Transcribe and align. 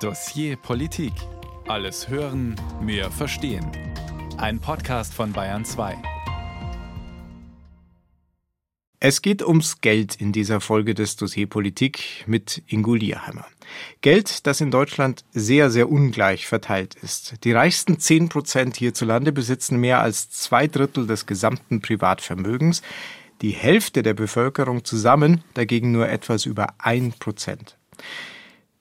Dossier 0.00 0.56
Politik. 0.56 1.14
Alles 1.68 2.10
hören, 2.10 2.54
mehr 2.82 3.10
verstehen. 3.10 3.66
Ein 4.36 4.60
Podcast 4.60 5.14
von 5.14 5.32
Bayern 5.32 5.64
2. 5.64 5.96
Es 9.00 9.22
geht 9.22 9.42
ums 9.42 9.80
Geld 9.80 10.16
in 10.16 10.32
dieser 10.32 10.60
Folge 10.60 10.92
des 10.92 11.16
Dossier 11.16 11.46
Politik 11.46 12.24
mit 12.26 12.62
Ingo 12.66 12.92
Lierheimer. 12.92 13.46
Geld, 14.02 14.46
das 14.46 14.60
in 14.60 14.70
Deutschland 14.70 15.24
sehr, 15.32 15.70
sehr 15.70 15.88
ungleich 15.88 16.46
verteilt 16.46 16.94
ist. 16.96 17.42
Die 17.44 17.52
reichsten 17.52 17.98
10 17.98 18.28
Prozent 18.28 18.76
hierzulande 18.76 19.32
besitzen 19.32 19.80
mehr 19.80 20.02
als 20.02 20.28
zwei 20.28 20.66
Drittel 20.66 21.06
des 21.06 21.24
gesamten 21.24 21.80
Privatvermögens. 21.80 22.82
Die 23.40 23.52
Hälfte 23.52 24.02
der 24.02 24.12
Bevölkerung 24.12 24.84
zusammen 24.84 25.42
dagegen 25.54 25.92
nur 25.92 26.06
etwas 26.06 26.44
über 26.44 26.74
ein 26.76 27.14
Prozent. 27.18 27.78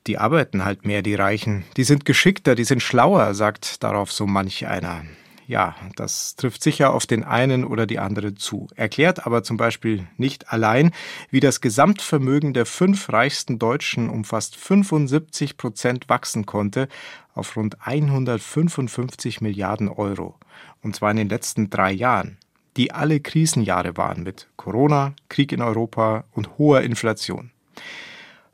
Die 0.08 0.20
arbeiten 0.20 0.66
halt 0.66 0.86
mehr, 0.86 1.02
die 1.02 1.16
Reichen. 1.16 1.64
Die 1.78 1.84
sind 1.84 2.06
geschickter, 2.06 2.54
die 2.54 2.64
sind 2.64 2.84
schlauer, 2.84 3.34
sagt 3.34 3.84
darauf 3.84 4.12
so 4.12 4.28
manch 4.28 4.68
einer. 4.68 5.04
Ja, 5.48 5.76
das 5.96 6.36
trifft 6.36 6.64
sicher 6.64 6.94
auf 6.94 7.06
den 7.06 7.24
einen 7.24 7.66
oder 7.66 7.86
die 7.86 8.00
andere 8.00 8.34
zu, 8.34 8.68
erklärt 8.76 9.28
aber 9.28 9.44
zum 9.44 9.58
Beispiel 9.58 10.08
nicht 10.18 10.52
allein, 10.52 10.92
wie 11.30 11.40
das 11.40 11.62
Gesamtvermögen 11.62 12.54
der 12.54 12.66
fünf 12.66 13.12
reichsten 13.14 13.60
Deutschen 13.60 14.10
um 14.10 14.24
fast 14.24 14.56
75 14.56 15.58
Prozent 15.58 16.10
wachsen 16.10 16.48
konnte 16.48 16.88
auf 17.36 17.56
rund 17.58 17.78
155 17.86 19.42
Milliarden 19.42 19.88
Euro. 19.90 20.36
Und 20.82 20.96
zwar 20.96 21.12
in 21.12 21.18
den 21.18 21.30
letzten 21.30 21.70
drei 21.70 21.92
Jahren, 21.92 22.38
die 22.76 22.92
alle 22.92 23.20
Krisenjahre 23.20 23.98
waren 23.98 24.24
mit 24.24 24.48
Corona, 24.56 25.14
Krieg 25.30 25.52
in 25.52 25.62
Europa 25.62 26.26
und 26.32 26.58
hoher 26.58 26.82
Inflation. 26.82 27.52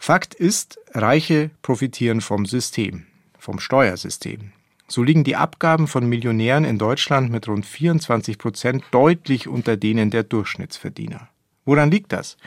Fakt 0.03 0.33
ist, 0.33 0.79
Reiche 0.95 1.51
profitieren 1.61 2.21
vom 2.21 2.47
System, 2.47 3.05
vom 3.37 3.59
Steuersystem. 3.59 4.51
So 4.87 5.03
liegen 5.03 5.23
die 5.23 5.35
Abgaben 5.35 5.85
von 5.85 6.09
Millionären 6.09 6.65
in 6.65 6.79
Deutschland 6.79 7.29
mit 7.29 7.47
rund 7.47 7.67
24 7.67 8.39
Prozent 8.39 8.83
deutlich 8.89 9.47
unter 9.47 9.77
denen 9.77 10.09
der 10.09 10.23
Durchschnittsverdiener. 10.23 11.29
Woran 11.65 11.91
liegt 11.91 12.13
das? 12.13 12.37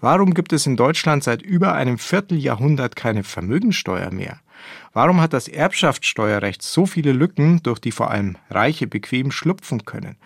Warum 0.00 0.34
gibt 0.34 0.52
es 0.52 0.66
in 0.66 0.76
Deutschland 0.76 1.24
seit 1.24 1.42
über 1.42 1.74
einem 1.74 1.98
Vierteljahrhundert 1.98 2.94
keine 2.94 3.24
Vermögensteuer 3.24 4.12
mehr? 4.12 4.38
Warum 4.92 5.20
hat 5.20 5.32
das 5.32 5.48
Erbschaftssteuerrecht 5.48 6.62
so 6.62 6.86
viele 6.86 7.10
Lücken, 7.10 7.60
durch 7.64 7.80
die 7.80 7.90
vor 7.90 8.12
allem 8.12 8.36
Reiche 8.50 8.86
bequem 8.86 9.32
schlupfen 9.32 9.84
können? 9.84 10.16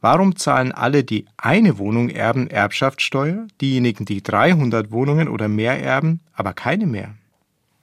Warum 0.00 0.36
zahlen 0.36 0.72
alle, 0.72 1.04
die 1.04 1.26
eine 1.36 1.76
Wohnung 1.76 2.08
erben, 2.08 2.48
Erbschaftssteuer, 2.48 3.46
diejenigen, 3.60 4.06
die 4.06 4.22
300 4.22 4.90
Wohnungen 4.92 5.28
oder 5.28 5.48
mehr 5.48 5.82
erben, 5.82 6.20
aber 6.32 6.54
keine 6.54 6.86
mehr? 6.86 7.14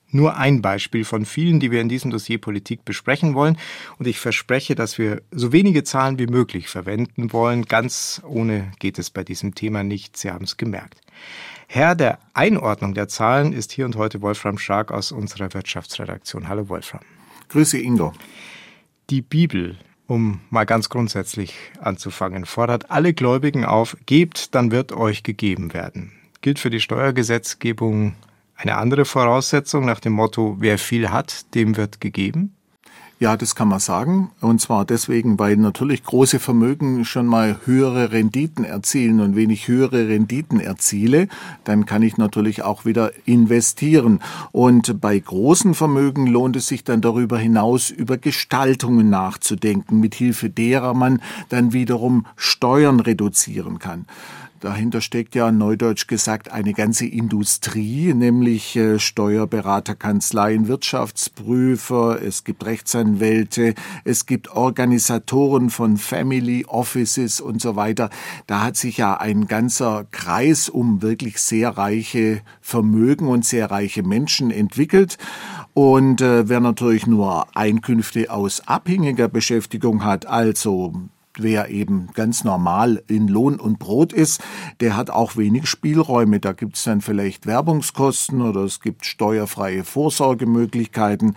Nur 0.10 0.38
ein 0.38 0.62
Beispiel 0.62 1.04
von 1.04 1.26
vielen, 1.26 1.60
die 1.60 1.70
wir 1.70 1.82
in 1.82 1.90
diesem 1.90 2.12
Dossier 2.12 2.40
Politik 2.40 2.86
besprechen 2.86 3.36
wollen. 3.36 3.58
Und 4.00 4.08
ich 4.08 4.20
verspreche, 4.20 4.74
dass 4.74 4.98
wir 4.98 5.22
so 5.32 5.52
wenige 5.52 5.84
Zahlen 5.84 6.18
wie 6.18 6.28
möglich 6.28 6.70
verwenden 6.70 7.34
wollen. 7.34 7.66
Ganz 7.66 8.22
ohne 8.26 8.72
geht 8.80 9.00
es 9.00 9.10
bei 9.10 9.24
diesem 9.24 9.54
Thema 9.54 9.84
nicht. 9.84 10.16
Sie 10.16 10.32
haben 10.32 10.46
es 10.46 10.56
gemerkt. 10.56 11.02
Herr 11.68 11.94
der 11.94 12.20
Einordnung 12.34 12.94
der 12.94 13.10
Zahlen 13.10 13.52
ist 13.52 13.74
hier 13.74 13.86
und 13.86 13.98
heute 13.98 14.22
Wolfram 14.22 14.58
Schark 14.58 14.92
aus 14.92 15.12
unserer 15.12 15.54
Wirtschaftsredaktion. 15.54 16.48
Hallo 16.48 16.70
Wolfram. 16.70 17.02
Grüße 17.50 17.78
Ingo. 17.78 18.14
Die 19.10 19.22
Bibel 19.22 19.78
um 20.08 20.42
mal 20.50 20.66
ganz 20.66 20.90
grundsätzlich 20.90 21.56
anzufangen, 21.80 22.46
fordert 22.46 22.90
alle 22.90 23.14
Gläubigen 23.14 23.66
auf, 23.66 23.98
gebt, 24.06 24.56
dann 24.56 24.72
wird 24.72 24.92
euch 24.92 25.24
gegeben 25.24 25.74
werden. 25.74 26.12
Gilt 26.42 26.60
für 26.60 26.70
die 26.70 26.80
Steuergesetzgebung 26.80 28.16
eine 28.56 28.78
andere 28.78 29.06
Voraussetzung 29.06 29.86
nach 29.86 30.00
dem 30.00 30.14
Motto, 30.14 30.58
wer 30.60 30.80
viel 30.80 31.12
hat, 31.12 31.54
dem 31.54 31.78
wird 31.78 32.02
gegeben? 32.02 32.57
Ja, 33.20 33.36
das 33.36 33.56
kann 33.56 33.68
man 33.68 33.80
sagen. 33.80 34.30
Und 34.42 34.62
zwar 34.62 34.86
deswegen, 34.86 35.40
weil 35.40 35.58
natürlich 35.58 36.04
große 36.04 36.38
Vermögen 36.38 37.04
schon 37.04 37.26
mal 37.26 37.60
höhere 37.66 38.12
Renditen 38.12 38.64
erzielen. 38.64 39.22
Und 39.22 39.36
wenn 39.36 39.50
ich 39.50 39.68
höhere 39.68 40.08
Renditen 40.08 40.60
erziele, 40.60 41.28
dann 41.64 41.88
kann 41.88 42.04
ich 42.04 42.18
natürlich 42.18 42.62
auch 42.62 42.86
wieder 42.86 43.12
investieren. 43.26 44.20
Und 44.52 45.02
bei 45.02 45.18
großen 45.18 45.74
Vermögen 45.74 46.28
lohnt 46.28 46.58
es 46.58 46.68
sich 46.68 46.84
dann 46.84 47.02
darüber 47.02 47.40
hinaus, 47.40 47.90
über 47.90 48.20
Gestaltungen 48.20 49.10
nachzudenken, 49.10 50.00
mit 50.00 50.14
Hilfe 50.14 50.52
derer 50.52 50.94
man 50.94 51.20
dann 51.50 51.74
wiederum 51.74 52.28
Steuern 52.36 53.00
reduzieren 53.00 53.80
kann. 53.80 54.06
Dahinter 54.60 55.02
steckt 55.02 55.36
ja 55.36 55.52
neudeutsch 55.52 56.08
gesagt 56.08 56.52
eine 56.52 56.74
ganze 56.74 57.06
Industrie, 57.06 58.14
nämlich 58.16 58.76
äh, 58.76 58.98
Steuerberaterkanzleien, 58.98 60.68
Wirtschaftsprüfer, 60.68 62.20
es 62.24 62.44
gibt 62.44 62.66
Rechtsanwälte, 62.66 63.76
es 64.04 64.26
gibt 64.26 64.50
Organisatoren 64.50 65.70
von 65.70 65.98
Family 65.98 66.66
Offices 66.66 67.40
und 67.40 67.62
so 67.62 67.76
weiter. 67.76 68.10
Da 68.48 68.64
hat 68.64 68.78
sich 68.78 68.98
ja 68.98 69.16
ein 69.18 69.46
ganzer 69.46 70.08
Kreis 70.10 70.70
um 70.70 71.04
wirklich 71.04 71.40
sehr 71.40 71.78
reiche 71.78 72.42
Vermögen 72.60 73.28
und 73.28 73.46
sehr 73.46 73.70
reiche 73.70 74.02
Menschen 74.02 74.50
entwickelt. 74.50 75.20
Und 75.76 76.22
äh, 76.22 76.50
wer 76.50 76.60
natürlich 76.60 77.06
nur 77.06 77.56
Einkünfte 77.56 78.32
aus 78.32 78.68
abhängiger 78.68 79.28
Beschäftigung 79.28 80.04
hat, 80.04 80.26
also 80.26 80.96
wer 81.42 81.70
eben 81.70 82.10
ganz 82.14 82.44
normal 82.44 83.04
in 83.08 83.28
Lohn 83.28 83.60
und 83.60 83.80
Brot 83.80 84.14
ist, 84.14 84.42
der 84.80 84.96
hat 84.96 85.10
auch 85.10 85.38
wenig 85.38 85.68
Spielräume. 85.68 86.40
Da 86.40 86.54
gibt 86.54 86.78
es 86.78 86.84
dann 86.84 87.02
vielleicht 87.02 87.46
Werbungskosten 87.46 88.42
oder 88.42 88.62
es 88.62 88.80
gibt 88.80 89.06
steuerfreie 89.06 89.84
Vorsorgemöglichkeiten. 89.84 91.36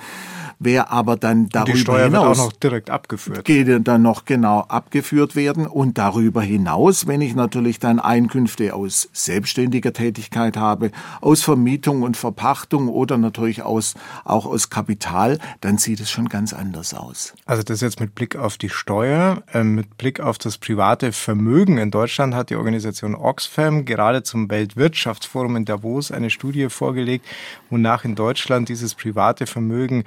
Wer 0.58 0.90
aber 0.90 1.16
dann 1.16 1.48
darüber 1.48 1.72
die 1.72 1.78
Steuer 1.78 2.04
hinaus 2.04 2.22
wird 2.22 2.38
auch 2.38 2.44
noch 2.44 2.52
direkt 2.52 2.90
abgeführt. 2.90 3.44
Geht 3.44 3.88
dann 3.88 4.02
noch 4.02 4.26
genau 4.26 4.60
abgeführt 4.60 5.34
werden 5.34 5.66
und 5.66 5.96
darüber 5.96 6.42
hinaus, 6.42 7.06
wenn 7.06 7.22
ich 7.22 7.34
natürlich 7.34 7.78
dann 7.78 7.98
Einkünfte 7.98 8.74
aus 8.74 9.08
selbstständiger 9.12 9.92
Tätigkeit 9.92 10.56
habe, 10.56 10.90
aus 11.20 11.42
Vermietung 11.42 12.02
und 12.02 12.16
Verpachtung 12.16 12.88
oder 12.88 13.16
natürlich 13.16 13.62
aus 13.62 13.94
auch 14.24 14.46
aus 14.46 14.70
Kapital, 14.70 15.38
dann 15.60 15.78
sieht 15.78 16.00
es 16.00 16.10
schon 16.10 16.28
ganz 16.28 16.52
anders 16.52 16.94
aus. 16.94 17.32
Also 17.46 17.62
das 17.62 17.80
jetzt 17.80 18.00
mit 18.00 18.14
Blick 18.14 18.36
auf 18.36 18.58
die 18.58 18.68
Steuer, 18.68 19.42
äh, 19.52 19.64
mit 19.64 19.89
Blick 19.98 20.20
auf 20.20 20.38
das 20.38 20.58
private 20.58 21.12
Vermögen 21.12 21.78
in 21.78 21.90
Deutschland 21.90 22.34
hat 22.34 22.50
die 22.50 22.56
Organisation 22.56 23.14
Oxfam 23.14 23.84
gerade 23.84 24.22
zum 24.22 24.50
Weltwirtschaftsforum 24.50 25.56
in 25.56 25.64
Davos 25.64 26.10
eine 26.10 26.30
Studie 26.30 26.68
vorgelegt, 26.68 27.26
wonach 27.68 28.04
in 28.04 28.14
Deutschland 28.14 28.68
dieses 28.68 28.94
private 28.94 29.46
Vermögen 29.46 30.04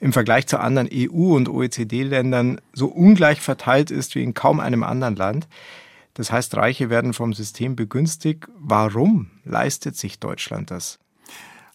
im 0.00 0.12
Vergleich 0.12 0.46
zu 0.46 0.58
anderen 0.58 0.88
EU- 0.92 1.36
und 1.36 1.48
OECD-Ländern 1.48 2.60
so 2.72 2.88
ungleich 2.88 3.40
verteilt 3.40 3.90
ist 3.90 4.14
wie 4.14 4.22
in 4.22 4.34
kaum 4.34 4.60
einem 4.60 4.82
anderen 4.82 5.16
Land. 5.16 5.48
Das 6.14 6.30
heißt, 6.30 6.56
Reiche 6.56 6.90
werden 6.90 7.14
vom 7.14 7.32
System 7.32 7.76
begünstigt. 7.76 8.48
Warum 8.58 9.30
leistet 9.44 9.96
sich 9.96 10.18
Deutschland 10.18 10.70
das? 10.70 10.98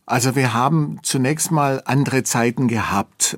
Also 0.10 0.38
wir 0.38 0.54
haben 0.54 1.00
zunächst 1.04 1.52
mal 1.52 1.82
andere 1.84 2.24
Zeiten 2.24 2.70
gehabt. 2.70 3.38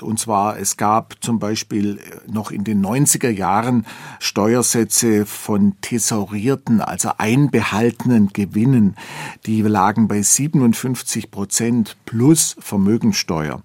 Und 0.00 0.18
zwar, 0.18 0.58
es 0.58 0.78
gab 0.78 1.16
zum 1.20 1.38
Beispiel 1.38 2.00
noch 2.26 2.50
in 2.50 2.64
den 2.64 2.82
90er 2.82 3.28
Jahren 3.28 3.84
Steuersätze 4.18 5.26
von 5.26 5.74
tesorierten, 5.82 6.80
also 6.80 7.10
einbehaltenen 7.18 8.30
Gewinnen. 8.32 8.96
Die 9.44 9.60
lagen 9.60 10.08
bei 10.08 10.22
57 10.22 11.30
Prozent 11.30 11.98
plus 12.06 12.56
Vermögensteuer. 12.58 13.60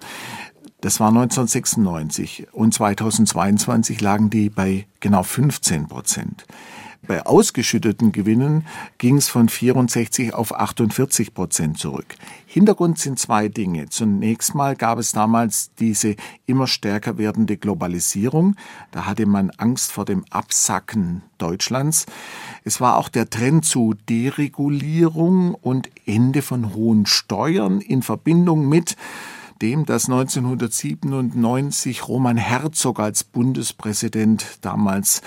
Das 0.82 1.00
war 1.00 1.08
1996 1.08 2.48
und 2.52 2.74
2022 2.74 4.02
lagen 4.02 4.30
die 4.30 4.50
bei 4.50 4.86
genau 5.00 5.24
15 5.24 5.88
Prozent. 5.88 6.46
Bei 7.06 7.26
ausgeschütteten 7.26 8.14
Gewinnen 8.14 8.66
ging 8.98 9.18
es 9.18 9.28
von 9.28 9.50
64 9.50 10.34
auf 10.34 10.56
48 10.56 11.34
Prozent 11.34 11.78
zurück. 11.78 12.16
Hintergrund 12.46 12.98
sind 12.98 13.20
zwei 13.20 13.50
Dinge. 13.50 13.90
Zunächst 13.90 14.56
mal 14.56 14.78
gab 14.78 15.00
es 15.00 15.12
damals 15.12 15.72
diese 15.80 16.16
immer 16.46 16.66
stärker 16.66 17.18
werdende 17.18 17.58
Globalisierung. 17.58 18.56
Da 18.92 19.06
hatte 19.06 19.26
man 19.26 19.50
Angst 19.50 19.92
vor 19.92 20.06
dem 20.06 20.24
Absacken 20.30 21.24
Deutschlands. 21.40 22.06
Es 22.64 22.80
war 22.80 22.96
auch 22.96 23.10
der 23.10 23.30
Trend 23.30 23.66
zu 23.66 23.96
Deregulierung 24.08 25.56
und 25.56 25.90
Ende 26.06 26.42
von 26.42 26.74
hohen 26.74 27.06
Steuern 27.06 27.82
in 27.82 28.02
Verbindung 28.02 28.70
mit 28.70 28.96
dem, 29.64 29.86
dass 29.86 30.10
1997 30.10 32.08
Roman 32.10 32.36
Herzog 32.36 33.00
als 33.00 33.24
Bundespräsident 33.24 34.58
damals 34.62 35.22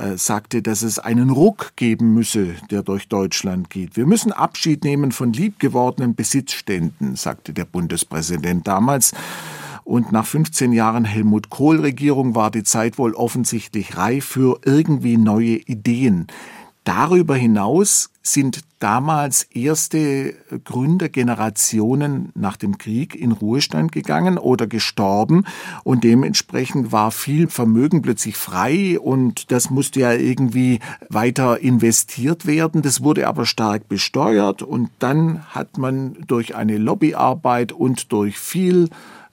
äh, 0.00 0.16
sagte, 0.16 0.62
dass 0.62 0.80
es 0.82 0.98
einen 0.98 1.28
Ruck 1.28 1.72
geben 1.76 2.14
müsse, 2.14 2.54
der 2.70 2.82
durch 2.82 3.06
Deutschland 3.08 3.68
geht. 3.68 3.96
Wir 3.96 4.06
müssen 4.06 4.32
Abschied 4.32 4.82
nehmen 4.82 5.12
von 5.12 5.34
liebgewordenen 5.34 6.14
Besitzständen, 6.14 7.16
sagte 7.16 7.52
der 7.52 7.66
Bundespräsident 7.66 8.66
damals. 8.66 9.12
Und 9.84 10.10
nach 10.10 10.24
15 10.24 10.72
Jahren 10.72 11.04
Helmut 11.04 11.50
Kohl-Regierung 11.50 12.34
war 12.34 12.50
die 12.50 12.62
Zeit 12.62 12.96
wohl 12.96 13.12
offensichtlich 13.12 13.96
reif 13.96 14.24
für 14.24 14.60
irgendwie 14.64 15.18
neue 15.18 15.56
Ideen. 15.56 16.28
Darüber 16.92 17.36
hinaus 17.36 18.10
sind 18.20 18.62
damals 18.80 19.44
erste 19.44 20.34
Gründergenerationen 20.64 22.32
nach 22.34 22.56
dem 22.56 22.78
Krieg 22.78 23.14
in 23.14 23.30
Ruhestand 23.30 23.92
gegangen 23.92 24.38
oder 24.38 24.66
gestorben 24.66 25.44
und 25.84 26.02
dementsprechend 26.02 26.90
war 26.90 27.12
viel 27.12 27.46
Vermögen 27.46 28.02
plötzlich 28.02 28.36
frei 28.36 28.98
und 28.98 29.52
das 29.52 29.70
musste 29.70 30.00
ja 30.00 30.14
irgendwie 30.14 30.80
weiter 31.08 31.60
investiert 31.60 32.44
werden. 32.44 32.82
Das 32.82 33.04
wurde 33.04 33.28
aber 33.28 33.46
stark 33.46 33.88
besteuert 33.88 34.62
und 34.62 34.90
dann 34.98 35.44
hat 35.50 35.78
man 35.78 36.16
durch 36.26 36.56
eine 36.56 36.76
Lobbyarbeit 36.76 37.70
und 37.70 38.10
durch 38.10 38.36
viel 38.36 38.88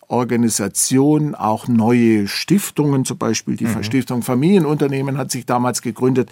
Organisation, 0.08 1.34
auch 1.34 1.68
neue 1.68 2.28
Stiftungen, 2.28 3.04
zum 3.04 3.18
Beispiel 3.18 3.56
die 3.56 3.66
mhm. 3.66 3.84
Stiftung 3.84 4.22
Familienunternehmen 4.22 5.18
hat 5.18 5.32
sich 5.32 5.48
damals 5.48 5.82
gegründet. 5.82 6.30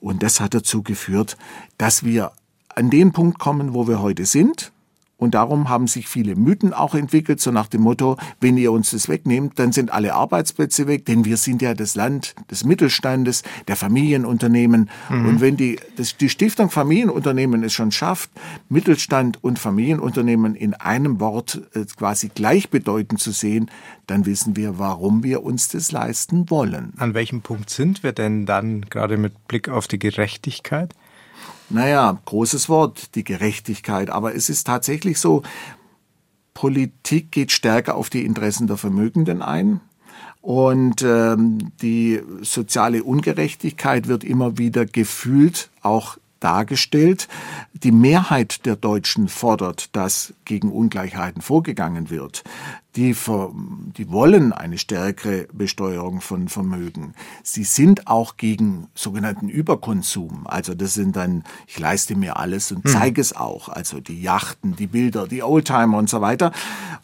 Und 0.00 0.22
das 0.22 0.40
hat 0.40 0.54
dazu 0.54 0.82
geführt, 0.82 1.36
dass 1.78 2.04
wir 2.04 2.32
an 2.68 2.90
den 2.90 3.12
Punkt 3.12 3.38
kommen, 3.38 3.74
wo 3.74 3.88
wir 3.88 4.00
heute 4.00 4.26
sind. 4.26 4.72
Und 5.18 5.34
darum 5.34 5.70
haben 5.70 5.86
sich 5.86 6.08
viele 6.08 6.36
Mythen 6.36 6.74
auch 6.74 6.94
entwickelt, 6.94 7.40
so 7.40 7.50
nach 7.50 7.68
dem 7.68 7.80
Motto, 7.82 8.18
wenn 8.40 8.58
ihr 8.58 8.70
uns 8.70 8.90
das 8.90 9.08
wegnehmt, 9.08 9.58
dann 9.58 9.72
sind 9.72 9.90
alle 9.90 10.14
Arbeitsplätze 10.14 10.86
weg, 10.86 11.06
denn 11.06 11.24
wir 11.24 11.38
sind 11.38 11.62
ja 11.62 11.72
das 11.72 11.94
Land 11.94 12.34
des 12.50 12.64
Mittelstandes, 12.64 13.42
der 13.66 13.76
Familienunternehmen. 13.76 14.90
Mhm. 15.08 15.28
Und 15.28 15.40
wenn 15.40 15.56
die, 15.56 15.78
das, 15.96 16.18
die 16.18 16.28
Stiftung 16.28 16.68
Familienunternehmen 16.68 17.62
es 17.62 17.72
schon 17.72 17.92
schafft, 17.92 18.30
Mittelstand 18.68 19.42
und 19.42 19.58
Familienunternehmen 19.58 20.54
in 20.54 20.74
einem 20.74 21.18
Wort 21.18 21.62
äh, 21.74 21.86
quasi 21.96 22.28
gleichbedeutend 22.28 23.18
zu 23.18 23.32
sehen, 23.32 23.70
dann 24.06 24.26
wissen 24.26 24.54
wir, 24.54 24.78
warum 24.78 25.22
wir 25.22 25.42
uns 25.42 25.68
das 25.68 25.92
leisten 25.92 26.50
wollen. 26.50 26.92
An 26.98 27.14
welchem 27.14 27.40
Punkt 27.40 27.70
sind 27.70 28.02
wir 28.02 28.12
denn 28.12 28.44
dann 28.44 28.82
gerade 28.82 29.16
mit 29.16 29.48
Blick 29.48 29.70
auf 29.70 29.88
die 29.88 29.98
Gerechtigkeit? 29.98 30.94
Naja, 31.68 32.18
großes 32.24 32.68
Wort, 32.68 33.14
die 33.14 33.24
Gerechtigkeit. 33.24 34.10
Aber 34.10 34.34
es 34.34 34.48
ist 34.48 34.66
tatsächlich 34.66 35.18
so, 35.18 35.42
Politik 36.54 37.32
geht 37.32 37.52
stärker 37.52 37.96
auf 37.96 38.08
die 38.08 38.24
Interessen 38.24 38.66
der 38.66 38.76
Vermögenden 38.76 39.42
ein. 39.42 39.80
Und 40.40 41.02
ähm, 41.02 41.72
die 41.82 42.22
soziale 42.40 43.02
Ungerechtigkeit 43.02 44.06
wird 44.06 44.22
immer 44.22 44.58
wieder 44.58 44.86
gefühlt, 44.86 45.70
auch 45.82 46.18
dargestellt. 46.40 47.28
Die 47.72 47.92
Mehrheit 47.92 48.66
der 48.66 48.76
Deutschen 48.76 49.28
fordert, 49.28 49.94
dass 49.94 50.34
gegen 50.44 50.70
Ungleichheiten 50.70 51.42
vorgegangen 51.42 52.10
wird 52.10 52.42
die, 52.96 53.14
die 53.98 54.10
wollen 54.10 54.52
eine 54.52 54.78
stärkere 54.78 55.46
Besteuerung 55.52 56.20
von 56.20 56.48
Vermögen. 56.48 57.12
Sie 57.42 57.64
sind 57.64 58.06
auch 58.06 58.38
gegen 58.38 58.88
sogenannten 58.94 59.48
Überkonsum. 59.48 60.46
Also 60.46 60.74
das 60.74 60.94
sind 60.94 61.14
dann, 61.14 61.44
ich 61.66 61.78
leiste 61.78 62.16
mir 62.16 62.38
alles 62.38 62.72
und 62.72 62.84
hm. 62.84 62.90
zeige 62.90 63.20
es 63.20 63.36
auch. 63.36 63.68
Also 63.68 64.00
die 64.00 64.22
Yachten, 64.22 64.76
die 64.76 64.86
Bilder, 64.86 65.28
die 65.28 65.42
Oldtimer 65.42 65.98
und 65.98 66.08
so 66.08 66.22
weiter. 66.22 66.52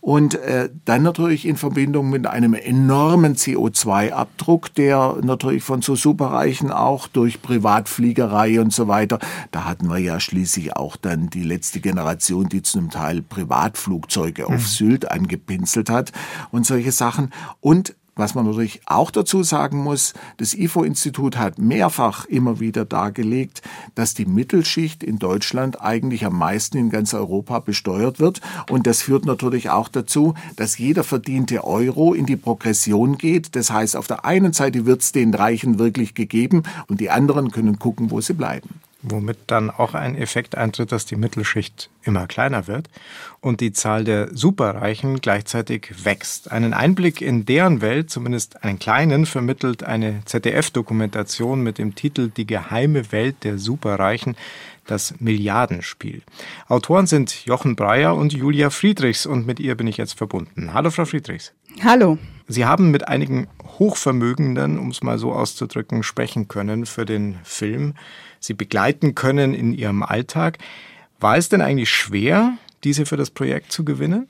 Und 0.00 0.34
äh, 0.34 0.70
dann 0.84 1.02
natürlich 1.02 1.46
in 1.46 1.56
Verbindung 1.56 2.08
mit 2.08 2.26
einem 2.26 2.54
enormen 2.54 3.36
CO2-Abdruck, 3.36 4.74
der 4.74 5.18
natürlich 5.22 5.62
von 5.62 5.82
so 5.82 5.94
Superreichen 5.94 6.72
auch 6.72 7.06
durch 7.06 7.42
Privatfliegerei 7.42 8.60
und 8.60 8.72
so 8.72 8.88
weiter, 8.88 9.18
da 9.50 9.64
hatten 9.64 9.88
wir 9.88 9.98
ja 9.98 10.20
schließlich 10.20 10.76
auch 10.76 10.96
dann 10.96 11.30
die 11.30 11.42
letzte 11.42 11.80
Generation, 11.80 12.48
die 12.48 12.62
zum 12.62 12.90
Teil 12.90 13.22
Privatflugzeuge 13.22 14.46
auf 14.46 14.52
hm. 14.52 14.60
Sylt 14.60 15.10
angepinselt 15.10 15.90
hat 15.90 16.12
und 16.50 16.66
solche 16.66 16.92
Sachen. 16.92 17.32
Und 17.60 17.94
was 18.14 18.34
man 18.34 18.44
natürlich 18.44 18.82
auch 18.84 19.10
dazu 19.10 19.42
sagen 19.42 19.78
muss, 19.78 20.12
das 20.36 20.52
IFO-Institut 20.52 21.38
hat 21.38 21.58
mehrfach 21.58 22.26
immer 22.26 22.60
wieder 22.60 22.84
dargelegt, 22.84 23.62
dass 23.94 24.12
die 24.12 24.26
Mittelschicht 24.26 25.02
in 25.02 25.18
Deutschland 25.18 25.80
eigentlich 25.80 26.26
am 26.26 26.36
meisten 26.36 26.76
in 26.76 26.90
ganz 26.90 27.14
Europa 27.14 27.60
besteuert 27.60 28.20
wird. 28.20 28.42
Und 28.68 28.86
das 28.86 29.00
führt 29.00 29.24
natürlich 29.24 29.70
auch 29.70 29.88
dazu, 29.88 30.34
dass 30.56 30.76
jeder 30.76 31.04
verdiente 31.04 31.64
Euro 31.64 32.12
in 32.12 32.26
die 32.26 32.36
Progression 32.36 33.16
geht. 33.16 33.56
Das 33.56 33.70
heißt, 33.70 33.96
auf 33.96 34.08
der 34.08 34.26
einen 34.26 34.52
Seite 34.52 34.84
wird 34.84 35.00
es 35.00 35.12
den 35.12 35.32
Reichen 35.32 35.78
wirklich 35.78 36.14
gegeben 36.14 36.64
und 36.88 37.00
die 37.00 37.08
anderen 37.08 37.50
können 37.50 37.78
gucken, 37.78 38.10
wo 38.10 38.20
sie 38.20 38.34
bleiben 38.34 38.68
womit 39.02 39.38
dann 39.48 39.70
auch 39.70 39.94
ein 39.94 40.16
Effekt 40.16 40.56
eintritt, 40.56 40.92
dass 40.92 41.06
die 41.06 41.16
Mittelschicht 41.16 41.90
immer 42.02 42.26
kleiner 42.26 42.66
wird 42.66 42.88
und 43.40 43.60
die 43.60 43.72
Zahl 43.72 44.04
der 44.04 44.34
Superreichen 44.34 45.20
gleichzeitig 45.20 46.04
wächst. 46.04 46.50
Einen 46.50 46.72
Einblick 46.72 47.20
in 47.20 47.44
deren 47.44 47.80
Welt, 47.80 48.10
zumindest 48.10 48.64
einen 48.64 48.78
kleinen, 48.78 49.26
vermittelt 49.26 49.82
eine 49.82 50.24
ZDF-Dokumentation 50.24 51.62
mit 51.62 51.78
dem 51.78 51.94
Titel 51.94 52.30
Die 52.30 52.46
geheime 52.46 53.12
Welt 53.12 53.44
der 53.44 53.58
Superreichen, 53.58 54.36
das 54.86 55.14
Milliardenspiel. 55.20 56.22
Autoren 56.68 57.06
sind 57.06 57.44
Jochen 57.44 57.76
Breyer 57.76 58.16
und 58.16 58.32
Julia 58.32 58.70
Friedrichs 58.70 59.26
und 59.26 59.46
mit 59.46 59.60
ihr 59.60 59.76
bin 59.76 59.86
ich 59.86 59.96
jetzt 59.96 60.18
verbunden. 60.18 60.72
Hallo, 60.74 60.90
Frau 60.90 61.04
Friedrichs. 61.04 61.52
Hallo. 61.82 62.18
Sie 62.48 62.64
haben 62.64 62.90
mit 62.90 63.08
einigen 63.08 63.48
Hochvermögenden, 63.78 64.78
um 64.78 64.90
es 64.90 65.02
mal 65.02 65.18
so 65.18 65.32
auszudrücken, 65.32 66.02
sprechen 66.02 66.48
können 66.48 66.86
für 66.86 67.04
den 67.04 67.38
Film. 67.44 67.94
Sie 68.40 68.54
begleiten 68.54 69.14
können 69.14 69.54
in 69.54 69.72
Ihrem 69.72 70.02
Alltag. 70.02 70.58
War 71.20 71.36
es 71.36 71.48
denn 71.48 71.60
eigentlich 71.60 71.90
schwer, 71.90 72.58
diese 72.84 73.06
für 73.06 73.16
das 73.16 73.30
Projekt 73.30 73.72
zu 73.72 73.84
gewinnen? 73.84 74.28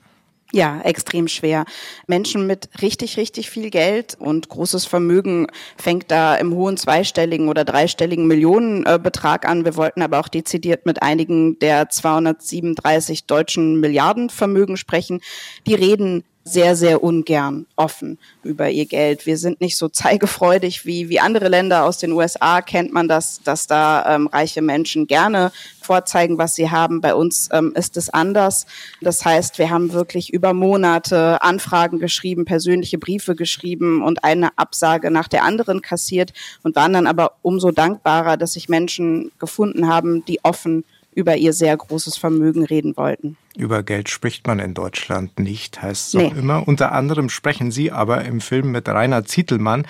Ja, 0.55 0.81
extrem 0.81 1.27
schwer. 1.27 1.65
Menschen 2.05 2.45
mit 2.45 2.69
richtig, 2.79 3.17
richtig 3.17 3.49
viel 3.49 3.71
Geld 3.71 4.15
und 4.19 4.49
großes 4.49 4.85
Vermögen 4.85 5.47
fängt 5.77 6.11
da 6.11 6.35
im 6.35 6.53
hohen 6.53 6.77
zweistelligen 6.77 7.49
oder 7.49 7.65
dreistelligen 7.65 8.27
Millionenbetrag 8.27 9.49
an. 9.49 9.65
Wir 9.65 9.75
wollten 9.75 10.03
aber 10.03 10.19
auch 10.19 10.27
dezidiert 10.27 10.85
mit 10.85 11.01
einigen 11.01 11.57
der 11.57 11.89
237 11.89 13.25
deutschen 13.25 13.79
Milliardenvermögen 13.79 14.77
sprechen. 14.77 15.21
Die 15.65 15.73
reden 15.73 16.23
sehr, 16.43 16.75
sehr 16.75 17.03
ungern 17.03 17.65
offen 17.75 18.17
über 18.43 18.69
ihr 18.69 18.85
Geld. 18.85 19.25
Wir 19.25 19.37
sind 19.37 19.61
nicht 19.61 19.77
so 19.77 19.87
zeigefreudig 19.87 20.85
wie, 20.85 21.07
wie 21.09 21.19
andere 21.19 21.47
Länder 21.47 21.85
aus 21.85 21.97
den 21.97 22.11
USA, 22.11 22.61
kennt 22.61 22.91
man 22.91 23.07
das, 23.07 23.41
dass 23.43 23.67
da 23.67 24.15
ähm, 24.15 24.27
reiche 24.27 24.61
Menschen 24.61 25.07
gerne 25.07 25.51
vorzeigen, 25.81 26.37
was 26.37 26.55
sie 26.55 26.69
haben. 26.69 27.01
Bei 27.01 27.15
uns 27.15 27.49
ähm, 27.51 27.73
ist 27.75 27.97
es 27.97 28.09
anders. 28.09 28.65
Das 29.01 29.23
heißt, 29.23 29.57
wir 29.57 29.69
haben 29.69 29.93
wirklich 29.93 30.33
über 30.33 30.53
Monate 30.53 31.41
Anfragen 31.41 31.99
geschrieben, 31.99 32.45
persönliche 32.45 32.97
Briefe 32.97 33.35
geschrieben 33.35 34.01
und 34.01 34.23
eine 34.23 34.57
Absage 34.57 35.11
nach 35.11 35.27
der 35.27 35.43
anderen 35.43 35.81
kassiert 35.81 36.33
und 36.63 36.75
waren 36.75 36.93
dann 36.93 37.07
aber 37.07 37.33
umso 37.41 37.71
dankbarer, 37.71 38.37
dass 38.37 38.53
sich 38.53 38.69
Menschen 38.69 39.31
gefunden 39.39 39.87
haben, 39.87 40.25
die 40.25 40.43
offen 40.43 40.83
über 41.15 41.35
ihr 41.35 41.53
sehr 41.53 41.75
großes 41.75 42.17
Vermögen 42.17 42.65
reden 42.65 42.95
wollten. 42.97 43.37
Über 43.55 43.83
Geld 43.83 44.09
spricht 44.09 44.47
man 44.47 44.59
in 44.59 44.73
Deutschland 44.73 45.39
nicht, 45.39 45.81
heißt 45.81 46.07
es 46.07 46.13
nee. 46.15 46.27
auch 46.27 46.35
immer. 46.35 46.67
Unter 46.67 46.91
anderem 46.91 47.29
sprechen 47.29 47.71
Sie 47.71 47.91
aber 47.91 48.25
im 48.25 48.41
Film 48.41 48.71
mit 48.71 48.89
Rainer 48.89 49.25
Zietelmann. 49.25 49.85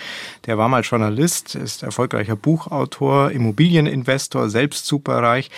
Der 0.46 0.58
war 0.58 0.68
mal 0.68 0.82
Journalist, 0.82 1.56
ist 1.56 1.84
erfolgreicher 1.84 2.36
Buchautor, 2.36 3.32
Immobilieninvestor, 3.32 4.50
selbst 4.50 4.86
superreich. 4.86 5.50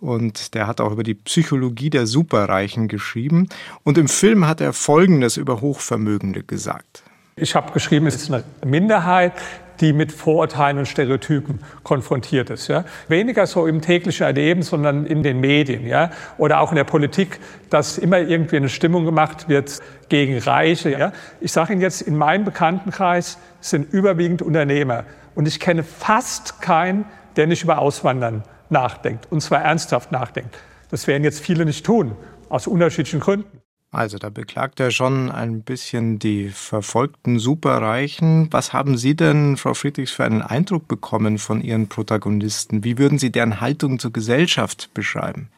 Und 0.00 0.54
der 0.54 0.66
hat 0.66 0.80
auch 0.80 0.92
über 0.92 1.02
die 1.02 1.14
Psychologie 1.14 1.88
der 1.88 2.06
Superreichen 2.06 2.88
geschrieben. 2.88 3.48
Und 3.82 3.96
im 3.96 4.08
Film 4.08 4.46
hat 4.46 4.60
er 4.60 4.74
Folgendes 4.74 5.38
über 5.38 5.62
Hochvermögende 5.62 6.42
gesagt. 6.42 7.02
Ich 7.36 7.54
habe 7.54 7.72
geschrieben, 7.72 8.06
es 8.06 8.16
ist 8.16 8.30
eine 8.32 8.44
Minderheit, 8.64 9.34
die 9.80 9.92
mit 9.92 10.12
Vorurteilen 10.12 10.78
und 10.78 10.86
Stereotypen 10.86 11.60
konfrontiert 11.82 12.50
ist. 12.50 12.68
Ja? 12.68 12.84
Weniger 13.08 13.46
so 13.46 13.66
im 13.66 13.80
täglichen 13.80 14.26
Erleben, 14.26 14.62
sondern 14.62 15.06
in 15.06 15.22
den 15.22 15.40
Medien 15.40 15.86
ja? 15.86 16.10
oder 16.38 16.60
auch 16.60 16.70
in 16.70 16.76
der 16.76 16.84
Politik, 16.84 17.38
dass 17.70 17.98
immer 17.98 18.18
irgendwie 18.18 18.56
eine 18.56 18.68
Stimmung 18.68 19.04
gemacht 19.04 19.48
wird 19.48 19.80
gegen 20.08 20.38
Reiche. 20.38 20.90
Ja? 20.90 21.12
Ich 21.40 21.52
sage 21.52 21.72
Ihnen 21.72 21.82
jetzt, 21.82 22.02
in 22.02 22.16
meinem 22.16 22.44
Bekanntenkreis 22.44 23.38
sind 23.60 23.92
überwiegend 23.92 24.42
Unternehmer 24.42 25.04
und 25.34 25.46
ich 25.48 25.60
kenne 25.60 25.82
fast 25.82 26.60
keinen, 26.60 27.04
der 27.36 27.46
nicht 27.46 27.62
über 27.62 27.78
Auswandern 27.78 28.42
nachdenkt 28.70 29.26
und 29.30 29.40
zwar 29.40 29.62
ernsthaft 29.62 30.12
nachdenkt. 30.12 30.56
Das 30.90 31.06
werden 31.06 31.24
jetzt 31.24 31.40
viele 31.40 31.64
nicht 31.64 31.84
tun, 31.84 32.16
aus 32.48 32.66
unterschiedlichen 32.66 33.20
Gründen. 33.20 33.65
Also 33.96 34.18
da 34.18 34.28
beklagt 34.28 34.78
er 34.78 34.90
schon 34.90 35.30
ein 35.30 35.62
bisschen 35.62 36.18
die 36.18 36.50
verfolgten 36.50 37.38
Superreichen. 37.38 38.48
Was 38.50 38.74
haben 38.74 38.98
Sie 38.98 39.16
denn, 39.16 39.56
Frau 39.56 39.72
Friedrichs, 39.72 40.12
für 40.12 40.24
einen 40.24 40.42
Eindruck 40.42 40.86
bekommen 40.86 41.38
von 41.38 41.62
Ihren 41.62 41.88
Protagonisten? 41.88 42.84
Wie 42.84 42.98
würden 42.98 43.18
Sie 43.18 43.32
deren 43.32 43.62
Haltung 43.62 43.98
zur 43.98 44.12
Gesellschaft 44.12 44.90
beschreiben? 44.92 45.48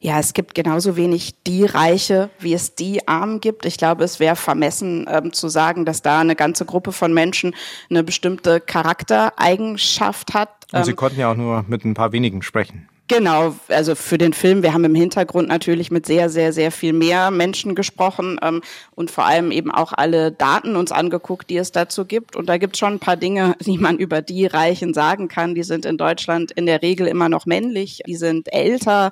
Ja, 0.00 0.18
es 0.18 0.32
gibt 0.32 0.54
genauso 0.54 0.96
wenig 0.96 1.34
die 1.46 1.66
Reiche, 1.66 2.30
wie 2.38 2.54
es 2.54 2.74
die 2.74 3.06
Armen 3.06 3.42
gibt. 3.42 3.66
Ich 3.66 3.76
glaube, 3.76 4.04
es 4.04 4.18
wäre 4.18 4.36
vermessen 4.36 5.06
ähm, 5.10 5.34
zu 5.34 5.50
sagen, 5.50 5.84
dass 5.84 6.00
da 6.00 6.20
eine 6.20 6.34
ganze 6.34 6.64
Gruppe 6.64 6.92
von 6.92 7.12
Menschen 7.12 7.54
eine 7.90 8.02
bestimmte 8.02 8.60
Charaktereigenschaft 8.60 10.32
hat. 10.32 10.48
Und 10.72 10.86
Sie 10.86 10.92
ähm, 10.92 10.96
konnten 10.96 11.20
ja 11.20 11.30
auch 11.30 11.36
nur 11.36 11.66
mit 11.68 11.84
ein 11.84 11.92
paar 11.92 12.12
wenigen 12.12 12.40
sprechen. 12.40 12.88
Genau, 13.08 13.54
also 13.68 13.94
für 13.94 14.16
den 14.16 14.32
Film, 14.32 14.62
wir 14.62 14.72
haben 14.72 14.84
im 14.84 14.94
Hintergrund 14.94 15.48
natürlich 15.48 15.90
mit 15.90 16.06
sehr, 16.06 16.30
sehr, 16.30 16.52
sehr 16.52 16.70
viel 16.70 16.92
mehr 16.92 17.30
Menschen 17.30 17.74
gesprochen 17.74 18.38
ähm, 18.40 18.62
und 18.94 19.10
vor 19.10 19.26
allem 19.26 19.50
eben 19.50 19.70
auch 19.70 19.92
alle 19.92 20.30
Daten 20.32 20.76
uns 20.76 20.92
angeguckt, 20.92 21.50
die 21.50 21.56
es 21.56 21.72
dazu 21.72 22.04
gibt. 22.06 22.36
Und 22.36 22.48
da 22.48 22.58
gibt 22.58 22.76
es 22.76 22.78
schon 22.78 22.94
ein 22.94 23.00
paar 23.00 23.16
Dinge, 23.16 23.56
die 23.60 23.76
man 23.76 23.98
über 23.98 24.22
die 24.22 24.46
Reichen 24.46 24.94
sagen 24.94 25.28
kann. 25.28 25.54
Die 25.54 25.64
sind 25.64 25.84
in 25.84 25.98
Deutschland 25.98 26.52
in 26.52 26.64
der 26.64 26.80
Regel 26.80 27.06
immer 27.06 27.28
noch 27.28 27.44
männlich, 27.44 28.02
die 28.06 28.16
sind 28.16 28.52
älter 28.52 29.10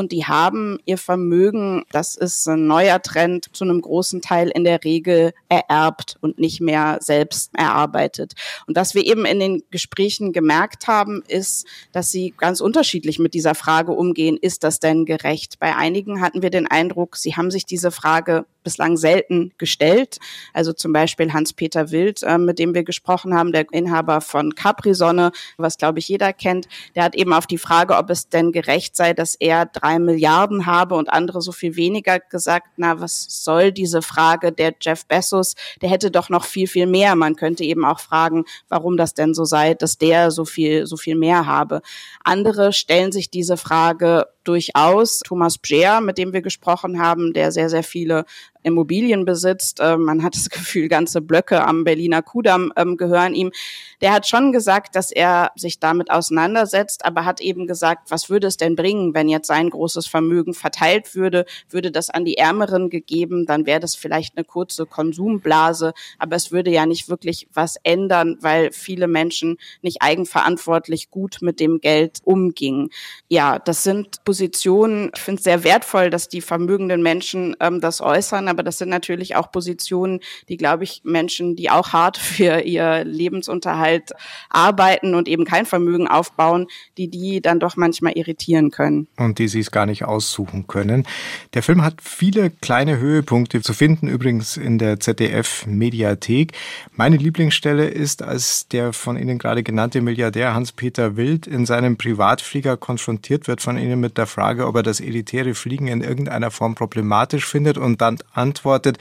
und 0.00 0.12
die 0.12 0.24
haben 0.24 0.78
ihr 0.86 0.96
Vermögen, 0.96 1.84
das 1.92 2.16
ist 2.16 2.48
ein 2.48 2.66
neuer 2.66 3.02
Trend, 3.02 3.54
zu 3.54 3.64
einem 3.64 3.82
großen 3.82 4.22
Teil 4.22 4.48
in 4.48 4.64
der 4.64 4.82
Regel 4.82 5.34
ererbt 5.50 6.16
und 6.22 6.38
nicht 6.38 6.62
mehr 6.62 6.96
selbst 7.00 7.50
erarbeitet. 7.54 8.32
Und 8.66 8.76
was 8.76 8.94
wir 8.94 9.04
eben 9.04 9.26
in 9.26 9.38
den 9.38 9.62
Gesprächen 9.70 10.32
gemerkt 10.32 10.88
haben, 10.88 11.22
ist, 11.28 11.66
dass 11.92 12.10
sie 12.10 12.32
ganz 12.34 12.62
unterschiedlich 12.62 13.18
mit 13.18 13.34
dieser 13.34 13.54
Frage 13.54 13.92
umgehen, 13.92 14.38
ist 14.40 14.64
das 14.64 14.80
denn 14.80 15.04
gerecht? 15.04 15.58
Bei 15.58 15.76
einigen 15.76 16.22
hatten 16.22 16.40
wir 16.40 16.50
den 16.50 16.66
Eindruck, 16.66 17.16
sie 17.16 17.36
haben 17.36 17.50
sich 17.50 17.66
diese 17.66 17.90
Frage 17.90 18.46
bislang 18.62 18.96
selten 18.96 19.52
gestellt. 19.58 20.18
Also 20.52 20.72
zum 20.72 20.92
Beispiel 20.92 21.32
Hans-Peter 21.32 21.90
Wild, 21.90 22.22
äh, 22.22 22.38
mit 22.38 22.58
dem 22.58 22.74
wir 22.74 22.84
gesprochen 22.84 23.34
haben, 23.34 23.52
der 23.52 23.66
Inhaber 23.72 24.20
von 24.20 24.54
Capri-Sonne, 24.54 25.32
was 25.56 25.78
glaube 25.78 25.98
ich 25.98 26.08
jeder 26.08 26.32
kennt, 26.32 26.68
der 26.94 27.04
hat 27.04 27.14
eben 27.14 27.32
auf 27.32 27.46
die 27.46 27.58
Frage, 27.58 27.96
ob 27.96 28.10
es 28.10 28.28
denn 28.28 28.52
gerecht 28.52 28.96
sei, 28.96 29.12
dass 29.12 29.34
er 29.34 29.66
drei 29.66 29.98
Milliarden 29.98 30.66
habe 30.66 30.94
und 30.94 31.10
andere 31.10 31.40
so 31.42 31.52
viel 31.52 31.76
weniger 31.76 32.20
gesagt, 32.20 32.68
na, 32.76 33.00
was 33.00 33.26
soll 33.28 33.72
diese 33.72 34.02
Frage? 34.02 34.52
Der 34.52 34.74
Jeff 34.80 35.06
Bezos, 35.06 35.54
der 35.80 35.90
hätte 35.90 36.10
doch 36.10 36.28
noch 36.28 36.44
viel, 36.44 36.66
viel 36.66 36.86
mehr. 36.86 37.14
Man 37.16 37.36
könnte 37.36 37.64
eben 37.64 37.84
auch 37.84 38.00
fragen, 38.00 38.44
warum 38.68 38.96
das 38.96 39.14
denn 39.14 39.34
so 39.34 39.44
sei, 39.44 39.74
dass 39.74 39.98
der 39.98 40.30
so 40.30 40.44
viel, 40.44 40.86
so 40.86 40.96
viel 40.96 41.16
mehr 41.16 41.46
habe. 41.46 41.82
Andere 42.24 42.72
stellen 42.72 43.12
sich 43.12 43.30
diese 43.30 43.56
Frage 43.56 44.26
durchaus. 44.44 45.20
Thomas 45.20 45.58
Bjer, 45.58 46.00
mit 46.00 46.18
dem 46.18 46.32
wir 46.32 46.42
gesprochen 46.42 47.00
haben, 47.00 47.32
der 47.32 47.52
sehr, 47.52 47.68
sehr 47.68 47.82
viele 47.82 48.24
Immobilien 48.62 49.24
besitzt. 49.24 49.80
Äh, 49.80 49.96
man 49.96 50.22
hat 50.22 50.34
das 50.34 50.50
Gefühl, 50.50 50.88
ganze 50.88 51.20
Blöcke 51.20 51.64
am 51.64 51.84
Berliner 51.84 52.22
Kudamm 52.22 52.72
ähm, 52.76 52.96
gehören 52.96 53.34
ihm. 53.34 53.52
Der 54.00 54.12
hat 54.12 54.26
schon 54.26 54.52
gesagt, 54.52 54.96
dass 54.96 55.10
er 55.10 55.52
sich 55.56 55.78
damit 55.78 56.10
auseinandersetzt, 56.10 57.04
aber 57.04 57.24
hat 57.24 57.40
eben 57.40 57.66
gesagt, 57.66 58.10
was 58.10 58.30
würde 58.30 58.46
es 58.46 58.56
denn 58.56 58.76
bringen, 58.76 59.14
wenn 59.14 59.28
jetzt 59.28 59.46
sein 59.46 59.68
großes 59.70 60.06
Vermögen 60.06 60.54
verteilt 60.54 61.14
würde, 61.14 61.44
würde 61.68 61.90
das 61.90 62.10
an 62.10 62.24
die 62.24 62.38
Ärmeren 62.38 62.88
gegeben, 62.88 63.46
dann 63.46 63.66
wäre 63.66 63.80
das 63.80 63.94
vielleicht 63.94 64.36
eine 64.36 64.44
kurze 64.44 64.86
Konsumblase, 64.86 65.92
aber 66.18 66.36
es 66.36 66.50
würde 66.50 66.70
ja 66.70 66.86
nicht 66.86 67.08
wirklich 67.08 67.48
was 67.52 67.76
ändern, 67.82 68.38
weil 68.40 68.72
viele 68.72 69.06
Menschen 69.06 69.58
nicht 69.82 70.02
eigenverantwortlich 70.02 71.10
gut 71.10 71.38
mit 71.40 71.60
dem 71.60 71.80
Geld 71.80 72.20
umgingen. 72.24 72.90
Ja, 73.28 73.58
das 73.58 73.84
sind 73.84 74.24
Positionen, 74.24 75.10
ich 75.14 75.20
finde 75.20 75.38
es 75.38 75.44
sehr 75.44 75.64
wertvoll, 75.64 76.10
dass 76.10 76.28
die 76.28 76.40
vermögenden 76.40 77.02
Menschen 77.02 77.56
ähm, 77.60 77.80
das 77.80 78.00
äußern, 78.00 78.48
aber 78.50 78.62
das 78.62 78.78
sind 78.78 78.88
natürlich 78.88 79.36
auch 79.36 79.50
Positionen, 79.50 80.20
die, 80.48 80.56
glaube 80.56 80.84
ich, 80.84 81.02
Menschen, 81.04 81.56
die 81.56 81.70
auch 81.70 81.92
hart 81.92 82.18
für 82.18 82.60
ihr 82.60 83.04
Lebensunterhalt 83.04 84.12
arbeiten 84.48 85.14
und 85.14 85.28
eben 85.28 85.44
kein 85.44 85.66
Vermögen 85.66 86.08
aufbauen, 86.08 86.66
die 86.98 87.08
die 87.08 87.40
dann 87.40 87.60
doch 87.60 87.76
manchmal 87.76 88.12
irritieren 88.12 88.70
können. 88.70 89.06
Und 89.16 89.38
die 89.38 89.48
sie 89.48 89.60
es 89.60 89.70
gar 89.70 89.86
nicht 89.86 90.04
aussuchen 90.04 90.66
können. 90.66 91.06
Der 91.54 91.62
Film 91.62 91.82
hat 91.82 91.94
viele 92.02 92.50
kleine 92.50 92.98
Höhepunkte 92.98 93.62
zu 93.62 93.72
finden, 93.72 94.08
übrigens 94.08 94.56
in 94.56 94.78
der 94.78 95.00
ZDF-Mediathek. 95.00 96.52
Meine 96.92 97.16
Lieblingsstelle 97.16 97.86
ist, 97.88 98.22
als 98.22 98.68
der 98.68 98.92
von 98.92 99.16
Ihnen 99.16 99.38
gerade 99.38 99.62
genannte 99.62 100.00
Milliardär 100.00 100.54
Hans-Peter 100.54 101.16
Wild 101.16 101.46
in 101.46 101.66
seinem 101.66 101.96
Privatflieger 101.96 102.76
konfrontiert 102.76 103.48
wird 103.48 103.60
von 103.60 103.78
Ihnen 103.78 104.00
mit 104.00 104.18
der 104.18 104.26
Frage, 104.26 104.66
ob 104.66 104.76
er 104.76 104.82
das 104.82 105.00
elitäre 105.00 105.54
Fliegen 105.54 105.86
in 105.86 106.00
irgendeiner 106.00 106.50
Form 106.50 106.74
problematisch 106.74 107.46
findet 107.46 107.78
und 107.78 108.00
dann 108.00 108.18
antwortet, 108.40 108.98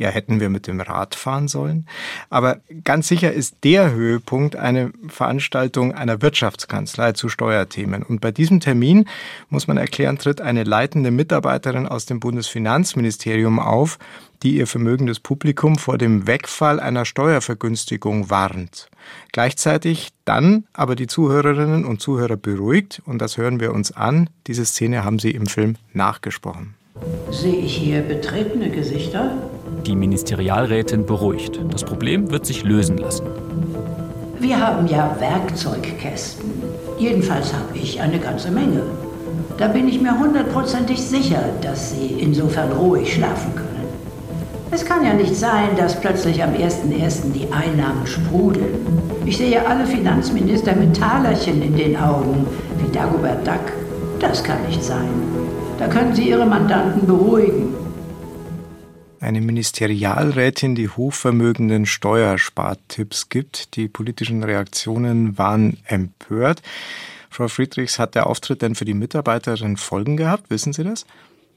ja, 0.00 0.08
hätten 0.08 0.40
wir 0.40 0.48
mit 0.48 0.66
dem 0.66 0.80
Rad 0.80 1.14
fahren 1.14 1.46
sollen. 1.46 1.86
Aber 2.30 2.60
ganz 2.84 3.06
sicher 3.06 3.34
ist 3.34 3.56
der 3.64 3.92
Höhepunkt 3.92 4.56
eine 4.56 4.92
Veranstaltung 5.08 5.92
einer 5.92 6.22
Wirtschaftskanzlei 6.22 7.12
zu 7.12 7.28
Steuerthemen. 7.28 8.02
Und 8.02 8.22
bei 8.22 8.32
diesem 8.32 8.60
Termin, 8.60 9.04
muss 9.50 9.68
man 9.68 9.76
erklären, 9.76 10.16
tritt 10.16 10.40
eine 10.40 10.64
leitende 10.64 11.10
Mitarbeiterin 11.10 11.86
aus 11.86 12.06
dem 12.06 12.18
Bundesfinanzministerium 12.18 13.58
auf, 13.58 13.98
die 14.42 14.56
ihr 14.56 14.66
vermögendes 14.66 15.20
Publikum 15.20 15.76
vor 15.76 15.98
dem 15.98 16.26
Wegfall 16.26 16.80
einer 16.80 17.04
Steuervergünstigung 17.04 18.30
warnt. 18.30 18.88
Gleichzeitig 19.32 20.08
dann 20.24 20.64
aber 20.72 20.96
die 20.96 21.08
Zuhörerinnen 21.08 21.84
und 21.84 22.00
Zuhörer 22.00 22.38
beruhigt, 22.38 23.02
und 23.04 23.18
das 23.18 23.36
hören 23.36 23.60
wir 23.60 23.74
uns 23.74 23.92
an. 23.92 24.30
Diese 24.46 24.64
Szene 24.64 25.04
haben 25.04 25.18
sie 25.18 25.32
im 25.32 25.44
Film 25.44 25.76
nachgesprochen. 25.92 26.74
Sehe 27.30 27.56
ich 27.56 27.76
hier 27.76 28.02
betretene 28.02 28.70
Gesichter? 28.70 29.32
Die 29.86 29.94
Ministerialrätin 29.94 31.06
beruhigt. 31.06 31.60
Das 31.70 31.84
Problem 31.84 32.30
wird 32.30 32.44
sich 32.44 32.64
lösen 32.64 32.98
lassen. 32.98 33.26
Wir 34.40 34.60
haben 34.60 34.86
ja 34.88 35.16
Werkzeugkästen. 35.20 36.50
Jedenfalls 36.98 37.54
habe 37.54 37.78
ich 37.78 38.00
eine 38.00 38.18
ganze 38.18 38.50
Menge. 38.50 38.82
Da 39.58 39.68
bin 39.68 39.88
ich 39.88 40.00
mir 40.00 40.18
hundertprozentig 40.18 41.00
sicher, 41.00 41.42
dass 41.62 41.92
Sie 41.92 42.16
insofern 42.18 42.72
ruhig 42.72 43.14
schlafen 43.14 43.54
können. 43.54 43.86
Es 44.72 44.84
kann 44.84 45.04
ja 45.04 45.14
nicht 45.14 45.34
sein, 45.34 45.68
dass 45.76 46.00
plötzlich 46.00 46.42
am 46.42 46.50
1.1. 46.50 47.32
die 47.32 47.52
Einnahmen 47.52 48.06
sprudeln. 48.06 48.86
Ich 49.26 49.36
sehe 49.36 49.64
alle 49.66 49.86
Finanzminister 49.86 50.74
mit 50.74 50.96
Talerchen 50.96 51.62
in 51.62 51.76
den 51.76 51.96
Augen, 51.96 52.46
wie 52.78 52.90
Dagobert 52.92 53.46
Duck. 53.46 53.72
Das 54.20 54.42
kann 54.42 54.62
nicht 54.66 54.82
sein. 54.82 55.08
Da 55.80 55.88
können 55.88 56.14
Sie 56.14 56.28
Ihre 56.28 56.44
Mandanten 56.44 57.06
beruhigen. 57.06 57.74
Eine 59.18 59.40
Ministerialrätin, 59.40 60.74
die 60.74 60.90
hochvermögenden 60.90 61.86
Steuerspartipps 61.86 63.30
gibt. 63.30 63.76
Die 63.76 63.88
politischen 63.88 64.44
Reaktionen 64.44 65.38
waren 65.38 65.78
empört. 65.86 66.60
Frau 67.30 67.48
Friedrichs, 67.48 67.98
hat 67.98 68.14
der 68.14 68.26
Auftritt 68.26 68.60
denn 68.60 68.74
für 68.74 68.84
die 68.84 68.92
Mitarbeiterin 68.92 69.78
Folgen 69.78 70.18
gehabt? 70.18 70.50
Wissen 70.50 70.74
Sie 70.74 70.84
das? 70.84 71.06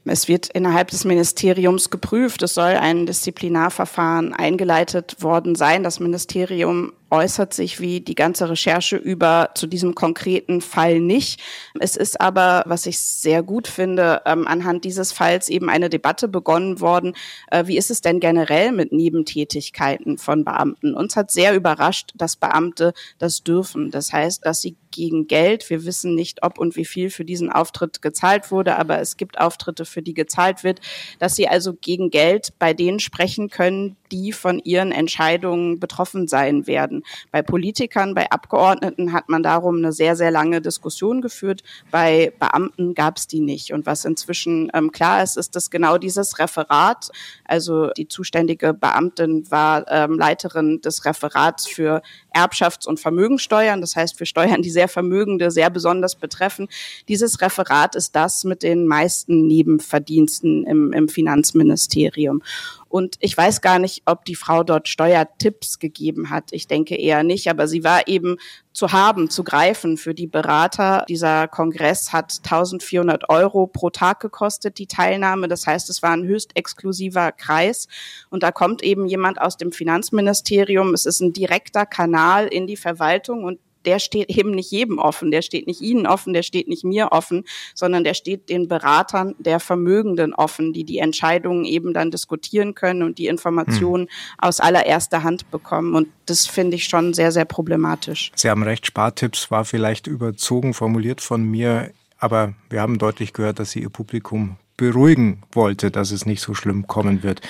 Es 0.06 0.26
wird 0.26 0.48
innerhalb 0.48 0.88
des 0.88 1.04
Ministeriums 1.04 1.90
geprüft. 1.90 2.42
Es 2.42 2.54
soll 2.54 2.76
ein 2.76 3.04
Disziplinarverfahren 3.04 4.32
eingeleitet 4.32 5.16
worden 5.20 5.54
sein. 5.54 5.82
Das 5.82 6.00
Ministerium 6.00 6.94
äußert 7.10 7.54
sich 7.54 7.80
wie 7.80 8.00
die 8.00 8.14
ganze 8.14 8.48
Recherche 8.48 8.96
über 8.96 9.50
zu 9.54 9.66
diesem 9.66 9.94
konkreten 9.94 10.60
Fall 10.60 11.00
nicht. 11.00 11.40
Es 11.78 11.96
ist 11.96 12.20
aber, 12.20 12.64
was 12.66 12.86
ich 12.86 12.98
sehr 12.98 13.42
gut 13.42 13.68
finde, 13.68 14.22
ähm, 14.26 14.46
anhand 14.46 14.84
dieses 14.84 15.12
Falls 15.12 15.48
eben 15.48 15.68
eine 15.68 15.88
Debatte 15.88 16.28
begonnen 16.28 16.80
worden. 16.80 17.14
Äh, 17.50 17.66
wie 17.66 17.76
ist 17.76 17.90
es 17.90 18.00
denn 18.00 18.20
generell 18.20 18.72
mit 18.72 18.92
Nebentätigkeiten 18.92 20.18
von 20.18 20.44
Beamten? 20.44 20.94
Uns 20.94 21.16
hat 21.16 21.30
sehr 21.30 21.54
überrascht, 21.54 22.12
dass 22.16 22.36
Beamte 22.36 22.92
das 23.18 23.42
dürfen. 23.42 23.90
Das 23.90 24.12
heißt, 24.12 24.44
dass 24.44 24.60
sie 24.60 24.76
gegen 24.94 25.26
Geld, 25.26 25.68
wir 25.70 25.84
wissen 25.84 26.14
nicht, 26.14 26.42
ob 26.42 26.58
und 26.58 26.76
wie 26.76 26.84
viel 26.84 27.10
für 27.10 27.24
diesen 27.24 27.50
Auftritt 27.50 28.00
gezahlt 28.00 28.50
wurde, 28.50 28.76
aber 28.78 29.00
es 29.00 29.16
gibt 29.16 29.40
Auftritte, 29.40 29.84
für 29.84 30.02
die 30.02 30.14
gezahlt 30.14 30.62
wird, 30.62 30.80
dass 31.18 31.34
sie 31.34 31.48
also 31.48 31.74
gegen 31.74 32.10
Geld 32.10 32.52
bei 32.58 32.74
denen 32.74 33.00
sprechen 33.00 33.50
können, 33.50 33.96
die 34.14 34.30
von 34.30 34.60
ihren 34.60 34.92
Entscheidungen 34.92 35.80
betroffen 35.80 36.28
sein 36.28 36.68
werden. 36.68 37.02
Bei 37.32 37.42
Politikern, 37.42 38.14
bei 38.14 38.30
Abgeordneten 38.30 39.12
hat 39.12 39.28
man 39.28 39.42
darum 39.42 39.78
eine 39.78 39.92
sehr, 39.92 40.14
sehr 40.14 40.30
lange 40.30 40.60
Diskussion 40.60 41.20
geführt. 41.20 41.64
Bei 41.90 42.32
Beamten 42.38 42.94
gab 42.94 43.16
es 43.16 43.26
die 43.26 43.40
nicht. 43.40 43.72
Und 43.72 43.86
was 43.86 44.04
inzwischen 44.04 44.70
ähm, 44.72 44.92
klar 44.92 45.24
ist, 45.24 45.36
ist, 45.36 45.56
dass 45.56 45.68
genau 45.68 45.98
dieses 45.98 46.38
Referat, 46.38 47.10
also 47.44 47.90
die 47.90 48.06
zuständige 48.06 48.72
Beamtin 48.72 49.50
war 49.50 49.84
ähm, 49.90 50.16
Leiterin 50.16 50.80
des 50.80 51.04
Referats 51.04 51.66
für 51.66 52.00
Erbschafts- 52.34 52.86
und 52.86 53.00
Vermögensteuern, 53.00 53.80
das 53.80 53.96
heißt 53.96 54.16
für 54.16 54.26
Steuern, 54.26 54.62
die 54.62 54.70
sehr 54.70 54.88
Vermögende 54.88 55.50
sehr 55.50 55.70
besonders 55.70 56.16
betreffen. 56.16 56.68
Dieses 57.08 57.40
Referat 57.40 57.94
ist 57.94 58.16
das 58.16 58.44
mit 58.44 58.62
den 58.62 58.86
meisten 58.86 59.46
Nebenverdiensten 59.46 60.64
im, 60.66 60.92
im 60.92 61.08
Finanzministerium. 61.08 62.42
Und 62.88 63.16
ich 63.20 63.36
weiß 63.36 63.60
gar 63.60 63.78
nicht, 63.78 64.02
ob 64.06 64.24
die 64.24 64.36
Frau 64.36 64.62
dort 64.62 64.86
Steuertipps 64.88 65.78
gegeben 65.78 66.30
hat. 66.30 66.52
Ich 66.52 66.68
denke 66.68 66.94
eher 66.94 67.24
nicht, 67.24 67.48
aber 67.50 67.66
sie 67.66 67.82
war 67.82 68.06
eben 68.06 68.36
zu 68.74 68.90
haben, 68.90 69.30
zu 69.30 69.44
greifen 69.44 69.96
für 69.96 70.14
die 70.14 70.26
Berater. 70.26 71.04
Dieser 71.08 71.46
Kongress 71.48 72.12
hat 72.12 72.40
1400 72.42 73.30
Euro 73.30 73.68
pro 73.68 73.90
Tag 73.90 74.20
gekostet, 74.20 74.78
die 74.78 74.88
Teilnahme. 74.88 75.46
Das 75.46 75.66
heißt, 75.66 75.88
es 75.88 76.02
war 76.02 76.10
ein 76.10 76.24
höchst 76.24 76.56
exklusiver 76.56 77.30
Kreis. 77.32 77.86
Und 78.30 78.42
da 78.42 78.50
kommt 78.50 78.82
eben 78.82 79.06
jemand 79.06 79.40
aus 79.40 79.56
dem 79.56 79.70
Finanzministerium. 79.70 80.92
Es 80.92 81.06
ist 81.06 81.20
ein 81.20 81.32
direkter 81.32 81.86
Kanal 81.86 82.48
in 82.48 82.66
die 82.66 82.76
Verwaltung 82.76 83.44
und 83.44 83.60
der 83.86 83.98
steht 83.98 84.30
eben 84.30 84.52
nicht 84.52 84.70
jedem 84.70 84.98
offen, 84.98 85.30
der 85.30 85.42
steht 85.42 85.66
nicht 85.66 85.80
Ihnen 85.80 86.06
offen, 86.06 86.32
der 86.32 86.42
steht 86.42 86.68
nicht 86.68 86.84
mir 86.84 87.12
offen, 87.12 87.44
sondern 87.74 88.04
der 88.04 88.14
steht 88.14 88.48
den 88.48 88.68
Beratern 88.68 89.34
der 89.38 89.60
Vermögenden 89.60 90.34
offen, 90.34 90.72
die 90.72 90.84
die 90.84 90.98
Entscheidungen 90.98 91.64
eben 91.64 91.92
dann 91.92 92.10
diskutieren 92.10 92.74
können 92.74 93.02
und 93.02 93.18
die 93.18 93.26
Informationen 93.26 94.04
hm. 94.04 94.08
aus 94.38 94.60
allererster 94.60 95.22
Hand 95.22 95.50
bekommen. 95.50 95.94
Und 95.94 96.08
das 96.26 96.46
finde 96.46 96.76
ich 96.76 96.84
schon 96.84 97.14
sehr, 97.14 97.32
sehr 97.32 97.44
problematisch. 97.44 98.32
Sie 98.34 98.50
haben 98.50 98.62
recht, 98.62 98.86
Spartipps 98.86 99.50
war 99.50 99.64
vielleicht 99.64 100.06
überzogen 100.06 100.74
formuliert 100.74 101.20
von 101.20 101.42
mir 101.42 101.90
aber 102.24 102.54
wir 102.70 102.80
haben 102.80 102.96
deutlich 102.96 103.34
gehört, 103.34 103.58
dass 103.58 103.72
sie 103.72 103.82
ihr 103.82 103.90
Publikum 103.90 104.56
beruhigen 104.76 105.42
wollte, 105.52 105.90
dass 105.90 106.10
es 106.10 106.26
nicht 106.26 106.40
so 106.40 106.54
schlimm 106.54 106.86
kommen 106.86 107.22
wird, 107.22 107.40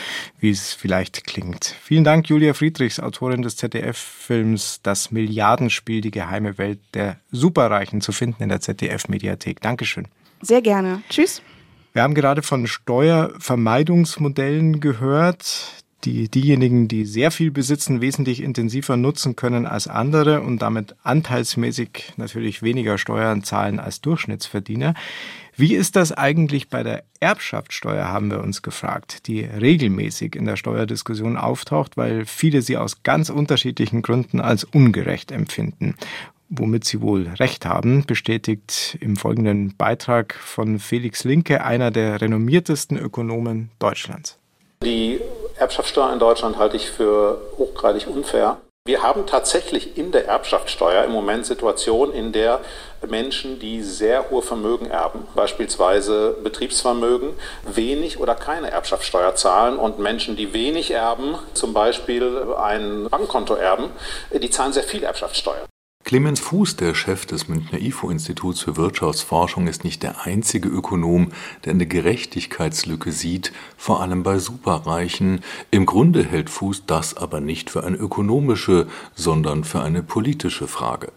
wie 0.40 0.50
es 0.50 0.72
vielleicht 0.72 1.26
klingt. 1.26 1.74
Vielen 1.82 2.04
Dank, 2.04 2.28
Julia 2.28 2.54
Friedrichs, 2.54 3.00
Autorin 3.00 3.42
des 3.42 3.56
ZDF-Films 3.56 4.80
Das 4.82 5.10
Milliardenspiel, 5.10 6.00
die 6.00 6.10
geheime 6.10 6.58
Welt 6.58 6.80
der 6.92 7.18
Superreichen 7.30 8.00
zu 8.00 8.12
finden 8.12 8.42
in 8.42 8.48
der 8.48 8.60
ZDF-Mediathek. 8.60 9.60
Dankeschön. 9.60 10.08
Sehr 10.40 10.62
gerne. 10.62 11.02
Tschüss. 11.08 11.42
Wir 11.94 12.02
haben 12.02 12.14
gerade 12.14 12.42
von 12.42 12.66
Steuervermeidungsmodellen 12.66 14.80
gehört, 14.80 15.83
die 16.04 16.28
diejenigen, 16.28 16.88
die 16.88 17.04
sehr 17.04 17.30
viel 17.30 17.50
besitzen, 17.50 18.00
wesentlich 18.00 18.42
intensiver 18.42 18.96
nutzen 18.96 19.36
können 19.36 19.66
als 19.66 19.88
andere 19.88 20.42
und 20.42 20.60
damit 20.60 20.94
anteilsmäßig 21.02 22.12
natürlich 22.16 22.62
weniger 22.62 22.98
Steuern 22.98 23.42
zahlen 23.42 23.80
als 23.80 24.00
Durchschnittsverdiener. 24.00 24.94
Wie 25.56 25.74
ist 25.74 25.94
das 25.96 26.10
eigentlich 26.10 26.68
bei 26.68 26.82
der 26.82 27.04
Erbschaftssteuer, 27.20 28.08
haben 28.08 28.30
wir 28.30 28.42
uns 28.42 28.62
gefragt, 28.62 29.28
die 29.28 29.40
regelmäßig 29.40 30.34
in 30.34 30.46
der 30.46 30.56
Steuerdiskussion 30.56 31.36
auftaucht, 31.36 31.96
weil 31.96 32.26
viele 32.26 32.60
sie 32.60 32.76
aus 32.76 33.02
ganz 33.04 33.30
unterschiedlichen 33.30 34.02
Gründen 34.02 34.40
als 34.40 34.64
ungerecht 34.64 35.30
empfinden. 35.30 35.94
Womit 36.50 36.84
Sie 36.84 37.00
wohl 37.00 37.28
recht 37.38 37.64
haben, 37.64 38.04
bestätigt 38.04 38.98
im 39.00 39.16
folgenden 39.16 39.74
Beitrag 39.76 40.34
von 40.34 40.78
Felix 40.78 41.24
Linke, 41.24 41.64
einer 41.64 41.90
der 41.90 42.20
renommiertesten 42.20 42.98
Ökonomen 42.98 43.70
Deutschlands. 43.78 44.38
Die 44.84 45.18
Erbschaftssteuer 45.56 46.12
in 46.12 46.18
Deutschland 46.18 46.58
halte 46.58 46.76
ich 46.76 46.90
für 46.90 47.40
hochgradig 47.58 48.06
unfair. 48.08 48.58
Wir 48.86 49.02
haben 49.02 49.24
tatsächlich 49.26 49.96
in 49.96 50.12
der 50.12 50.26
Erbschaftssteuer 50.26 51.04
im 51.04 51.12
Moment 51.12 51.46
Situationen, 51.46 52.14
in 52.14 52.32
der 52.32 52.60
Menschen, 53.06 53.58
die 53.58 53.82
sehr 53.82 54.30
hohe 54.30 54.42
Vermögen 54.42 54.90
erben, 54.90 55.26
beispielsweise 55.34 56.36
Betriebsvermögen, 56.42 57.30
wenig 57.62 58.20
oder 58.20 58.34
keine 58.34 58.70
Erbschaftssteuer 58.70 59.36
zahlen 59.36 59.78
und 59.78 60.00
Menschen, 60.00 60.36
die 60.36 60.52
wenig 60.52 60.90
erben, 60.90 61.38
zum 61.54 61.72
Beispiel 61.72 62.54
ein 62.58 63.08
Bankkonto 63.08 63.54
erben, 63.54 63.90
die 64.32 64.50
zahlen 64.50 64.74
sehr 64.74 64.82
viel 64.82 65.02
Erbschaftssteuer. 65.02 65.64
Clemens 66.04 66.38
Fuß, 66.40 66.76
der 66.76 66.94
Chef 66.94 67.24
des 67.24 67.48
Münchner 67.48 67.80
IFO-Instituts 67.80 68.60
für 68.60 68.76
Wirtschaftsforschung, 68.76 69.68
ist 69.68 69.84
nicht 69.84 70.02
der 70.02 70.26
einzige 70.26 70.68
Ökonom, 70.68 71.32
der 71.64 71.72
eine 71.72 71.86
Gerechtigkeitslücke 71.86 73.10
sieht, 73.10 73.52
vor 73.78 74.02
allem 74.02 74.22
bei 74.22 74.38
Superreichen. 74.38 75.40
Im 75.70 75.86
Grunde 75.86 76.22
hält 76.22 76.50
Fuß 76.50 76.84
das 76.84 77.16
aber 77.16 77.40
nicht 77.40 77.70
für 77.70 77.84
eine 77.84 77.96
ökonomische, 77.96 78.86
sondern 79.14 79.64
für 79.64 79.80
eine 79.80 80.02
politische 80.02 80.68
Frage. 80.68 81.10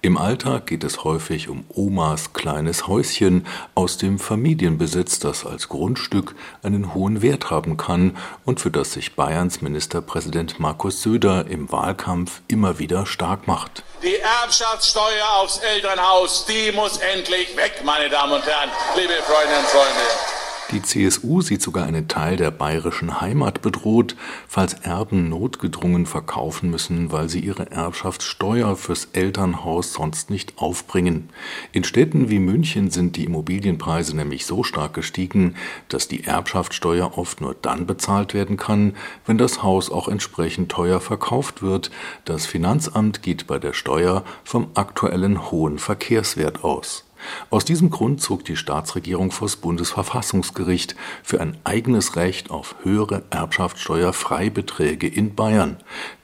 Im 0.00 0.18
Alltag 0.18 0.66
geht 0.66 0.84
es 0.84 1.04
häufig 1.04 1.48
um 1.48 1.64
Omas 1.68 2.32
kleines 2.32 2.86
Häuschen 2.86 3.46
aus 3.74 3.98
dem 3.98 4.18
Familienbesitz, 4.18 5.18
das 5.18 5.46
als 5.46 5.68
Grundstück 5.68 6.34
einen 6.62 6.94
hohen 6.94 7.22
Wert 7.22 7.50
haben 7.50 7.76
kann 7.76 8.16
und 8.44 8.60
für 8.60 8.70
das 8.70 8.92
sich 8.92 9.14
Bayerns 9.14 9.62
Ministerpräsident 9.62 10.58
Markus 10.58 11.02
Söder 11.02 11.46
im 11.46 11.70
Wahlkampf 11.70 12.40
immer 12.48 12.78
wieder 12.78 13.06
stark 13.06 13.46
macht. 13.46 13.84
Die 14.02 14.16
Erbschaftssteuer 14.16 15.30
aufs 15.40 15.58
Elternhaus, 15.58 16.46
die 16.46 16.72
muss 16.72 16.98
endlich 16.98 17.56
weg, 17.56 17.82
meine 17.84 18.10
Damen 18.10 18.32
und 18.32 18.44
Herren, 18.44 18.70
liebe 18.96 19.12
Freundinnen 19.22 19.60
und 19.60 19.68
Freunde. 19.68 20.31
Die 20.72 20.80
CSU 20.80 21.42
sieht 21.42 21.60
sogar 21.60 21.84
einen 21.84 22.08
Teil 22.08 22.36
der 22.36 22.50
bayerischen 22.50 23.20
Heimat 23.20 23.60
bedroht, 23.60 24.16
falls 24.48 24.72
Erben 24.72 25.28
notgedrungen 25.28 26.06
verkaufen 26.06 26.70
müssen, 26.70 27.12
weil 27.12 27.28
sie 27.28 27.40
ihre 27.40 27.70
Erbschaftssteuer 27.70 28.74
fürs 28.76 29.08
Elternhaus 29.12 29.92
sonst 29.92 30.30
nicht 30.30 30.54
aufbringen. 30.56 31.28
In 31.72 31.84
Städten 31.84 32.30
wie 32.30 32.38
München 32.38 32.90
sind 32.90 33.16
die 33.16 33.26
Immobilienpreise 33.26 34.16
nämlich 34.16 34.46
so 34.46 34.62
stark 34.64 34.94
gestiegen, 34.94 35.56
dass 35.90 36.08
die 36.08 36.24
Erbschaftssteuer 36.24 37.18
oft 37.18 37.42
nur 37.42 37.54
dann 37.60 37.84
bezahlt 37.84 38.32
werden 38.32 38.56
kann, 38.56 38.94
wenn 39.26 39.36
das 39.36 39.62
Haus 39.62 39.90
auch 39.90 40.08
entsprechend 40.08 40.72
teuer 40.72 41.02
verkauft 41.02 41.60
wird. 41.62 41.90
Das 42.24 42.46
Finanzamt 42.46 43.22
geht 43.22 43.46
bei 43.46 43.58
der 43.58 43.74
Steuer 43.74 44.24
vom 44.42 44.68
aktuellen 44.72 45.50
hohen 45.50 45.78
Verkehrswert 45.78 46.64
aus. 46.64 47.04
Aus 47.50 47.64
diesem 47.64 47.90
Grund 47.90 48.20
zog 48.20 48.44
die 48.44 48.56
Staatsregierung 48.56 49.30
vors 49.30 49.56
Bundesverfassungsgericht 49.56 50.96
für 51.22 51.40
ein 51.40 51.56
eigenes 51.64 52.16
Recht 52.16 52.50
auf 52.50 52.76
höhere 52.82 53.22
Erbschaftssteuerfreibeträge 53.30 55.06
in 55.06 55.34
Bayern. 55.34 55.76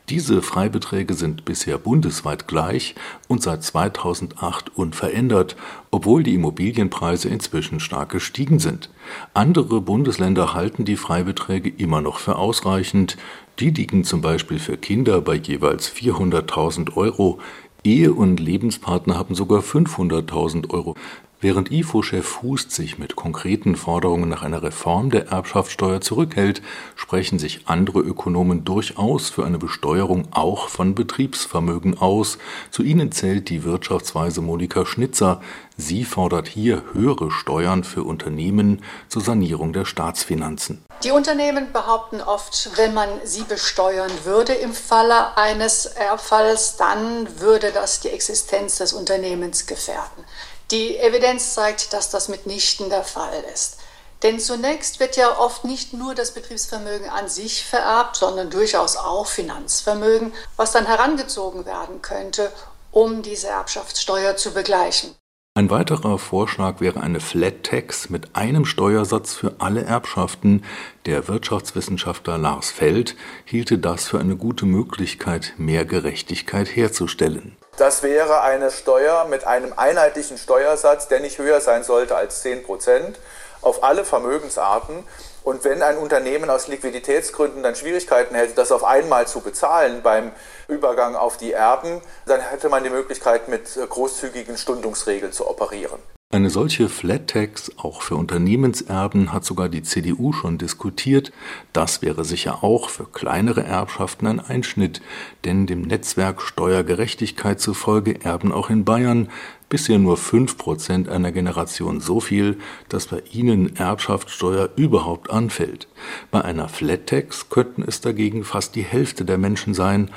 Diese 0.08 0.40
Freibeträge 0.40 1.12
sind 1.12 1.44
bisher 1.44 1.76
bundesweit 1.76 2.48
gleich 2.48 2.94
und 3.28 3.42
seit 3.42 3.62
2008 3.62 4.74
unverändert, 4.74 5.54
obwohl 5.90 6.22
die 6.22 6.32
Immobilienpreise 6.32 7.28
inzwischen 7.28 7.78
stark 7.78 8.08
gestiegen 8.08 8.58
sind. 8.58 8.88
Andere 9.34 9.82
Bundesländer 9.82 10.54
halten 10.54 10.86
die 10.86 10.96
Freibeträge 10.96 11.68
immer 11.68 12.00
noch 12.00 12.20
für 12.20 12.36
ausreichend. 12.36 13.18
Die 13.58 13.68
liegen 13.68 14.02
zum 14.02 14.22
Beispiel 14.22 14.58
für 14.58 14.78
Kinder 14.78 15.20
bei 15.20 15.34
jeweils 15.34 15.92
400.000 15.92 16.96
Euro, 16.96 17.38
Ehe 17.84 18.12
und 18.12 18.40
Lebenspartner 18.40 19.16
haben 19.16 19.34
sogar 19.34 19.60
500.000 19.60 20.70
Euro. 20.70 20.94
Während 21.40 21.70
IFO-Chef 21.70 22.42
Hust 22.42 22.72
sich 22.72 22.98
mit 22.98 23.14
konkreten 23.14 23.76
Forderungen 23.76 24.28
nach 24.28 24.42
einer 24.42 24.64
Reform 24.64 25.12
der 25.12 25.28
Erbschaftssteuer 25.28 26.00
zurückhält, 26.00 26.62
sprechen 26.96 27.38
sich 27.38 27.60
andere 27.66 28.00
Ökonomen 28.00 28.64
durchaus 28.64 29.30
für 29.30 29.46
eine 29.46 29.58
Besteuerung 29.58 30.26
auch 30.32 30.68
von 30.68 30.96
Betriebsvermögen 30.96 31.96
aus. 31.98 32.38
Zu 32.72 32.82
ihnen 32.82 33.12
zählt 33.12 33.50
die 33.50 33.62
Wirtschaftsweise 33.62 34.40
Monika 34.40 34.84
Schnitzer. 34.84 35.40
Sie 35.76 36.04
fordert 36.04 36.48
hier 36.48 36.82
höhere 36.92 37.30
Steuern 37.30 37.84
für 37.84 38.02
Unternehmen 38.02 38.82
zur 39.08 39.22
Sanierung 39.22 39.72
der 39.72 39.84
Staatsfinanzen. 39.84 40.84
Die 41.04 41.12
Unternehmen 41.12 41.70
behaupten 41.72 42.20
oft, 42.20 42.72
wenn 42.74 42.94
man 42.94 43.08
sie 43.22 43.44
besteuern 43.44 44.10
würde 44.24 44.54
im 44.54 44.72
Falle 44.72 45.36
eines 45.36 45.86
Erbfalls, 45.86 46.76
dann 46.78 47.28
würde 47.38 47.70
das 47.70 48.00
die 48.00 48.08
Existenz 48.08 48.78
des 48.78 48.92
Unternehmens 48.92 49.68
gefährden. 49.68 50.24
Die 50.70 50.98
Evidenz 50.98 51.54
zeigt, 51.54 51.94
dass 51.94 52.10
das 52.10 52.28
mitnichten 52.28 52.90
der 52.90 53.04
Fall 53.04 53.42
ist. 53.54 53.78
Denn 54.22 54.38
zunächst 54.38 55.00
wird 55.00 55.16
ja 55.16 55.38
oft 55.38 55.64
nicht 55.64 55.94
nur 55.94 56.14
das 56.14 56.34
Betriebsvermögen 56.34 57.08
an 57.08 57.28
sich 57.28 57.64
vererbt, 57.64 58.16
sondern 58.16 58.50
durchaus 58.50 58.96
auch 58.96 59.26
Finanzvermögen, 59.26 60.34
was 60.56 60.72
dann 60.72 60.86
herangezogen 60.86 61.64
werden 61.64 62.02
könnte, 62.02 62.52
um 62.90 63.22
diese 63.22 63.48
Erbschaftssteuer 63.48 64.36
zu 64.36 64.52
begleichen. 64.52 65.14
Ein 65.54 65.70
weiterer 65.70 66.18
Vorschlag 66.18 66.80
wäre 66.80 67.00
eine 67.00 67.20
Flat 67.20 67.64
Tax 67.64 68.10
mit 68.10 68.36
einem 68.36 68.64
Steuersatz 68.64 69.34
für 69.34 69.56
alle 69.58 69.82
Erbschaften. 69.82 70.64
Der 71.06 71.26
Wirtschaftswissenschaftler 71.28 72.38
Lars 72.38 72.70
Feld 72.70 73.16
hielte 73.44 73.78
das 73.78 74.06
für 74.06 74.20
eine 74.20 74.36
gute 74.36 74.66
Möglichkeit, 74.66 75.54
mehr 75.56 75.84
Gerechtigkeit 75.84 76.68
herzustellen. 76.68 77.56
Das 77.78 78.02
wäre 78.02 78.40
eine 78.40 78.72
Steuer 78.72 79.26
mit 79.26 79.46
einem 79.46 79.72
einheitlichen 79.76 80.36
Steuersatz, 80.36 81.06
der 81.06 81.20
nicht 81.20 81.38
höher 81.38 81.60
sein 81.60 81.84
sollte 81.84 82.16
als 82.16 82.42
10 82.42 82.64
Prozent 82.64 83.20
auf 83.60 83.84
alle 83.84 84.04
Vermögensarten. 84.04 85.06
Und 85.44 85.62
wenn 85.62 85.80
ein 85.80 85.96
Unternehmen 85.96 86.50
aus 86.50 86.66
Liquiditätsgründen 86.66 87.62
dann 87.62 87.76
Schwierigkeiten 87.76 88.34
hätte, 88.34 88.54
das 88.54 88.72
auf 88.72 88.82
einmal 88.82 89.28
zu 89.28 89.42
bezahlen 89.42 90.02
beim 90.02 90.32
Übergang 90.66 91.14
auf 91.14 91.36
die 91.36 91.52
Erben, 91.52 92.02
dann 92.26 92.40
hätte 92.40 92.68
man 92.68 92.82
die 92.82 92.90
Möglichkeit, 92.90 93.46
mit 93.46 93.78
großzügigen 93.88 94.58
Stundungsregeln 94.58 95.32
zu 95.32 95.48
operieren. 95.48 96.00
Eine 96.30 96.50
solche 96.50 96.90
Flat 96.90 97.28
Tax 97.28 97.72
auch 97.78 98.02
für 98.02 98.16
Unternehmenserben 98.16 99.32
hat 99.32 99.46
sogar 99.46 99.70
die 99.70 99.82
CDU 99.82 100.34
schon 100.34 100.58
diskutiert. 100.58 101.32
Das 101.72 102.02
wäre 102.02 102.22
sicher 102.22 102.62
auch 102.62 102.90
für 102.90 103.06
kleinere 103.06 103.62
Erbschaften 103.64 104.26
ein 104.26 104.38
Einschnitt, 104.38 105.00
denn 105.46 105.66
dem 105.66 105.80
Netzwerk 105.80 106.42
Steuergerechtigkeit 106.42 107.60
zufolge 107.60 108.22
erben 108.26 108.52
auch 108.52 108.68
in 108.68 108.84
Bayern 108.84 109.30
bisher 109.70 109.98
nur 109.98 110.18
fünf 110.18 110.58
Prozent 110.58 111.08
einer 111.08 111.32
Generation 111.32 111.98
so 111.98 112.20
viel, 112.20 112.58
dass 112.90 113.06
bei 113.06 113.22
ihnen 113.32 113.76
Erbschaftssteuer 113.76 114.68
überhaupt 114.76 115.30
anfällt. 115.30 115.88
Bei 116.30 116.44
einer 116.44 116.68
Flat 116.68 117.06
Tax 117.06 117.48
könnten 117.48 117.82
es 117.82 118.02
dagegen 118.02 118.44
fast 118.44 118.74
die 118.74 118.82
Hälfte 118.82 119.24
der 119.24 119.38
Menschen 119.38 119.72
sein, 119.72 120.10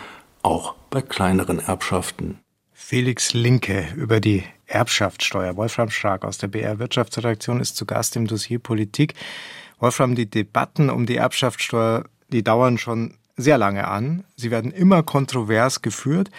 auch 0.43 0.76
bei 0.89 1.02
kleineren 1.02 1.60
Erbschaften. 1.60 2.39
Felix 2.91 3.32
Linke 3.32 3.88
über 3.95 4.19
die 4.19 4.43
Erbschaftssteuer. 4.65 5.56
Wolfram 5.56 5.89
Stark 5.89 6.25
aus 6.25 6.39
der 6.39 6.49
BR 6.49 6.77
Wirtschaftsredaktion 6.77 7.62
ist 7.62 7.77
zu 7.77 7.86
Gast 7.86 8.17
im 8.17 8.27
Dossier 8.27 8.60
Politik. 8.60 9.13
Wolfram, 9.80 10.13
die 10.13 10.30
Debatten 10.30 10.89
um 10.89 11.06
die 11.06 11.15
Erbschaftssteuer, 11.15 12.04
die 12.34 12.43
dauern 12.43 12.77
schon 12.77 13.13
sehr 13.38 13.58
lange 13.58 13.88
an. 13.88 14.25
Sie 14.36 14.51
werden 14.51 14.71
immer 14.71 15.04
kontrovers 15.04 15.82
geführt. 15.82 16.32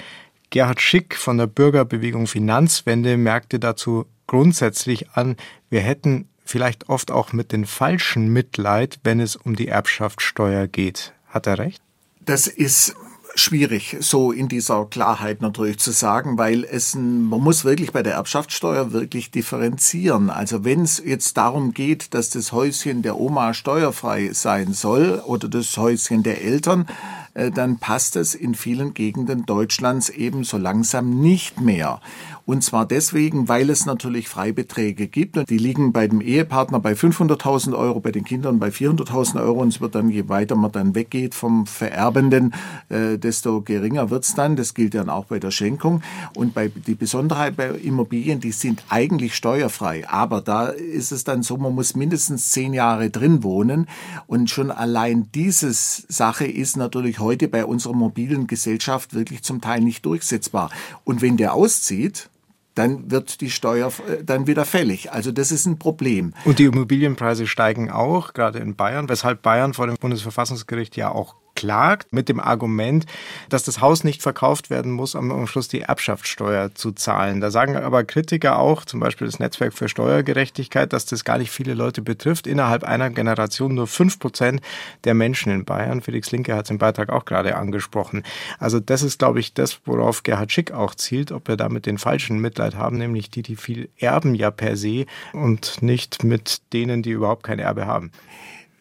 Gerhard 0.51 0.83
Schick 0.83 1.17
von 1.17 1.39
der 1.39 1.47
Bürgerbewegung 1.47 2.27
Finanzwende 2.27 3.17
merkte 3.17 3.59
dazu 3.59 4.05
grundsätzlich 4.27 5.09
an, 5.13 5.37
wir 5.71 5.81
hätten 5.81 6.29
vielleicht 6.45 6.91
oft 6.91 7.11
auch 7.11 7.33
mit 7.33 7.53
den 7.53 7.65
falschen 7.65 8.31
Mitleid, 8.31 9.01
wenn 9.05 9.21
es 9.21 9.37
um 9.37 9.57
die 9.57 9.69
Erbschaftssteuer 9.69 10.67
geht. 10.67 11.15
Hat 11.29 11.47
er 11.47 11.59
recht? 11.59 11.81
Das 12.21 12.47
ist 12.47 12.95
schwierig, 13.35 13.97
so 14.01 14.33
in 14.33 14.49
dieser 14.49 14.85
Klarheit 14.87 15.41
natürlich 15.41 15.79
zu 15.79 15.91
sagen, 15.91 16.39
weil 16.39 16.65
es 16.65 16.95
man 16.95 17.41
muss 17.41 17.65
wirklich 17.65 17.93
bei 17.93 18.03
der 18.03 18.15
Erbschaftssteuer 18.15 18.93
wirklich 18.93 19.31
differenzieren. 19.31 20.31
Also 20.31 20.65
wenn 20.65 20.83
es 20.83 21.03
jetzt 21.05 21.37
darum 21.37 21.73
geht, 21.73 22.15
dass 22.15 22.31
das 22.31 22.53
Häuschen 22.53 23.03
der 23.03 23.19
Oma 23.19 23.55
steuerfrei 23.55 24.31
sein 24.33 24.73
soll 24.73 25.23
oder 25.25 25.49
das 25.49 25.77
Häuschen 25.77 26.23
der 26.23 26.43
Eltern, 26.43 26.87
dann 27.35 27.79
passt 27.79 28.17
es 28.17 28.35
in 28.35 28.55
vielen 28.55 28.95
Gegenden 28.95 29.47
Deutschlands 29.47 30.09
eben 30.09 30.45
so 30.45 30.59
langsam 30.59 31.21
nicht 31.21 31.61
mehr. 31.61 32.01
Und 32.45 32.65
zwar 32.65 32.87
deswegen, 32.87 33.49
weil 33.49 33.71
es 33.71 33.87
natürlich 33.87 34.29
Freibeträge 34.29 35.07
gibt 35.07 35.33
die 35.49 35.59
liegen 35.59 35.93
bei 35.93 36.09
dem 36.09 36.21
Ehepartner 36.21 36.81
bei 36.81 36.93
500.000 36.93 37.77
Euro, 37.77 38.01
bei 38.01 38.11
den 38.11 38.25
Kindern 38.25 38.59
bei 38.59 38.69
400.000 38.69 39.41
Euro 39.41 39.61
und 39.61 39.69
es 39.69 39.81
wird 39.81 39.95
dann, 39.95 40.09
je 40.09 40.29
weiter 40.29 40.57
man 40.57 40.73
dann 40.73 40.95
weggeht 40.95 41.35
vom 41.35 41.67
Vererbenden, 41.67 42.55
äh, 42.89 43.19
desto 43.19 43.63
geringer 43.63 44.11
wird's 44.11 44.35
dann. 44.35 44.57
Das 44.57 44.75
gilt 44.75 44.95
dann 44.95 45.09
auch 45.09 45.27
bei 45.27 45.39
der 45.39 45.51
Schenkung. 45.51 46.03
Und 46.37 46.55
bei, 46.55 46.69
die 46.69 46.95
Besonderheit 46.95 47.57
bei 47.57 47.69
Immobilien, 47.69 48.41
die 48.41 48.53
sind 48.53 48.85
eigentlich 48.89 49.35
steuerfrei. 49.35 50.09
Aber 50.09 50.41
da 50.41 50.67
ist 50.67 51.13
es 51.13 51.25
dann 51.25 51.43
so, 51.43 51.57
man 51.57 51.75
muss 51.75 51.95
mindestens 51.95 52.51
zehn 52.51 52.75
Jahre 52.75 53.11
drin 53.11 53.43
wohnen. 53.43 53.87
Und 54.27 54.51
schon 54.51 54.71
allein 54.71 55.29
diese 55.35 55.73
Sache 55.73 56.47
ist 56.47 56.77
natürlich 56.77 57.21
heute 57.23 57.49
bei 57.49 57.65
unserer 57.65 57.95
mobilen 57.95 58.47
Gesellschaft 58.47 59.15
wirklich 59.15 59.43
zum 59.43 59.61
Teil 59.61 59.81
nicht 59.81 60.05
durchsetzbar. 60.05 60.71
Und 61.05 61.23
wenn 61.23 61.37
der 61.37 61.55
auszieht, 61.55 62.29
dann 62.75 63.11
wird 63.11 63.41
die 63.41 63.51
Steuer 63.51 63.93
äh, 64.09 64.25
dann 64.25 64.47
wieder 64.47 64.65
fällig. 64.65 65.13
Also 65.13 65.33
das 65.33 65.53
ist 65.53 65.67
ein 65.67 65.79
Problem. 65.79 66.35
Und 66.45 66.59
die 66.59 66.65
Immobilienpreise 66.65 67.47
steigen 67.47 67.91
auch, 67.91 68.33
gerade 68.33 68.59
in 68.61 68.77
Bayern, 68.77 69.09
weshalb 69.09 69.43
Bayern 69.43 69.75
vor 69.75 69.87
dem 69.87 69.97
Bundesverfassungsgericht 69.97 70.97
ja 70.97 71.11
auch 71.11 71.35
klagt 71.63 72.13
mit 72.13 72.29
dem 72.29 72.41
Argument, 72.41 73.07
dass 73.49 73.63
das 73.63 73.81
Haus 73.81 74.03
nicht 74.03 74.21
verkauft 74.21 74.69
werden 74.69 74.91
muss, 74.91 75.15
um 75.15 75.31
am 75.31 75.47
Schluss 75.47 75.69
die 75.69 75.83
Erbschaftssteuer 75.83 76.75
zu 76.75 76.91
zahlen. 76.91 77.41
Da 77.41 77.53
sagen 77.53 77.77
aber 77.77 78.03
Kritiker 78.03 78.59
auch, 78.59 78.85
zum 78.85 78.99
Beispiel 78.99 79.29
das 79.29 79.39
Netzwerk 79.39 79.73
für 79.73 79.89
Steuergerechtigkeit, 79.89 80.93
dass 80.93 81.07
das 81.07 81.23
gar 81.25 81.39
nicht 81.39 81.53
viele 81.53 81.75
Leute 81.75 82.03
betrifft. 82.03 82.49
Innerhalb 82.49 82.83
einer 82.83 83.11
Generation 83.11 83.77
nur 83.77 83.87
fünf 83.87 84.19
Prozent 84.19 84.61
der 85.05 85.15
Menschen 85.15 85.53
in 85.53 85.65
Bayern. 85.65 86.03
Felix 86.03 86.33
Linke 86.33 86.57
hat 86.57 86.65
es 86.65 86.71
im 86.73 86.79
Beitrag 86.79 87.11
auch 87.11 87.27
gerade 87.27 87.55
angesprochen. 87.55 88.25
Also 88.59 88.81
das 88.81 89.05
ist, 89.05 89.21
glaube 89.21 89.39
ich, 89.39 89.55
das, 89.55 89.79
worauf 89.85 90.25
Gerhard 90.25 90.51
Schick 90.51 90.73
auch 90.73 90.97
zielt, 90.97 91.31
ob 91.31 91.47
wir 91.47 91.57
damit 91.57 91.87
den 91.87 91.99
falschen 91.99 92.41
Mitleid 92.41 92.75
haben, 92.75 92.99
nämlich 92.99 93.31
die, 93.31 93.43
die 93.43 93.55
viel 93.55 93.89
erben 93.99 94.35
ja 94.35 94.51
per 94.51 94.77
se 94.77 95.07
und 95.33 95.81
nicht 95.81 96.25
mit 96.25 96.61
denen, 96.73 97.05
die 97.05 97.11
überhaupt 97.11 97.45
kein 97.45 97.61
Erbe 97.61 97.87
haben. 97.87 98.11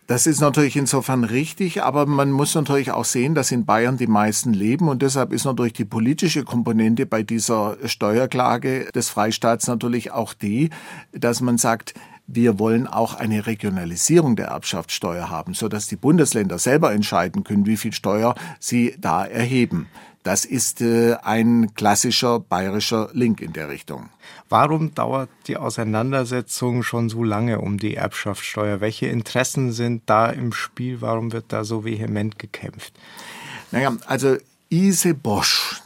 Das 0.08 0.28
ist 0.28 0.42
natürlich 0.42 0.76
insofern 0.76 1.24
richtig, 1.24 1.84
aber 1.84 2.06
man 2.06 2.32
muss 2.32 2.54
natürlich 2.56 2.92
auch 2.92 3.06
sehen, 3.06 3.34
dass 3.34 3.52
in 3.52 3.66
Bayern 3.66 3.98
die 3.98 4.08
meisten 4.08 4.54
leben 4.54 4.90
und 4.90 5.02
deshalb 5.02 5.32
ist 5.32 5.46
natürlich 5.46 5.74
die 5.74 5.86
politische 5.86 6.44
Komponente 6.44 7.06
bei 7.06 7.24
dieser 7.24 7.78
Steuerklage 7.86 8.90
des 8.94 9.10
Freistaats 9.10 9.68
natürlich 9.68 10.12
auch 10.12 10.34
die, 10.34 10.70
dass 11.14 11.40
man 11.40 11.58
sagt, 11.58 11.94
wir 12.34 12.60
wollen 12.60 12.88
auch 12.88 13.14
eine 13.16 13.46
Regionalisierung 13.46 14.36
der 14.36 14.48
Erbschaftssteuer 14.48 15.30
haben, 15.30 15.54
so 15.54 15.68
dass 15.68 15.88
die 15.88 15.96
Bundesländer 15.96 16.58
selber 16.60 16.94
entscheiden 16.94 17.44
können, 17.44 17.66
wie 17.66 17.78
viel 17.78 17.94
Steuer 17.94 18.36
sie 18.60 18.96
da 19.00 19.26
erheben. 19.26 19.88
Das 20.24 20.46
ist 20.46 20.82
äh, 20.82 21.16
ein 21.24 21.74
klassischer 21.74 22.40
bayerischer 22.40 23.10
Link 23.14 23.42
in 23.42 23.54
der 23.54 23.70
Richtung. 23.70 24.10
Warum 24.50 24.94
dauert 24.94 25.30
die 25.48 25.58
Auseinandersetzung 25.58 26.84
schon 26.84 27.10
so 27.10 27.24
lange 27.24 27.60
um 27.60 27.80
die 27.80 27.96
Erbschaftssteuer? 27.96 28.82
Welche 28.82 29.08
Interessen 29.08 29.72
sind 29.72 30.04
da 30.06 30.30
im 30.30 30.54
Spiel? 30.54 31.02
Warum 31.02 31.32
wird 31.32 31.46
da 31.48 31.64
so 31.64 31.86
vehement 31.86 32.38
gekämpft? 32.38 32.94
Naja, 33.72 33.94
also 34.06 34.38
Ise 34.70 35.16
Bosch, 35.16 35.82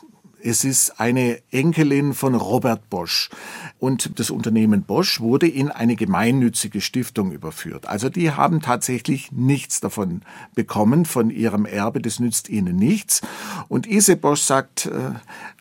es 0.45 0.63
ist 0.63 0.99
eine 0.99 1.39
Enkelin 1.51 2.13
von 2.13 2.36
Robert 2.36 2.88
Bosch. 2.91 3.31
Und 3.79 4.19
das 4.19 4.29
Unternehmen 4.29 4.84
Bosch 4.84 5.19
wurde 5.19 5.47
in 5.47 5.71
eine 5.71 5.95
gemeinnützige 5.95 6.81
Stiftung 6.81 7.31
überführt. 7.31 7.88
Also 7.88 8.10
die 8.10 8.31
haben 8.31 8.62
tatsächlich 8.62 9.31
nichts 9.31 9.79
davon 9.79 10.21
bekommen, 10.53 11.05
von 11.05 11.31
ihrem 11.31 11.65
Erbe. 11.65 11.99
Das 11.99 12.19
nützt 12.19 12.47
ihnen 12.47 12.75
nichts. 12.75 13.21
Und 13.69 13.88
Ise 13.88 14.17
Bosch 14.17 14.41
sagt, 14.41 14.86
äh, 14.86 15.13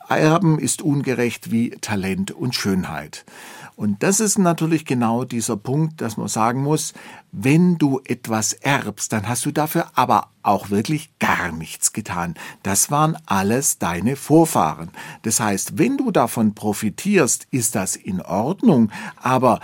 Erben 0.07 0.59
ist 0.59 0.83
ungerecht 0.83 1.51
wie 1.51 1.71
Talent 1.81 2.31
und 2.31 2.55
Schönheit. 2.55 3.25
Und 3.77 4.03
das 4.03 4.21
ist 4.21 4.39
natürlich 4.39 4.85
genau 4.85 5.25
dieser 5.25 5.57
Punkt, 5.57 6.01
dass 6.01 6.17
man 6.17 6.29
sagen 6.29 6.63
muss, 6.63 6.95
wenn 7.33 7.77
du 7.77 8.01
etwas 8.05 8.53
erbst, 8.53 9.13
dann 9.13 9.29
hast 9.29 9.45
du 9.47 9.51
dafür 9.51 9.87
aber 9.95 10.29
auch 10.43 10.71
wirklich 10.71 11.11
gar 11.19 11.51
nichts 11.51 11.93
getan. 11.93 12.35
Das 12.63 12.91
waren 12.91 13.17
alles 13.27 13.79
deine 13.79 14.15
Vorfahren. 14.15 14.91
Das 15.23 15.41
heißt, 15.41 15.77
wenn 15.77 15.97
du 15.97 16.13
davon 16.13 16.55
profitierst, 16.55 17.49
ist 17.51 17.75
das 17.75 17.97
in 17.97 18.21
Ordnung, 18.23 18.93
aber 19.17 19.59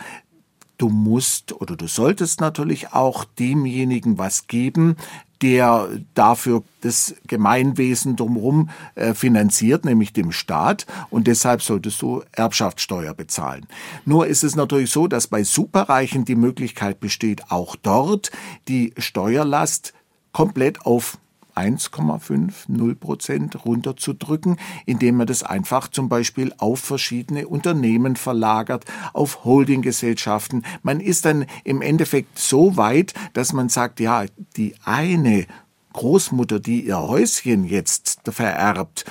du 0.77 0.89
musst 0.89 1.53
oder 1.53 1.77
du 1.77 1.87
solltest 1.87 2.41
natürlich 2.41 2.93
auch 2.93 3.25
demjenigen 3.25 4.19
was 4.19 4.49
geben, 4.49 4.97
der 5.43 5.89
dafür 6.15 6.63
das 6.83 7.15
Gemeinwesen 7.27 8.17
drumherum 8.17 8.71
äh, 8.95 9.15
finanziert, 9.15 9.85
nämlich 9.85 10.13
dem 10.13 10.33
Staat. 10.33 10.87
Und 11.11 11.27
deshalb 11.27 11.63
solltest 11.63 12.03
du 12.03 12.23
Erbschaftssteuer 12.33 13.15
bezahlen. 13.15 13.67
Nur 14.05 14.27
ist 14.27 14.45
es 14.45 14.57
natürlich 14.57 14.91
so, 14.91 15.07
dass 15.07 15.27
bei 15.27 15.43
Superreichen 15.43 16.25
die 16.25 16.37
Möglichkeit 16.37 17.01
besteht, 17.01 17.51
auch 17.51 17.77
dort 17.77 18.31
die 18.69 18.93
Steuerlast 18.99 19.95
komplett 20.33 20.85
auf 20.87 21.19
1,50 21.61 22.95
Prozent 22.97 23.65
runterzudrücken, 23.65 24.57
indem 24.87 25.17
man 25.17 25.27
das 25.27 25.43
einfach 25.43 25.89
zum 25.89 26.09
Beispiel 26.09 26.53
auf 26.59 26.81
verschiedene 26.81 27.47
Unternehmen 27.47 28.17
verlagert, 28.17 28.85
auf 29.13 29.45
Holdinggesellschaften. 29.45 30.65
Man 30.83 31.01
ist 31.01 31.25
dann 31.25 31.47
im 31.65 31.83
Endeffekt 31.83 32.39
so 32.39 32.77
weit, 32.77 33.15
dass 33.33 33.53
man 33.53 33.69
sagt, 33.69 34.01
ja, 34.01 34.25
die 34.57 34.75
eine 34.85 35.47
Großmutter, 35.93 36.61
die 36.61 36.87
ihr 36.87 36.99
Häuschen 36.99 37.65
jetzt 37.65 38.21
vererbt, 38.29 39.05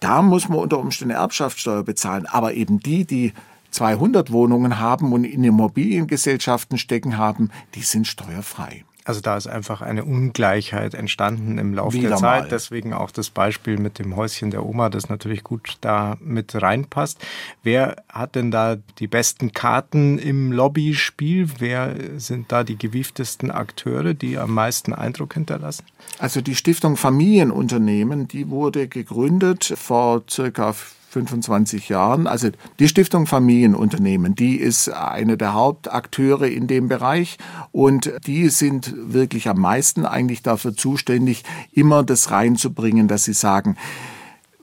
da 0.00 0.22
muss 0.22 0.48
man 0.48 0.58
unter 0.58 0.78
Umständen 0.78 1.14
Erbschaftssteuer 1.14 1.82
bezahlen. 1.82 2.26
Aber 2.26 2.54
eben 2.54 2.80
die, 2.80 3.04
die 3.04 3.32
200 3.70 4.32
Wohnungen 4.32 4.78
haben 4.78 5.12
und 5.12 5.24
in 5.24 5.44
Immobiliengesellschaften 5.44 6.78
stecken 6.78 7.18
haben, 7.18 7.50
die 7.74 7.82
sind 7.82 8.06
steuerfrei. 8.06 8.84
Also 9.08 9.22
da 9.22 9.38
ist 9.38 9.46
einfach 9.46 9.80
eine 9.80 10.04
Ungleichheit 10.04 10.92
entstanden 10.92 11.56
im 11.56 11.72
Laufe 11.72 11.96
Wieder 11.96 12.10
der 12.10 12.18
Zeit. 12.18 12.42
Mal. 12.42 12.48
Deswegen 12.50 12.92
auch 12.92 13.10
das 13.10 13.30
Beispiel 13.30 13.78
mit 13.78 13.98
dem 13.98 14.16
Häuschen 14.16 14.50
der 14.50 14.66
Oma, 14.66 14.90
das 14.90 15.08
natürlich 15.08 15.42
gut 15.44 15.78
da 15.80 16.18
mit 16.20 16.60
reinpasst. 16.60 17.18
Wer 17.62 17.96
hat 18.10 18.34
denn 18.34 18.50
da 18.50 18.76
die 18.98 19.06
besten 19.06 19.52
Karten 19.52 20.18
im 20.18 20.52
Lobbyspiel? 20.52 21.48
Wer 21.58 21.96
sind 22.18 22.52
da 22.52 22.64
die 22.64 22.76
gewieftesten 22.76 23.50
Akteure, 23.50 24.12
die 24.12 24.36
am 24.36 24.52
meisten 24.52 24.92
Eindruck 24.92 25.32
hinterlassen? 25.32 25.86
Also 26.18 26.42
die 26.42 26.54
Stiftung 26.54 26.98
Familienunternehmen, 26.98 28.28
die 28.28 28.50
wurde 28.50 28.88
gegründet 28.88 29.72
vor 29.74 30.22
circa 30.28 30.74
25 31.10 31.88
Jahren. 31.88 32.26
Also 32.26 32.50
die 32.78 32.88
Stiftung 32.88 33.26
Familienunternehmen, 33.26 34.34
die 34.34 34.56
ist 34.56 34.88
eine 34.88 35.36
der 35.36 35.54
Hauptakteure 35.54 36.48
in 36.48 36.66
dem 36.66 36.88
Bereich 36.88 37.38
und 37.72 38.12
die 38.26 38.48
sind 38.50 38.94
wirklich 38.96 39.48
am 39.48 39.60
meisten 39.60 40.04
eigentlich 40.04 40.42
dafür 40.42 40.74
zuständig, 40.74 41.44
immer 41.72 42.02
das 42.02 42.30
reinzubringen, 42.30 43.08
dass 43.08 43.24
sie 43.24 43.32
sagen, 43.32 43.76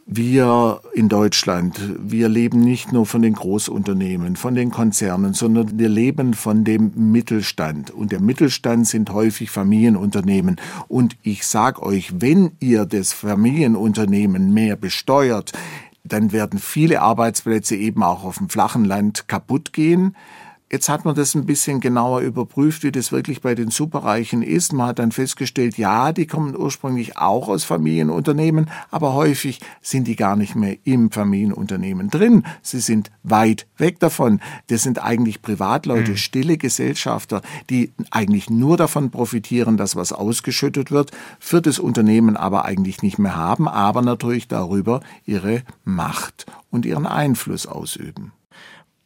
wir 0.07 0.81
in 0.93 1.09
Deutschland, 1.09 1.79
wir 1.97 2.29
leben 2.29 2.59
nicht 2.59 2.93
nur 2.93 3.07
von 3.07 3.23
den 3.23 3.33
Großunternehmen, 3.33 4.35
von 4.35 4.53
den 4.53 4.69
Konzernen, 4.69 5.33
sondern 5.33 5.79
wir 5.79 5.89
leben 5.89 6.35
von 6.35 6.63
dem 6.63 6.91
Mittelstand. 7.11 7.89
Und 7.89 8.11
der 8.11 8.21
Mittelstand 8.21 8.85
sind 8.85 9.09
häufig 9.11 9.49
Familienunternehmen. 9.49 10.57
Und 10.87 11.17
ich 11.23 11.47
sag 11.47 11.81
euch, 11.81 12.13
wenn 12.21 12.51
ihr 12.59 12.85
das 12.85 13.13
Familienunternehmen 13.13 14.53
mehr 14.53 14.75
besteuert, 14.75 15.53
dann 16.05 16.31
werden 16.31 16.59
viele 16.59 17.01
Arbeitsplätze 17.01 17.75
eben 17.75 18.03
auch 18.03 18.23
auf 18.23 18.37
dem 18.37 18.49
flachen 18.49 18.85
Land 18.85 19.27
kaputt 19.27 19.73
gehen. 19.73 20.15
Jetzt 20.71 20.89
hat 20.89 21.05
man 21.05 21.13
das 21.13 21.35
ein 21.35 21.45
bisschen 21.45 21.79
genauer 21.79 22.21
überprüft, 22.21 22.81
wie 22.81 22.91
das 22.91 23.11
wirklich 23.11 23.41
bei 23.41 23.53
den 23.53 23.69
Superreichen 23.69 24.41
ist. 24.41 24.73
Man 24.73 24.87
hat 24.87 24.99
dann 24.99 25.11
festgestellt, 25.11 25.77
ja, 25.77 26.11
die 26.11 26.25
kommen 26.25 26.57
ursprünglich 26.57 27.17
auch 27.17 27.49
aus 27.49 27.63
Familienunternehmen, 27.63 28.71
aber 28.89 29.13
häufig 29.13 29.59
sind 29.81 30.07
die 30.07 30.15
gar 30.15 30.35
nicht 30.35 30.55
mehr 30.55 30.75
im 30.83 31.11
Familienunternehmen 31.11 32.09
drin. 32.09 32.45
Sie 32.63 32.79
sind 32.79 33.11
weit 33.21 33.67
weg 33.77 33.99
davon. 33.99 34.41
Das 34.67 34.81
sind 34.81 35.03
eigentlich 35.03 35.43
Privatleute, 35.43 36.11
mhm. 36.11 36.17
stille 36.17 36.57
Gesellschafter, 36.57 37.43
die 37.69 37.93
eigentlich 38.09 38.49
nur 38.49 38.75
davon 38.75 39.11
profitieren, 39.11 39.77
dass 39.77 39.95
was 39.95 40.13
ausgeschüttet 40.13 40.89
wird, 40.89 41.11
für 41.39 41.61
das 41.61 41.77
Unternehmen 41.77 42.35
aber 42.35 42.65
eigentlich 42.65 43.03
nicht 43.03 43.19
mehr 43.19 43.35
haben, 43.35 43.67
aber 43.67 44.01
natürlich 44.01 44.47
darüber 44.47 45.01
ihre 45.25 45.61
Macht 45.83 46.47
und 46.71 46.87
ihren 46.87 47.05
Einfluss 47.05 47.67
ausüben. 47.67 48.31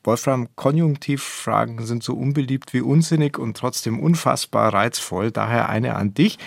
Wolfram, 0.10 0.48
Konjunktivfragen 0.56 1.86
sind 1.86 2.02
so 2.02 2.16
unbeliebt 2.16 2.74
wie 2.74 2.82
unsinnig 2.82 3.38
und 3.38 3.56
trotzdem 3.56 4.00
unfassbar 4.00 4.74
reizvoll. 4.74 5.30
Daher 5.30 5.70
eine 5.70 5.96
an 5.96 6.16
dich. 6.16 6.40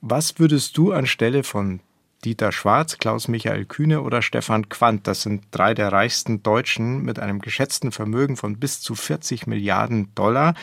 Was 0.00 0.40
würdest 0.40 0.76
du 0.76 0.90
anstelle 0.90 1.44
von 1.44 1.78
Dieter 2.24 2.50
Schwarz, 2.50 2.98
Klaus-Michael 2.98 3.66
Kühne 3.66 4.02
oder 4.02 4.20
Stefan 4.20 4.68
Quandt. 4.68 5.06
Das 5.06 5.22
sind 5.22 5.44
drei 5.52 5.74
der 5.74 5.92
reichsten 5.92 6.42
Deutschen 6.42 7.02
mit 7.02 7.20
einem 7.20 7.38
geschätzten 7.38 7.92
Vermögen 7.92 8.36
von 8.36 8.58
bis 8.58 8.80
zu 8.80 8.96
40 8.96 9.46
Milliarden 9.46 10.12
Dollar. 10.16 10.54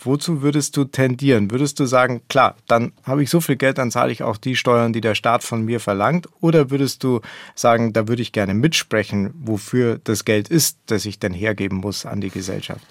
Wozu 0.00 0.42
würdest 0.42 0.76
du 0.76 0.84
tendieren? 0.84 1.50
Würdest 1.50 1.80
du 1.80 1.86
sagen, 1.86 2.22
klar, 2.28 2.56
dann 2.68 2.92
habe 3.02 3.22
ich 3.22 3.30
so 3.30 3.40
viel 3.40 3.56
Geld, 3.56 3.78
dann 3.78 3.90
zahle 3.90 4.12
ich 4.12 4.22
auch 4.22 4.36
die 4.36 4.54
Steuern, 4.54 4.92
die 4.92 5.00
der 5.00 5.16
Staat 5.16 5.42
von 5.42 5.64
mir 5.64 5.80
verlangt? 5.80 6.28
Oder 6.40 6.70
würdest 6.70 7.02
du 7.02 7.20
sagen, 7.56 7.92
da 7.92 8.06
würde 8.06 8.22
ich 8.22 8.30
gerne 8.30 8.54
mitsprechen, 8.54 9.34
wofür 9.34 9.98
das 10.04 10.24
Geld 10.24 10.48
ist, 10.48 10.78
das 10.86 11.04
ich 11.04 11.18
denn 11.18 11.34
hergeben 11.34 11.78
muss 11.78 12.06
an 12.06 12.20
die 12.20 12.30
Gesellschaft? 12.30 12.86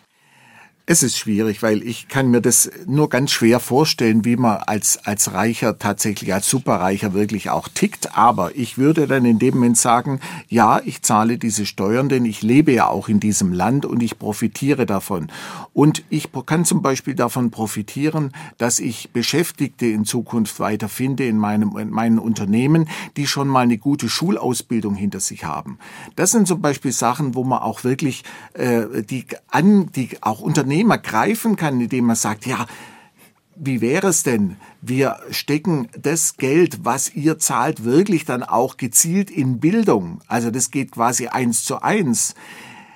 Es 0.89 1.03
ist 1.03 1.17
schwierig, 1.17 1.63
weil 1.63 1.83
ich 1.83 2.07
kann 2.07 2.31
mir 2.31 2.39
das 2.39 2.71
nur 2.85 3.09
ganz 3.09 3.31
schwer 3.31 3.59
vorstellen, 3.59 4.23
wie 4.23 4.37
man 4.37 4.55
als, 4.55 5.05
als 5.05 5.33
Reicher 5.33 5.77
tatsächlich, 5.77 6.33
als 6.33 6.49
Superreicher 6.49 7.13
wirklich 7.13 7.49
auch 7.49 7.67
tickt. 7.67 8.17
Aber 8.17 8.55
ich 8.55 8.77
würde 8.77 9.05
dann 9.05 9.25
in 9.25 9.37
dem 9.37 9.55
Moment 9.55 9.77
sagen, 9.77 10.21
ja, 10.47 10.79
ich 10.85 11.01
zahle 11.01 11.37
diese 11.37 11.65
Steuern, 11.65 12.07
denn 12.07 12.23
ich 12.23 12.41
lebe 12.41 12.71
ja 12.71 12.87
auch 12.87 13.09
in 13.09 13.19
diesem 13.19 13.51
Land 13.51 13.85
und 13.85 14.01
ich 14.01 14.17
profitiere 14.17 14.85
davon. 14.85 15.27
Und 15.73 16.05
ich 16.09 16.29
kann 16.45 16.63
zum 16.63 16.81
Beispiel 16.81 17.15
davon 17.15 17.51
profitieren, 17.51 18.31
dass 18.57 18.79
ich 18.79 19.09
Beschäftigte 19.11 19.87
in 19.87 20.05
Zukunft 20.05 20.57
weiter 20.61 20.87
finde 20.87 21.27
in 21.27 21.37
meinem, 21.37 21.75
in 21.75 21.89
meinen 21.89 22.17
Unternehmen, 22.17 22.87
die 23.17 23.27
schon 23.27 23.49
mal 23.49 23.59
eine 23.59 23.77
gute 23.77 24.07
Schulausbildung 24.07 24.95
hinter 24.95 25.19
sich 25.19 25.43
haben. 25.43 25.79
Das 26.15 26.31
sind 26.31 26.47
zum 26.47 26.61
Beispiel 26.61 26.93
Sachen, 26.93 27.35
wo 27.35 27.43
man 27.43 27.59
auch 27.59 27.83
wirklich, 27.83 28.23
äh, 28.53 29.03
die 29.03 29.25
an, 29.49 29.91
die 29.91 30.11
auch 30.21 30.39
Unternehmen 30.39 30.76
Unternehmer 30.77 30.99
greifen 30.99 31.55
kann, 31.55 31.81
indem 31.81 32.05
man 32.05 32.15
sagt, 32.15 32.45
ja, 32.45 32.67
wie 33.55 33.81
wäre 33.81 34.09
es 34.09 34.21
denn? 34.21 34.57
Wir 34.81 35.17
stecken 35.31 35.87
das 35.99 36.37
Geld, 36.37 36.85
was 36.85 37.15
ihr 37.15 37.39
zahlt, 37.39 37.83
wirklich 37.83 38.25
dann 38.25 38.43
auch 38.43 38.77
gezielt 38.77 39.31
in 39.31 39.59
Bildung. 39.59 40.21
Also 40.27 40.51
das 40.51 40.69
geht 40.69 40.91
quasi 40.91 41.29
eins 41.29 41.65
zu 41.65 41.81
eins. 41.81 42.35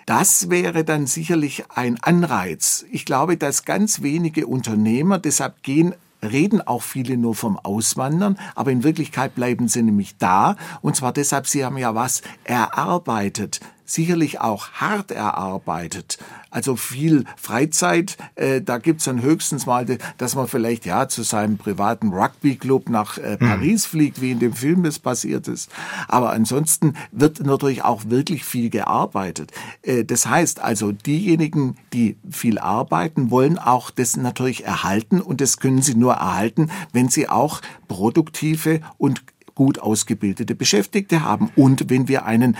Das 0.05 0.51
wäre 0.51 0.83
dann 0.83 1.07
sicherlich 1.07 1.63
ein 1.69 1.97
Anreiz. 2.03 2.85
Ich 2.91 3.05
glaube, 3.05 3.35
dass 3.35 3.65
ganz 3.65 4.03
wenige 4.03 4.45
Unternehmer, 4.45 5.17
deshalb 5.17 5.63
gehen 5.63 5.95
reden 6.21 6.61
auch 6.61 6.83
viele 6.83 7.17
nur 7.17 7.33
vom 7.33 7.57
Auswandern, 7.57 8.37
aber 8.53 8.71
in 8.71 8.83
Wirklichkeit 8.83 9.33
bleiben 9.33 9.67
sie 9.67 9.81
nämlich 9.81 10.17
da. 10.19 10.55
Und 10.83 10.95
zwar 10.95 11.13
deshalb, 11.13 11.47
sie 11.47 11.65
haben 11.65 11.79
ja 11.79 11.95
was 11.95 12.21
erarbeitet 12.43 13.59
sicherlich 13.93 14.39
auch 14.39 14.71
hart 14.71 15.11
erarbeitet. 15.11 16.17
Also 16.49 16.75
viel 16.75 17.23
Freizeit, 17.37 18.17
äh, 18.35 18.61
da 18.61 18.77
gibt's 18.77 19.05
dann 19.05 19.21
höchstens 19.21 19.65
mal, 19.65 19.85
dass 20.17 20.35
man 20.35 20.47
vielleicht 20.47 20.85
ja 20.85 21.07
zu 21.07 21.23
seinem 21.23 21.57
privaten 21.57 22.09
Rugby-Club 22.09 22.89
nach 22.89 23.17
äh, 23.17 23.37
mhm. 23.39 23.47
Paris 23.47 23.87
mhm. 23.87 23.89
fliegt, 23.89 24.21
wie 24.21 24.31
in 24.31 24.39
dem 24.39 24.53
Film 24.53 24.83
das 24.83 24.99
passiert 24.99 25.47
ist. 25.47 25.71
Aber 26.09 26.31
ansonsten 26.31 26.95
wird 27.11 27.39
natürlich 27.39 27.83
auch 27.83 28.03
wirklich 28.05 28.43
viel 28.43 28.69
gearbeitet. 28.69 29.51
Äh, 29.81 30.03
das 30.03 30.25
heißt 30.25 30.59
also, 30.59 30.91
diejenigen, 30.91 31.77
die 31.93 32.17
viel 32.29 32.59
arbeiten, 32.59 33.31
wollen 33.31 33.57
auch 33.57 33.89
das 33.89 34.17
natürlich 34.17 34.65
erhalten 34.65 35.21
und 35.21 35.39
das 35.39 35.57
können 35.57 35.81
sie 35.81 35.95
nur 35.95 36.15
erhalten, 36.15 36.69
wenn 36.91 37.07
sie 37.07 37.29
auch 37.29 37.61
produktive 37.87 38.81
und 38.97 39.23
gut 39.55 39.79
ausgebildete 39.79 40.55
Beschäftigte 40.55 41.23
haben 41.23 41.51
und 41.55 41.89
wenn 41.89 42.07
wir 42.07 42.25
einen 42.25 42.57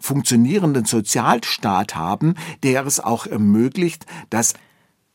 funktionierenden 0.00 0.84
Sozialstaat 0.84 1.94
haben, 1.94 2.34
der 2.62 2.84
es 2.86 3.00
auch 3.00 3.26
ermöglicht, 3.26 4.06
dass 4.30 4.54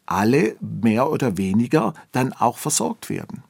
alle 0.06 0.56
mehr 0.62 1.10
oder 1.10 1.38
weniger 1.38 1.94
dann 2.12 2.32
auch 2.34 2.58
versorgt 2.58 3.10
werden. 3.10 3.44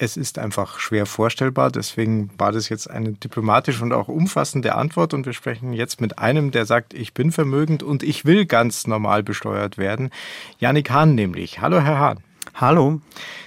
Es 0.00 0.16
ist 0.16 0.38
einfach 0.38 0.78
schwer 0.78 1.06
vorstellbar, 1.06 1.72
deswegen 1.72 2.30
war 2.38 2.52
das 2.52 2.68
jetzt 2.68 2.88
eine 2.88 3.14
diplomatische 3.14 3.82
und 3.82 3.92
auch 3.92 4.06
umfassende 4.06 4.76
Antwort 4.76 5.12
und 5.12 5.26
wir 5.26 5.32
sprechen 5.32 5.72
jetzt 5.72 6.00
mit 6.00 6.20
einem, 6.20 6.52
der 6.52 6.66
sagt, 6.66 6.94
ich 6.94 7.14
bin 7.14 7.32
vermögend 7.32 7.82
und 7.82 8.04
ich 8.04 8.24
will 8.24 8.46
ganz 8.46 8.86
normal 8.86 9.24
besteuert 9.24 9.76
werden. 9.76 10.10
Janik 10.58 10.90
Hahn 10.90 11.16
nämlich. 11.16 11.60
Hallo, 11.60 11.80
Herr 11.80 11.98
Hahn. 11.98 12.18
Hallo. 12.54 13.00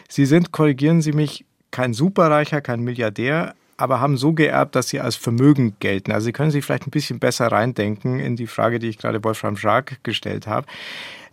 Sie 0.09 0.25
sind, 0.25 0.51
korrigieren 0.51 1.01
Sie 1.01 1.13
mich, 1.13 1.45
kein 1.71 1.93
Superreicher, 1.93 2.59
kein 2.59 2.81
Milliardär, 2.81 3.55
aber 3.81 3.99
haben 3.99 4.17
so 4.17 4.33
geerbt, 4.33 4.75
dass 4.75 4.89
sie 4.89 4.99
als 4.99 5.15
Vermögen 5.15 5.75
gelten. 5.79 6.11
Also 6.11 6.25
Sie 6.25 6.31
können 6.31 6.51
sich 6.51 6.63
vielleicht 6.63 6.87
ein 6.87 6.91
bisschen 6.91 7.19
besser 7.19 7.47
reindenken 7.47 8.19
in 8.19 8.35
die 8.35 8.47
Frage, 8.47 8.79
die 8.79 8.87
ich 8.87 8.97
gerade 8.97 9.23
Wolfram 9.23 9.57
Schark 9.57 10.03
gestellt 10.03 10.47
habe. 10.47 10.67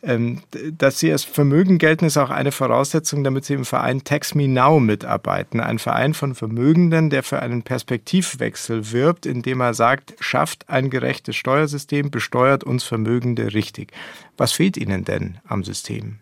Ähm, 0.00 0.42
dass 0.78 1.00
sie 1.00 1.10
als 1.10 1.24
Vermögen 1.24 1.78
gelten, 1.78 2.04
ist 2.04 2.16
auch 2.18 2.30
eine 2.30 2.52
Voraussetzung, 2.52 3.24
damit 3.24 3.44
sie 3.44 3.54
im 3.54 3.64
Verein 3.64 4.04
Tax 4.04 4.36
Me 4.36 4.46
Now 4.46 4.78
mitarbeiten. 4.78 5.58
Ein 5.58 5.80
Verein 5.80 6.14
von 6.14 6.36
Vermögenden, 6.36 7.10
der 7.10 7.24
für 7.24 7.40
einen 7.40 7.62
Perspektivwechsel 7.64 8.92
wirbt, 8.92 9.26
indem 9.26 9.60
er 9.60 9.74
sagt, 9.74 10.14
schafft 10.20 10.68
ein 10.68 10.88
gerechtes 10.90 11.34
Steuersystem, 11.34 12.12
besteuert 12.12 12.62
uns 12.62 12.84
Vermögende 12.84 13.54
richtig. 13.54 13.90
Was 14.36 14.52
fehlt 14.52 14.76
Ihnen 14.76 15.04
denn 15.04 15.38
am 15.48 15.64
System? 15.64 16.18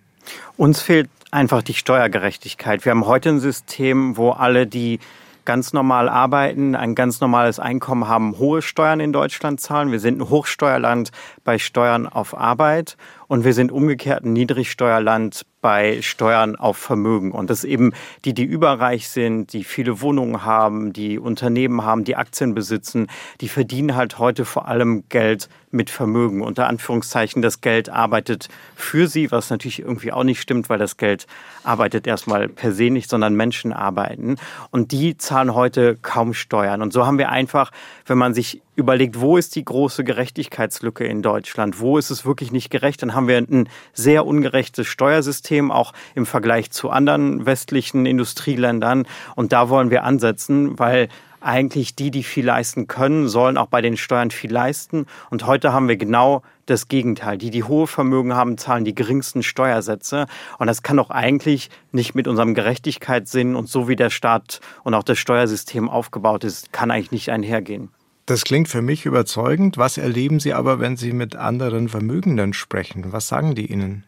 Uns 0.56 0.80
fehlt 0.80 1.10
einfach 1.30 1.62
die 1.62 1.74
Steuergerechtigkeit. 1.74 2.84
Wir 2.86 2.92
haben 2.92 3.06
heute 3.06 3.28
ein 3.28 3.40
System, 3.40 4.16
wo 4.16 4.30
alle, 4.30 4.66
die 4.66 5.00
ganz 5.46 5.72
normal 5.72 6.08
arbeiten, 6.08 6.74
ein 6.74 6.94
ganz 6.94 7.20
normales 7.20 7.58
Einkommen 7.58 8.06
haben, 8.06 8.38
hohe 8.38 8.60
Steuern 8.60 9.00
in 9.00 9.12
Deutschland 9.12 9.60
zahlen. 9.60 9.90
Wir 9.90 10.00
sind 10.00 10.20
ein 10.20 10.28
Hochsteuerland 10.28 11.10
bei 11.46 11.58
Steuern 11.58 12.06
auf 12.06 12.36
Arbeit 12.36 12.96
und 13.28 13.44
wir 13.44 13.54
sind 13.54 13.72
umgekehrt 13.72 14.24
ein 14.24 14.32
Niedrigsteuerland 14.34 15.46
bei 15.60 16.00
Steuern 16.00 16.54
auf 16.54 16.76
Vermögen. 16.76 17.32
Und 17.32 17.50
das 17.50 17.64
eben 17.64 17.92
die, 18.24 18.34
die 18.34 18.44
überreich 18.44 19.08
sind, 19.08 19.52
die 19.52 19.64
viele 19.64 20.00
Wohnungen 20.00 20.44
haben, 20.44 20.92
die 20.92 21.18
Unternehmen 21.18 21.82
haben, 21.82 22.04
die 22.04 22.14
Aktien 22.14 22.54
besitzen, 22.54 23.08
die 23.40 23.48
verdienen 23.48 23.96
halt 23.96 24.18
heute 24.18 24.44
vor 24.44 24.68
allem 24.68 25.08
Geld 25.08 25.48
mit 25.72 25.90
Vermögen. 25.90 26.40
Unter 26.40 26.68
Anführungszeichen, 26.68 27.42
das 27.42 27.60
Geld 27.60 27.88
arbeitet 27.88 28.48
für 28.76 29.08
sie, 29.08 29.32
was 29.32 29.50
natürlich 29.50 29.80
irgendwie 29.80 30.12
auch 30.12 30.22
nicht 30.22 30.40
stimmt, 30.40 30.68
weil 30.68 30.78
das 30.78 30.96
Geld 30.96 31.26
arbeitet 31.64 32.06
erstmal 32.06 32.48
per 32.48 32.70
se 32.72 32.90
nicht, 32.90 33.10
sondern 33.10 33.34
Menschen 33.34 33.72
arbeiten. 33.72 34.36
Und 34.70 34.92
die 34.92 35.16
zahlen 35.16 35.54
heute 35.54 35.96
kaum 35.96 36.32
Steuern. 36.32 36.80
Und 36.80 36.92
so 36.92 37.06
haben 37.06 37.18
wir 37.18 37.30
einfach, 37.30 37.72
wenn 38.06 38.18
man 38.18 38.34
sich 38.34 38.62
überlegt, 38.76 39.20
wo 39.20 39.36
ist 39.36 39.56
die 39.56 39.64
große 39.64 40.04
Gerechtigkeitslücke 40.04 41.04
in 41.04 41.22
Deutschland? 41.22 41.80
Wo 41.80 41.98
ist 41.98 42.10
es 42.10 42.24
wirklich 42.24 42.52
nicht 42.52 42.70
gerecht? 42.70 43.02
Dann 43.02 43.14
haben 43.14 43.28
wir 43.28 43.38
ein 43.38 43.68
sehr 43.92 44.26
ungerechtes 44.26 44.86
Steuersystem, 44.86 45.70
auch 45.70 45.92
im 46.14 46.24
Vergleich 46.24 46.70
zu 46.70 46.90
anderen 46.90 47.46
westlichen 47.46 48.06
Industrieländern. 48.06 49.06
Und 49.34 49.52
da 49.52 49.68
wollen 49.68 49.90
wir 49.90 50.04
ansetzen, 50.04 50.78
weil 50.78 51.08
eigentlich 51.40 51.94
die, 51.94 52.10
die 52.10 52.24
viel 52.24 52.44
leisten 52.44 52.86
können, 52.88 53.28
sollen 53.28 53.56
auch 53.56 53.68
bei 53.68 53.80
den 53.80 53.96
Steuern 53.96 54.30
viel 54.30 54.52
leisten. 54.52 55.06
Und 55.30 55.46
heute 55.46 55.72
haben 55.72 55.88
wir 55.88 55.96
genau 55.96 56.42
das 56.66 56.88
Gegenteil. 56.88 57.38
Die, 57.38 57.50
die 57.50 57.62
hohe 57.62 57.86
Vermögen 57.86 58.34
haben, 58.34 58.58
zahlen 58.58 58.84
die 58.84 58.94
geringsten 58.94 59.42
Steuersätze. 59.42 60.26
Und 60.58 60.66
das 60.66 60.82
kann 60.82 60.96
doch 60.96 61.10
eigentlich 61.10 61.70
nicht 61.92 62.14
mit 62.14 62.26
unserem 62.26 62.54
Gerechtigkeitssinn 62.54 63.54
und 63.54 63.68
so 63.68 63.88
wie 63.88 63.96
der 63.96 64.10
Staat 64.10 64.60
und 64.82 64.94
auch 64.94 65.04
das 65.04 65.18
Steuersystem 65.18 65.88
aufgebaut 65.88 66.42
ist, 66.42 66.72
kann 66.72 66.90
eigentlich 66.90 67.12
nicht 67.12 67.30
einhergehen. 67.30 67.90
Das 68.26 68.42
klingt 68.42 68.68
für 68.68 68.82
mich 68.82 69.06
überzeugend. 69.06 69.78
Was 69.78 69.98
erleben 69.98 70.40
Sie 70.40 70.52
aber, 70.52 70.80
wenn 70.80 70.96
Sie 70.96 71.12
mit 71.12 71.36
anderen 71.36 71.88
Vermögenden 71.88 72.52
sprechen? 72.54 73.12
Was 73.12 73.28
sagen 73.28 73.54
die 73.54 73.66
Ihnen? 73.66 74.04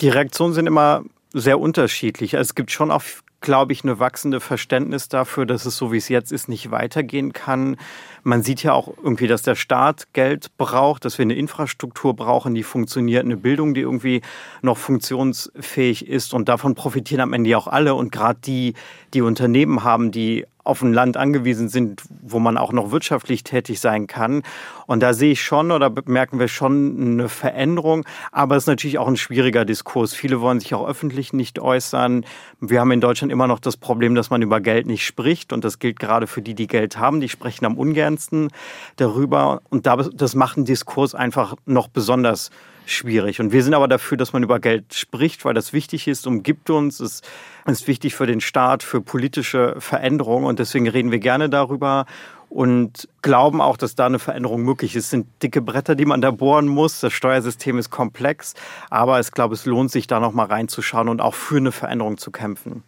Die 0.00 0.08
Reaktionen 0.08 0.54
sind 0.54 0.66
immer 0.66 1.04
sehr 1.34 1.60
unterschiedlich. 1.60 2.34
Es 2.34 2.54
gibt 2.54 2.70
schon 2.70 2.90
auch, 2.90 3.02
glaube 3.42 3.74
ich, 3.74 3.84
eine 3.84 3.98
wachsende 3.98 4.40
Verständnis 4.40 5.10
dafür, 5.10 5.44
dass 5.44 5.66
es 5.66 5.76
so 5.76 5.92
wie 5.92 5.98
es 5.98 6.08
jetzt 6.08 6.32
ist 6.32 6.48
nicht 6.48 6.70
weitergehen 6.70 7.34
kann. 7.34 7.76
Man 8.22 8.42
sieht 8.42 8.62
ja 8.62 8.72
auch 8.72 8.94
irgendwie, 9.02 9.26
dass 9.26 9.42
der 9.42 9.56
Staat 9.56 10.14
Geld 10.14 10.56
braucht, 10.56 11.04
dass 11.04 11.18
wir 11.18 11.24
eine 11.24 11.34
Infrastruktur 11.34 12.16
brauchen, 12.16 12.54
die 12.54 12.62
funktioniert, 12.62 13.26
eine 13.26 13.36
Bildung, 13.36 13.74
die 13.74 13.82
irgendwie 13.82 14.22
noch 14.62 14.78
funktionsfähig 14.78 16.08
ist. 16.08 16.32
Und 16.32 16.48
davon 16.48 16.74
profitieren 16.74 17.20
am 17.20 17.34
Ende 17.34 17.58
auch 17.58 17.66
alle. 17.66 17.94
Und 17.94 18.10
gerade 18.10 18.40
die, 18.42 18.72
die 19.12 19.20
Unternehmen 19.20 19.84
haben, 19.84 20.12
die 20.12 20.46
auf 20.64 20.82
ein 20.82 20.92
Land 20.92 21.16
angewiesen 21.16 21.68
sind, 21.68 22.02
wo 22.22 22.38
man 22.38 22.56
auch 22.56 22.72
noch 22.72 22.90
wirtschaftlich 22.90 23.44
tätig 23.44 23.80
sein 23.80 24.06
kann. 24.06 24.42
Und 24.86 25.02
da 25.02 25.12
sehe 25.12 25.32
ich 25.32 25.42
schon 25.42 25.70
oder 25.70 25.92
merken 26.06 26.38
wir 26.38 26.48
schon 26.48 26.96
eine 27.00 27.28
Veränderung. 27.28 28.04
Aber 28.32 28.56
es 28.56 28.64
ist 28.64 28.68
natürlich 28.68 28.98
auch 28.98 29.06
ein 29.06 29.16
schwieriger 29.16 29.64
Diskurs. 29.64 30.14
Viele 30.14 30.40
wollen 30.40 30.60
sich 30.60 30.74
auch 30.74 30.86
öffentlich 30.86 31.32
nicht 31.32 31.58
äußern. 31.58 32.24
Wir 32.60 32.80
haben 32.80 32.90
in 32.90 33.00
Deutschland 33.00 33.30
immer 33.30 33.46
noch 33.46 33.60
das 33.60 33.76
Problem, 33.76 34.14
dass 34.14 34.30
man 34.30 34.42
über 34.42 34.60
Geld 34.60 34.86
nicht 34.86 35.04
spricht. 35.04 35.52
Und 35.52 35.64
das 35.64 35.78
gilt 35.78 35.98
gerade 35.98 36.26
für 36.26 36.42
die, 36.42 36.54
die 36.54 36.66
Geld 36.66 36.98
haben. 36.98 37.20
Die 37.20 37.28
sprechen 37.28 37.66
am 37.66 37.76
ungernsten 37.76 38.48
darüber. 38.96 39.60
Und 39.68 39.86
das 39.86 40.34
macht 40.34 40.56
einen 40.56 40.66
Diskurs 40.66 41.14
einfach 41.14 41.54
noch 41.66 41.88
besonders 41.88 42.50
schwierig. 42.86 43.40
Und 43.40 43.52
wir 43.52 43.62
sind 43.62 43.74
aber 43.74 43.88
dafür, 43.88 44.16
dass 44.16 44.32
man 44.32 44.42
über 44.42 44.60
Geld 44.60 44.94
spricht, 44.94 45.44
weil 45.44 45.54
das 45.54 45.72
wichtig 45.72 46.08
ist, 46.08 46.26
umgibt 46.26 46.70
uns, 46.70 47.00
es 47.00 47.22
ist 47.66 47.86
wichtig 47.86 48.14
für 48.14 48.26
den 48.26 48.40
Staat, 48.40 48.82
für 48.82 49.00
politische 49.00 49.76
Veränderungen 49.78 50.46
und 50.46 50.58
deswegen 50.58 50.88
reden 50.88 51.10
wir 51.10 51.18
gerne 51.18 51.48
darüber 51.48 52.06
und 52.54 53.08
glauben 53.22 53.60
auch, 53.60 53.76
dass 53.76 53.96
da 53.96 54.06
eine 54.06 54.20
Veränderung 54.20 54.62
möglich 54.62 54.94
ist. 54.94 55.06
Es 55.06 55.10
sind 55.10 55.26
dicke 55.42 55.60
Bretter, 55.60 55.96
die 55.96 56.04
man 56.04 56.20
da 56.20 56.30
bohren 56.30 56.68
muss. 56.68 57.00
Das 57.00 57.12
Steuersystem 57.12 57.78
ist 57.78 57.90
komplex, 57.90 58.54
aber 58.90 59.18
ich 59.18 59.32
glaube, 59.32 59.54
es 59.54 59.66
lohnt 59.66 59.90
sich 59.90 60.06
da 60.06 60.20
noch 60.20 60.32
mal 60.32 60.46
reinzuschauen 60.46 61.08
und 61.08 61.20
auch 61.20 61.34
für 61.34 61.56
eine 61.56 61.72
Veränderung 61.72 62.16
zu 62.16 62.30
kämpfen. 62.30 62.84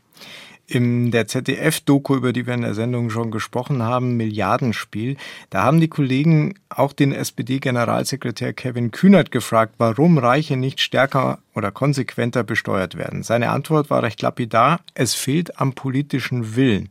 In 0.68 1.12
der 1.12 1.28
ZDF-Doku, 1.28 2.16
über 2.16 2.32
die 2.32 2.44
wir 2.46 2.54
in 2.54 2.62
der 2.62 2.74
Sendung 2.74 3.10
schon 3.10 3.30
gesprochen 3.30 3.84
haben, 3.84 4.16
Milliardenspiel, 4.16 5.16
da 5.48 5.62
haben 5.62 5.78
die 5.78 5.86
Kollegen 5.86 6.54
auch 6.68 6.92
den 6.92 7.12
SPD-Generalsekretär 7.12 8.52
Kevin 8.52 8.90
Kühnert 8.90 9.30
gefragt, 9.30 9.74
warum 9.78 10.18
Reiche 10.18 10.56
nicht 10.56 10.80
stärker 10.80 11.38
oder 11.54 11.70
konsequenter 11.70 12.42
besteuert 12.42 12.98
werden. 12.98 13.22
Seine 13.22 13.50
Antwort 13.50 13.90
war 13.90 14.02
recht 14.02 14.22
lapidar, 14.22 14.80
es 14.94 15.14
fehlt 15.14 15.60
am 15.60 15.74
politischen 15.74 16.56
Willen. 16.56 16.88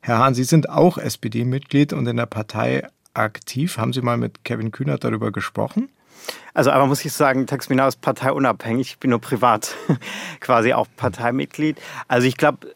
Herr 0.00 0.18
Hahn, 0.18 0.34
Sie 0.34 0.44
sind 0.44 0.68
auch 0.68 0.98
SPD-Mitglied 0.98 1.92
und 1.92 2.04
in 2.08 2.16
der 2.16 2.26
Partei 2.26 2.88
aktiv. 3.14 3.78
Haben 3.78 3.92
Sie 3.92 4.02
mal 4.02 4.16
mit 4.16 4.44
Kevin 4.44 4.72
Kühnert 4.72 5.04
darüber 5.04 5.30
gesprochen? 5.30 5.88
Also 6.52 6.72
aber 6.72 6.86
muss 6.86 7.04
ich 7.04 7.12
sagen, 7.12 7.46
Taxmina 7.46 7.86
ist 7.86 8.00
parteiunabhängig. 8.00 8.90
Ich 8.90 8.98
bin 8.98 9.10
nur 9.10 9.20
privat 9.20 9.76
quasi 10.40 10.72
auch 10.72 10.88
Parteimitglied. 10.96 11.78
Also 12.08 12.26
ich 12.26 12.36
glaube, 12.36 12.74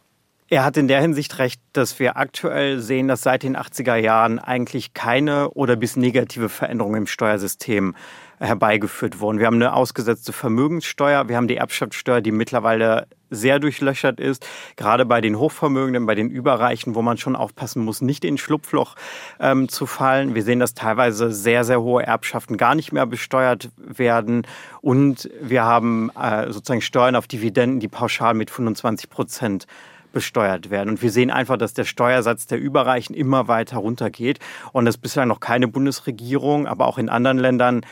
er 0.52 0.64
hat 0.64 0.76
in 0.76 0.86
der 0.86 1.00
Hinsicht 1.00 1.38
recht, 1.38 1.62
dass 1.72 1.98
wir 1.98 2.18
aktuell 2.18 2.78
sehen, 2.78 3.08
dass 3.08 3.22
seit 3.22 3.42
den 3.42 3.56
80er 3.56 3.96
Jahren 3.96 4.38
eigentlich 4.38 4.92
keine 4.92 5.48
oder 5.52 5.76
bis 5.76 5.96
negative 5.96 6.50
Veränderungen 6.50 6.96
im 6.96 7.06
Steuersystem 7.06 7.94
herbeigeführt 8.38 9.18
wurden. 9.18 9.38
Wir 9.38 9.46
haben 9.46 9.54
eine 9.54 9.72
ausgesetzte 9.72 10.34
Vermögenssteuer, 10.34 11.30
wir 11.30 11.36
haben 11.38 11.48
die 11.48 11.56
Erbschaftssteuer, 11.56 12.20
die 12.20 12.32
mittlerweile 12.32 13.06
sehr 13.30 13.60
durchlöchert 13.60 14.20
ist, 14.20 14.46
gerade 14.76 15.06
bei 15.06 15.22
den 15.22 15.38
Hochvermögenden, 15.38 16.04
bei 16.04 16.14
den 16.14 16.28
Überreichen, 16.28 16.94
wo 16.94 17.00
man 17.00 17.16
schon 17.16 17.34
aufpassen 17.34 17.82
muss, 17.82 18.02
nicht 18.02 18.22
in 18.22 18.36
Schlupfloch 18.36 18.94
ähm, 19.40 19.70
zu 19.70 19.86
fallen. 19.86 20.34
Wir 20.34 20.42
sehen, 20.42 20.60
dass 20.60 20.74
teilweise 20.74 21.32
sehr, 21.32 21.64
sehr 21.64 21.80
hohe 21.80 22.02
Erbschaften 22.02 22.58
gar 22.58 22.74
nicht 22.74 22.92
mehr 22.92 23.06
besteuert 23.06 23.70
werden. 23.78 24.46
Und 24.82 25.30
wir 25.40 25.64
haben 25.64 26.10
äh, 26.10 26.52
sozusagen 26.52 26.82
Steuern 26.82 27.16
auf 27.16 27.26
Dividenden, 27.26 27.80
die 27.80 27.88
pauschal 27.88 28.34
mit 28.34 28.50
25 28.50 29.08
Prozent 29.08 29.66
besteuert 30.12 30.70
werden. 30.70 30.90
Und 30.90 31.02
wir 31.02 31.10
sehen 31.10 31.30
einfach, 31.30 31.56
dass 31.56 31.74
der 31.74 31.84
Steuersatz 31.84 32.46
der 32.46 32.58
Überreichen 32.58 33.14
immer 33.14 33.48
weiter 33.48 33.78
runtergeht 33.78 34.38
und 34.72 34.84
dass 34.84 34.98
bislang 34.98 35.28
noch 35.28 35.40
keine 35.40 35.68
Bundesregierung, 35.68 36.66
aber 36.66 36.86
auch 36.86 36.98
in 36.98 37.08
anderen 37.08 37.38
Ländern 37.38 37.82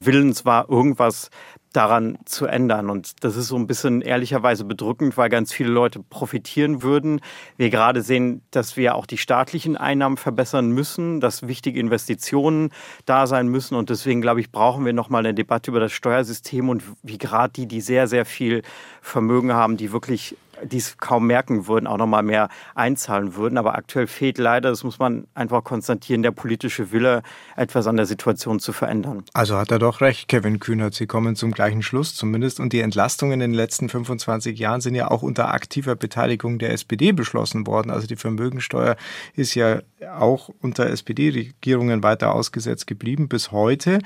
willens 0.00 0.44
war, 0.44 0.68
irgendwas 0.70 1.30
daran 1.72 2.18
zu 2.24 2.46
ändern. 2.46 2.90
Und 2.90 3.22
das 3.22 3.36
ist 3.36 3.46
so 3.46 3.56
ein 3.56 3.66
bisschen 3.66 4.02
ehrlicherweise 4.02 4.64
bedrückend, 4.64 5.16
weil 5.16 5.28
ganz 5.28 5.52
viele 5.52 5.70
Leute 5.70 6.00
profitieren 6.00 6.82
würden. 6.82 7.20
Wir 7.56 7.70
gerade 7.70 8.02
sehen, 8.02 8.42
dass 8.50 8.76
wir 8.76 8.96
auch 8.96 9.06
die 9.06 9.18
staatlichen 9.18 9.76
Einnahmen 9.76 10.16
verbessern 10.16 10.70
müssen, 10.70 11.20
dass 11.20 11.46
wichtige 11.46 11.78
Investitionen 11.78 12.70
da 13.06 13.26
sein 13.28 13.46
müssen. 13.48 13.76
Und 13.76 13.90
deswegen, 13.90 14.20
glaube 14.20 14.40
ich, 14.40 14.50
brauchen 14.50 14.84
wir 14.84 14.92
nochmal 14.92 15.20
eine 15.20 15.34
Debatte 15.34 15.70
über 15.70 15.80
das 15.80 15.92
Steuersystem 15.92 16.68
und 16.68 16.82
wie 17.02 17.18
gerade 17.18 17.52
die, 17.52 17.66
die 17.66 17.80
sehr, 17.80 18.08
sehr 18.08 18.24
viel 18.24 18.62
Vermögen 19.00 19.52
haben, 19.52 19.76
die 19.76 19.92
wirklich 19.92 20.36
die 20.64 20.78
es 20.78 20.98
kaum 20.98 21.26
merken 21.26 21.66
würden, 21.66 21.86
auch 21.86 21.96
nochmal 21.96 22.22
mehr 22.22 22.48
einzahlen 22.74 23.34
würden. 23.34 23.58
Aber 23.58 23.74
aktuell 23.74 24.06
fehlt 24.06 24.38
leider, 24.38 24.70
das 24.70 24.84
muss 24.84 24.98
man 24.98 25.26
einfach 25.34 25.64
konstatieren, 25.64 26.22
der 26.22 26.30
politische 26.30 26.92
Wille, 26.92 27.22
etwas 27.56 27.86
an 27.86 27.96
der 27.96 28.06
Situation 28.06 28.60
zu 28.60 28.72
verändern. 28.72 29.24
Also 29.32 29.56
hat 29.56 29.70
er 29.70 29.78
doch 29.78 30.00
recht, 30.00 30.28
Kevin 30.28 30.60
Kühnert. 30.60 30.94
Sie 30.94 31.06
kommen 31.06 31.36
zum 31.36 31.52
gleichen 31.52 31.82
Schluss 31.82 32.14
zumindest. 32.14 32.60
Und 32.60 32.72
die 32.72 32.80
Entlastungen 32.80 33.34
in 33.34 33.50
den 33.50 33.54
letzten 33.54 33.88
25 33.88 34.58
Jahren 34.58 34.80
sind 34.80 34.94
ja 34.94 35.10
auch 35.10 35.22
unter 35.22 35.52
aktiver 35.52 35.96
Beteiligung 35.96 36.58
der 36.58 36.72
SPD 36.72 37.12
beschlossen 37.12 37.66
worden. 37.66 37.90
Also 37.90 38.06
die 38.06 38.16
Vermögensteuer 38.16 38.96
ist 39.34 39.54
ja 39.54 39.80
auch 40.18 40.50
unter 40.60 40.88
SPD-Regierungen 40.88 42.02
weiter 42.02 42.34
ausgesetzt 42.34 42.86
geblieben 42.86 43.28
bis 43.28 43.52
heute. 43.52 43.98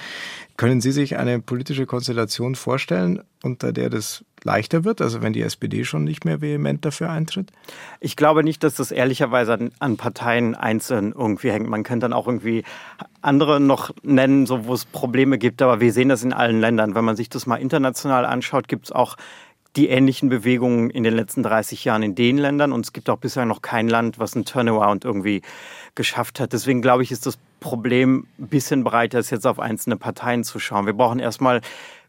Können 0.57 0.81
Sie 0.81 0.93
sich 0.93 1.17
eine 1.17 1.41
politische 1.41 1.87
Konstellation 1.87 2.55
vorstellen, 2.55 3.23
unter 3.43 3.73
der 3.73 3.91
das 3.91 4.25
leichter 4.45 4.85
wird, 4.85 5.01
also 5.01 5.23
wenn 5.23 5.33
die 5.33 5.43
SPD 5.43 5.85
schon 5.85 6.05
nicht 6.05 6.25
mehr 6.25 6.41
vehement 6.41 6.85
dafür 6.85 7.11
eintritt? 7.11 7.51
Ich 8.01 8.15
glaube 8.15 8.45
nicht, 8.45 8.63
dass 8.63 8.75
das 8.75 8.91
ehrlicherweise 8.91 9.55
an, 9.55 9.71
an 9.79 9.97
Parteien 9.97 10.55
einzeln 10.55 11.13
irgendwie 11.17 11.51
hängt. 11.51 11.69
Man 11.69 11.83
könnte 11.83 12.05
dann 12.05 12.13
auch 12.13 12.27
irgendwie 12.29 12.63
andere 13.23 13.59
noch 13.59 13.91
nennen, 14.03 14.47
so 14.47 14.67
wo 14.67 14.75
es 14.75 14.85
Probleme 14.85 15.39
gibt, 15.39 15.63
aber 15.63 15.81
wir 15.81 15.93
sehen 15.93 16.11
das 16.11 16.23
in 16.23 16.33
allen 16.33 16.61
Ländern. 16.61 16.95
Wenn 16.95 17.05
man 17.05 17.17
sich 17.17 17.29
das 17.29 17.47
mal 17.47 17.57
international 17.57 18.27
anschaut, 18.27 18.69
gibt 18.69 18.87
es 18.87 18.93
auch 18.93 19.17
die 19.77 19.89
ähnlichen 19.89 20.29
Bewegungen 20.29 20.91
in 20.91 21.03
den 21.03 21.15
letzten 21.15 21.43
30 21.43 21.85
Jahren 21.85 22.03
in 22.03 22.15
den 22.15 22.39
Ländern 22.39 22.73
und 22.73 22.85
es 22.85 22.93
gibt 22.93 23.11
auch 23.11 23.19
bisher 23.19 23.45
noch 23.45 23.61
kein 23.61 23.89
Land, 23.89 24.19
was 24.19 24.35
einen 24.35 24.45
Turnaround 24.45 25.05
irgendwie 25.05 25.43
geschafft 25.95 26.39
hat. 26.39 26.53
Deswegen 26.53 26.81
glaube 26.81 27.03
ich, 27.03 27.11
ist 27.11 27.27
das 27.27 27.39
Problem 27.59 28.27
ein 28.39 28.49
bisschen 28.49 28.85
breiter, 28.85 29.19
als 29.19 29.31
jetzt 29.31 29.47
auf 29.47 29.59
einzelne 29.59 29.97
Parteien 29.97 30.45
zu 30.45 30.61
schauen. 30.61 30.87
Wir 30.87 30.93
brauchen 30.93 31.19
erstmal 31.19 31.61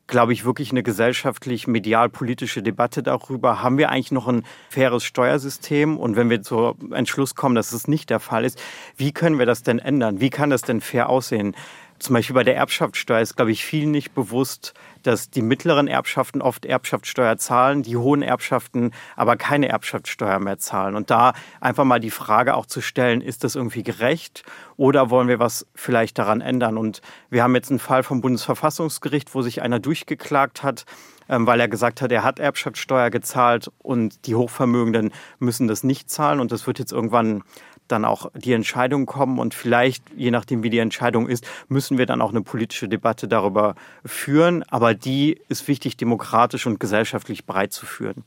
glaube 0.08 0.34
ich, 0.34 0.46
wirklich 0.46 0.72
eine 0.72 0.84
gesellschaftlich, 0.84 1.68
medial-politische 1.68 2.62
Debatte 2.62 3.02
darüber. 3.02 3.64
Haben 3.64 3.78
wir 3.78 3.90
eigentlich 3.90 4.12
noch 4.12 4.28
ein 4.28 4.46
faires 4.70 5.04
Steuersystem? 5.04 5.98
Und 5.98 6.16
wenn 6.16 6.30
wir 6.30 6.42
zum 6.42 6.94
Entschluss 6.94 7.36
kommen, 7.36 7.56
dass 7.56 7.72
es 7.72 7.88
nicht 7.88 8.10
der 8.10 8.20
Fall 8.20 8.46
ist, 8.46 8.62
wie 8.98 9.12
können 9.12 9.40
wir 9.40 9.46
das 9.46 9.64
denn 9.64 9.80
ändern? 9.80 10.20
Wie 10.20 10.30
kann 10.30 10.50
das 10.50 10.62
denn 10.62 10.82
fair 10.82 11.10
aussehen? 11.10 11.56
Zum 11.98 12.14
Beispiel 12.14 12.36
bei 12.36 12.44
der 12.44 12.58
Erbschaftssteuer 12.58 13.22
ist, 13.22 13.36
glaube 13.36 13.52
ich, 13.52 13.66
vielen 13.66 13.92
nicht 13.92 14.14
bewusst, 14.14 14.74
dass 15.06 15.30
die 15.30 15.42
mittleren 15.42 15.88
Erbschaften 15.88 16.42
oft 16.42 16.66
Erbschaftssteuer 16.66 17.38
zahlen, 17.38 17.84
die 17.84 17.98
hohen 17.98 18.22
Erbschaften 18.22 18.92
aber 19.16 19.36
keine 19.36 19.70
Erbschaftssteuer 19.70 20.40
mehr 20.40 20.58
zahlen. 20.58 20.96
Und 20.96 21.10
da 21.10 21.34
einfach 21.62 21.84
mal 21.84 22.00
die 22.00 22.12
Frage 22.12 22.56
auch 22.56 22.66
zu 22.66 22.82
stellen, 22.82 23.22
ist 23.22 23.44
das 23.44 23.56
irgendwie 23.56 23.84
gerecht 23.84 24.44
oder 24.78 25.10
wollen 25.10 25.28
wir 25.28 25.40
was 25.40 25.68
vielleicht 25.76 26.18
daran 26.18 26.42
ändern? 26.42 26.78
Und 26.78 27.02
wir 27.30 27.44
haben 27.44 27.56
jetzt 27.56 27.70
einen 27.70 27.80
Fall 27.80 28.04
vom 28.04 28.22
Bundesverfassungsgericht, 28.22 29.36
wo 29.36 29.42
sich 29.42 29.62
einer 29.62 29.80
durchgeklagt 29.80 30.64
hat, 30.64 30.86
ähm, 31.30 31.48
weil 31.48 31.60
er 31.60 31.68
gesagt 31.68 32.02
hat, 32.02 32.12
er 32.12 32.24
hat 32.24 32.40
Erbschaftssteuer 32.40 33.10
gezahlt 33.10 33.72
und 33.80 34.26
die 34.28 34.36
Hochvermögenden 34.36 35.12
müssen 35.40 35.68
das 35.68 35.84
nicht 35.84 36.10
zahlen. 36.10 36.40
Und 36.40 36.52
das 36.52 36.68
wird 36.68 36.80
jetzt 36.80 36.92
irgendwann 36.92 37.44
dann 37.88 38.06
auch 38.06 38.32
die 38.36 38.54
Entscheidung 38.54 39.06
kommen 39.06 39.40
und 39.40 39.54
vielleicht, 39.54 40.04
je 40.16 40.32
nachdem 40.32 40.64
wie 40.64 40.70
die 40.70 40.80
Entscheidung 40.80 41.28
ist, 41.28 41.46
müssen 41.68 41.98
wir 41.98 42.06
dann 42.06 42.22
auch 42.22 42.32
eine 42.32 42.42
politische 42.42 42.88
Debatte 42.88 43.28
darüber 43.28 43.76
führen. 44.06 44.64
Aber 44.70 44.94
die 44.94 45.40
ist 45.50 45.68
wichtig, 45.68 45.98
demokratisch 45.98 46.66
und 46.66 46.80
gesellschaftlich 46.80 47.46
breit 47.46 47.74
zu 47.74 47.86
führen. 47.86 48.24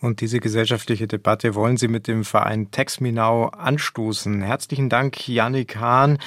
Und 0.00 0.20
diese 0.20 0.38
gesellschaftliche 0.38 1.08
Debatte 1.08 1.54
wollen 1.54 1.76
Sie 1.76 1.88
mit 1.88 2.06
dem 2.06 2.24
Verein 2.24 2.70
Texminau 2.70 3.48
anstoßen. 3.48 4.42
Herzlichen 4.42 4.88
Dank, 4.88 5.28
Janik 5.28 5.76
Hahn, 5.76 6.18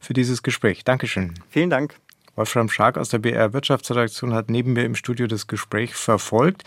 für 0.00 0.14
dieses 0.14 0.42
Gespräch. 0.42 0.82
Dankeschön. 0.84 1.34
Vielen 1.50 1.68
Dank. 1.68 1.96
Wolfram 2.36 2.70
Schark 2.70 2.96
aus 2.96 3.10
der 3.10 3.18
BR 3.18 3.52
Wirtschaftsredaktion 3.52 4.32
hat 4.32 4.48
neben 4.48 4.72
mir 4.72 4.84
im 4.84 4.94
Studio 4.94 5.26
das 5.26 5.46
Gespräch 5.46 5.94
verfolgt. 5.94 6.62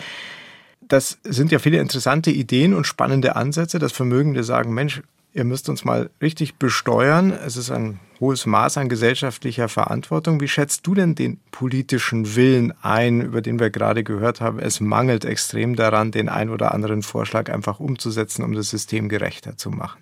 Das 0.82 1.18
sind 1.24 1.52
ja 1.52 1.60
viele 1.60 1.80
interessante 1.80 2.30
Ideen 2.30 2.74
und 2.74 2.86
spannende 2.86 3.36
Ansätze. 3.36 3.80
Das 3.80 3.94
Vermögende 3.94 4.44
sagen, 4.44 4.74
Mensch, 4.74 5.02
ihr 5.34 5.44
müsst 5.44 5.70
uns 5.70 5.86
mal 5.86 6.10
richtig 6.22 6.56
besteuern. 6.56 7.32
Es 7.32 7.58
ist 7.58 7.72
ein 7.72 8.00
hohes 8.20 8.46
Maß 8.46 8.78
an 8.78 8.90
gesellschaftlicher 8.90 9.70
Verantwortung. 9.70 10.40
Wie 10.42 10.48
schätzt 10.48 10.86
du 10.86 10.94
denn 10.94 11.16
den 11.16 11.40
politischen 11.52 12.36
Willen 12.36 12.74
ein, 12.82 13.22
über 13.22 13.42
den 13.42 13.60
wir 13.60 13.70
gerade 13.70 14.04
gehört 14.04 14.42
haben? 14.42 14.60
Es 14.60 14.80
mangelt 14.80 15.26
extrem 15.26 15.76
daran, 15.76 16.12
den 16.12 16.30
ein 16.30 16.50
oder 16.50 16.74
anderen 16.74 17.02
Vorschlag 17.02 17.52
einfach 17.52 17.80
umzusetzen, 17.80 18.44
um 18.44 18.54
das 18.54 18.70
System 18.70 19.10
gerechter 19.10 19.58
zu 19.58 19.72
machen. 19.72 20.02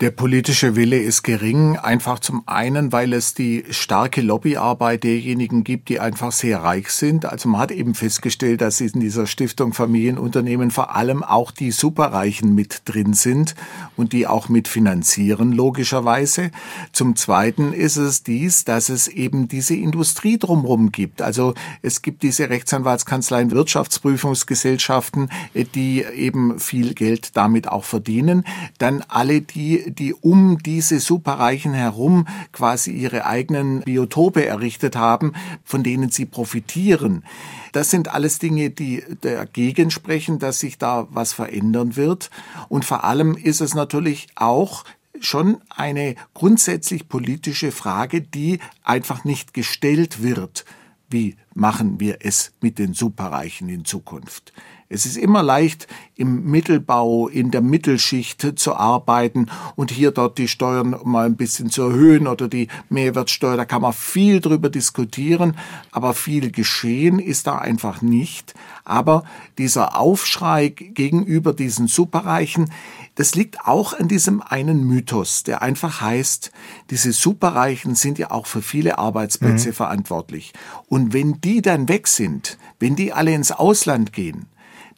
Der 0.00 0.12
politische 0.12 0.76
Wille 0.76 1.00
ist 1.00 1.24
gering, 1.24 1.76
einfach 1.76 2.20
zum 2.20 2.44
einen, 2.46 2.92
weil 2.92 3.12
es 3.12 3.34
die 3.34 3.64
starke 3.70 4.20
Lobbyarbeit 4.20 5.02
derjenigen 5.02 5.64
gibt, 5.64 5.88
die 5.88 5.98
einfach 5.98 6.30
sehr 6.30 6.62
reich 6.62 6.90
sind. 6.90 7.24
Also 7.24 7.48
man 7.48 7.62
hat 7.62 7.72
eben 7.72 7.96
festgestellt, 7.96 8.60
dass 8.60 8.80
in 8.80 9.00
dieser 9.00 9.26
Stiftung 9.26 9.72
Familienunternehmen 9.74 10.70
vor 10.70 10.94
allem 10.94 11.24
auch 11.24 11.50
die 11.50 11.72
Superreichen 11.72 12.54
mit 12.54 12.82
drin 12.84 13.12
sind 13.12 13.56
und 13.96 14.12
die 14.12 14.28
auch 14.28 14.48
mitfinanzieren, 14.48 15.50
logischerweise. 15.50 16.52
Zum 16.92 17.16
Zweiten 17.16 17.72
ist 17.72 17.96
es 17.96 18.22
dies, 18.22 18.62
dass 18.62 18.90
es 18.90 19.08
eben 19.08 19.48
diese 19.48 19.74
Industrie 19.74 20.38
drumherum 20.38 20.92
gibt. 20.92 21.22
Also 21.22 21.54
es 21.82 22.02
gibt 22.02 22.22
diese 22.22 22.50
Rechtsanwaltskanzleien, 22.50 23.50
Wirtschaftsprüfungsgesellschaften, 23.50 25.28
die 25.74 26.04
eben 26.04 26.60
viel 26.60 26.94
Geld 26.94 27.36
damit 27.36 27.66
auch 27.66 27.82
verdienen. 27.82 28.44
Dann 28.78 29.02
alle 29.08 29.40
die, 29.40 29.87
die 29.90 30.14
um 30.14 30.58
diese 30.58 31.00
Superreichen 31.00 31.74
herum 31.74 32.26
quasi 32.52 32.90
ihre 32.92 33.26
eigenen 33.26 33.80
Biotope 33.80 34.46
errichtet 34.46 34.96
haben, 34.96 35.32
von 35.64 35.82
denen 35.82 36.10
sie 36.10 36.26
profitieren. 36.26 37.24
Das 37.72 37.90
sind 37.90 38.08
alles 38.08 38.38
Dinge, 38.38 38.70
die 38.70 39.04
dagegen 39.20 39.90
sprechen, 39.90 40.38
dass 40.38 40.60
sich 40.60 40.78
da 40.78 41.06
was 41.10 41.32
verändern 41.32 41.96
wird. 41.96 42.30
Und 42.68 42.84
vor 42.84 43.04
allem 43.04 43.36
ist 43.36 43.60
es 43.60 43.74
natürlich 43.74 44.28
auch 44.34 44.84
schon 45.20 45.58
eine 45.68 46.14
grundsätzlich 46.34 47.08
politische 47.08 47.72
Frage, 47.72 48.20
die 48.22 48.60
einfach 48.84 49.24
nicht 49.24 49.54
gestellt 49.54 50.22
wird. 50.22 50.64
Wie 51.10 51.36
machen 51.58 51.98
wir 51.98 52.18
es 52.20 52.52
mit 52.60 52.78
den 52.78 52.94
Superreichen 52.94 53.68
in 53.68 53.84
Zukunft? 53.84 54.52
Es 54.90 55.04
ist 55.04 55.18
immer 55.18 55.42
leicht, 55.42 55.86
im 56.14 56.50
Mittelbau, 56.50 57.28
in 57.28 57.50
der 57.50 57.60
Mittelschicht 57.60 58.58
zu 58.58 58.74
arbeiten 58.74 59.50
und 59.76 59.90
hier 59.90 60.12
dort 60.12 60.38
die 60.38 60.48
Steuern 60.48 60.96
mal 61.04 61.26
ein 61.26 61.36
bisschen 61.36 61.68
zu 61.68 61.82
erhöhen 61.82 62.26
oder 62.26 62.48
die 62.48 62.68
Mehrwertsteuer. 62.88 63.58
Da 63.58 63.66
kann 63.66 63.82
man 63.82 63.92
viel 63.92 64.40
drüber 64.40 64.70
diskutieren, 64.70 65.58
aber 65.92 66.14
viel 66.14 66.50
geschehen 66.50 67.18
ist 67.18 67.46
da 67.46 67.58
einfach 67.58 68.00
nicht. 68.00 68.54
Aber 68.84 69.24
dieser 69.58 69.98
Aufschrei 69.98 70.68
gegenüber 70.68 71.52
diesen 71.52 71.86
Superreichen, 71.86 72.72
das 73.14 73.34
liegt 73.34 73.66
auch 73.66 73.98
an 73.98 74.08
diesem 74.08 74.40
einen 74.40 74.84
Mythos, 74.84 75.42
der 75.42 75.60
einfach 75.60 76.00
heißt, 76.00 76.50
diese 76.88 77.12
Superreichen 77.12 77.94
sind 77.94 78.18
ja 78.18 78.30
auch 78.30 78.46
für 78.46 78.62
viele 78.62 78.98
Arbeitsplätze 78.98 79.68
mhm. 79.68 79.74
verantwortlich. 79.74 80.54
Und 80.86 81.12
wenn 81.12 81.40
die 81.42 81.47
dann 81.56 81.88
weg 81.88 82.06
sind, 82.06 82.58
wenn 82.78 82.96
die 82.96 83.12
alle 83.12 83.34
ins 83.34 83.52
Ausland 83.52 84.12
gehen, 84.12 84.46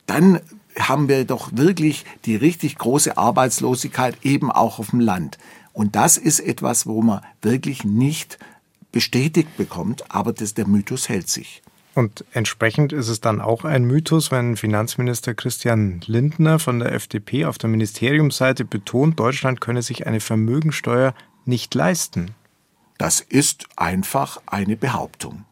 dann 0.07 0.41
haben 0.79 1.09
wir 1.09 1.25
doch 1.25 1.51
wirklich 1.55 2.05
die 2.25 2.37
richtig 2.37 2.77
große 2.79 3.17
Arbeitslosigkeit 3.17 4.17
eben 4.23 4.51
auch 4.51 4.79
auf 4.79 4.91
dem 4.91 5.01
Land. 5.01 5.39
Und 5.73 5.97
das 5.97 6.17
ist 6.17 6.41
etwas, 6.41 6.87
wo 6.87 7.03
man 7.03 7.23
wirklich 7.43 7.85
nicht 7.85 8.39
bestätigt 8.93 9.57
bekommt, 9.57 10.11
aber 10.11 10.33
das, 10.33 10.55
der 10.55 10.67
Mythos 10.67 11.09
hält 11.09 11.29
sich. 11.29 11.63
Und 11.95 12.25
entsprechend 12.33 12.93
ist 12.93 13.09
es 13.09 13.21
dann 13.21 13.41
auch 13.41 13.65
ein 13.65 13.85
Mythos, 13.85 14.31
wenn 14.31 14.57
Finanzminister 14.57 15.35
Christian 15.35 16.01
Lindner 16.07 16.59
von 16.59 16.79
der 16.79 16.93
FDP 16.93 17.47
auf 17.47 17.59
der 17.59 17.69
Ministeriumsseite 17.69 18.65
betont, 18.65 19.19
Deutschland 19.19 19.61
könne 19.61 19.83
sich 19.83 20.07
eine 20.07 20.21
Vermögensteuer 20.21 21.15
nicht 21.45 21.75
leisten. 21.75 22.31
Das 22.97 23.21
ist 23.21 23.67
einfach 23.77 24.41
eine 24.47 24.77
Behauptung. 24.77 25.45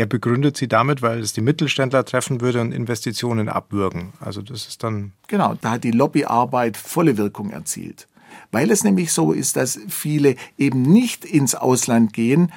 Er 0.00 0.06
begründet 0.06 0.56
sie 0.56 0.66
damit, 0.66 1.02
weil 1.02 1.18
es 1.18 1.34
die 1.34 1.42
Mittelständler 1.42 2.06
treffen 2.06 2.40
würde 2.40 2.62
und 2.62 2.72
Investitionen 2.72 3.50
abwürgen. 3.50 4.14
Also 4.18 4.40
das 4.40 4.66
ist 4.66 4.82
dann. 4.82 5.12
Genau, 5.28 5.56
da 5.60 5.72
hat 5.72 5.84
die 5.84 5.90
Lobbyarbeit 5.90 6.78
volle 6.78 7.18
Wirkung 7.18 7.50
erzielt. 7.50 8.08
Weil 8.50 8.70
es 8.70 8.82
nämlich 8.82 9.12
so 9.12 9.32
ist, 9.32 9.56
dass 9.56 9.78
viele 9.88 10.36
eben 10.56 10.80
nicht 10.80 11.26
ins 11.26 11.54
Ausland 11.54 12.14
gehen, 12.14 12.50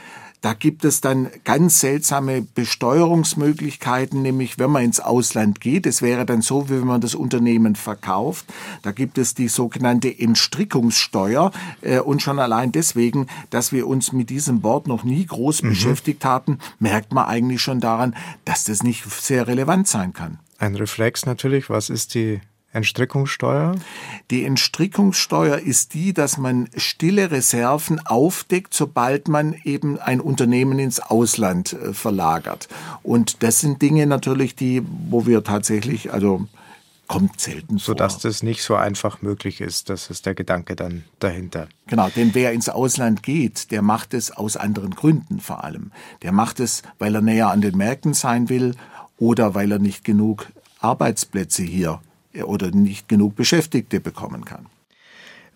da 0.44 0.54
gibt 0.54 0.84
es 0.84 1.00
dann 1.00 1.30
ganz 1.46 1.80
seltsame 1.80 2.42
Besteuerungsmöglichkeiten, 2.42 4.22
nämlich 4.22 4.60
wenn 4.60 4.72
man 4.72 4.84
ins 4.84 5.00
Ausland 5.00 5.62
geht. 5.62 5.86
Es 5.86 6.02
wäre 6.02 6.26
dann 6.26 6.42
so, 6.42 6.68
wie 6.68 6.74
wenn 6.74 6.86
man 6.86 7.00
das 7.00 7.16
Unternehmen 7.16 7.78
verkauft. 7.78 8.46
Da 8.82 8.92
gibt 8.92 9.18
es 9.18 9.36
die 9.36 9.48
sogenannte 9.48 10.20
Entstrickungssteuer. 10.20 11.54
Äh, 11.80 12.00
und 12.00 12.22
schon 12.22 12.40
allein 12.40 12.74
deswegen, 12.74 13.28
dass 13.52 13.72
wir 13.72 13.88
uns 13.88 14.12
mit 14.12 14.30
diesem 14.30 14.64
Wort 14.64 14.86
noch 14.86 15.06
nie 15.06 15.26
groß 15.26 15.64
mhm. 15.64 15.70
beschäftigt 15.70 16.26
hatten, 16.26 16.60
merkt 16.78 17.14
man 17.14 17.26
eigentlich 17.26 17.62
schon 17.62 17.80
daran, 17.80 18.14
dass 18.44 18.66
das 18.66 18.84
nicht 18.84 19.10
sehr 19.10 19.48
relevant 19.48 19.88
sein 19.88 20.12
kann. 20.12 20.40
Ein 20.58 20.76
Reflex 20.76 21.26
natürlich. 21.26 21.70
Was 21.70 21.90
ist 21.90 22.16
die 22.16 22.42
Entstrickungssteuer? 22.74 23.76
Die 24.32 24.44
Entstrickungssteuer 24.44 25.60
ist 25.60 25.94
die, 25.94 26.14
dass 26.14 26.38
man 26.38 26.70
stille 26.76 27.32
Reserven 27.32 28.06
aufdeckt, 28.06 28.74
sobald 28.74 29.28
man 29.28 29.54
eben 29.64 30.00
ein 30.00 30.20
Unternehmen 30.20 30.80
ins 30.80 31.00
Ausland 31.00 31.74
äh, 31.74 31.94
verlagert. 31.94 32.68
Und 33.04 33.44
das 33.44 33.60
sind 33.60 33.82
Dinge 33.82 34.08
natürlich, 34.08 34.56
die, 34.56 34.82
wo 35.10 35.26
wir 35.26 35.44
tatsächlich, 35.44 36.12
also 36.12 36.48
kommt 37.08 37.40
selten 37.40 37.78
vor. 37.78 37.86
Sodass 37.86 38.18
das 38.18 38.42
nicht 38.42 38.64
so 38.64 38.76
einfach 38.76 39.22
möglich 39.22 39.62
ist. 39.62 39.90
Das 39.90 40.10
ist 40.10 40.26
der 40.26 40.34
Gedanke 40.34 40.76
dann 40.76 41.04
dahinter. 41.20 41.68
Genau, 41.88 42.10
denn 42.10 42.34
wer 42.34 42.54
ins 42.54 42.70
Ausland 42.70 43.22
geht, 43.22 43.70
der 43.72 43.84
macht 43.84 44.16
es 44.16 44.32
aus 44.32 44.58
anderen 44.58 44.92
Gründen 44.92 45.40
vor 45.40 45.64
allem. 45.64 45.92
Der 46.24 46.32
macht 46.32 46.60
es, 46.60 46.82
weil 46.98 47.14
er 47.14 47.22
näher 47.22 47.50
an 47.50 47.62
den 47.62 47.78
Märkten 47.78 48.16
sein 48.16 48.50
will 48.50 48.76
oder 49.18 49.54
weil 49.54 49.72
er 49.72 49.80
nicht 49.80 50.04
genug 50.04 50.48
Arbeitsplätze 50.80 51.62
hier 51.62 52.02
oder 52.44 52.72
nicht 52.72 53.08
genug 53.08 53.36
Beschäftigte 53.36 54.00
bekommen 54.00 54.46
kann. 54.46 54.68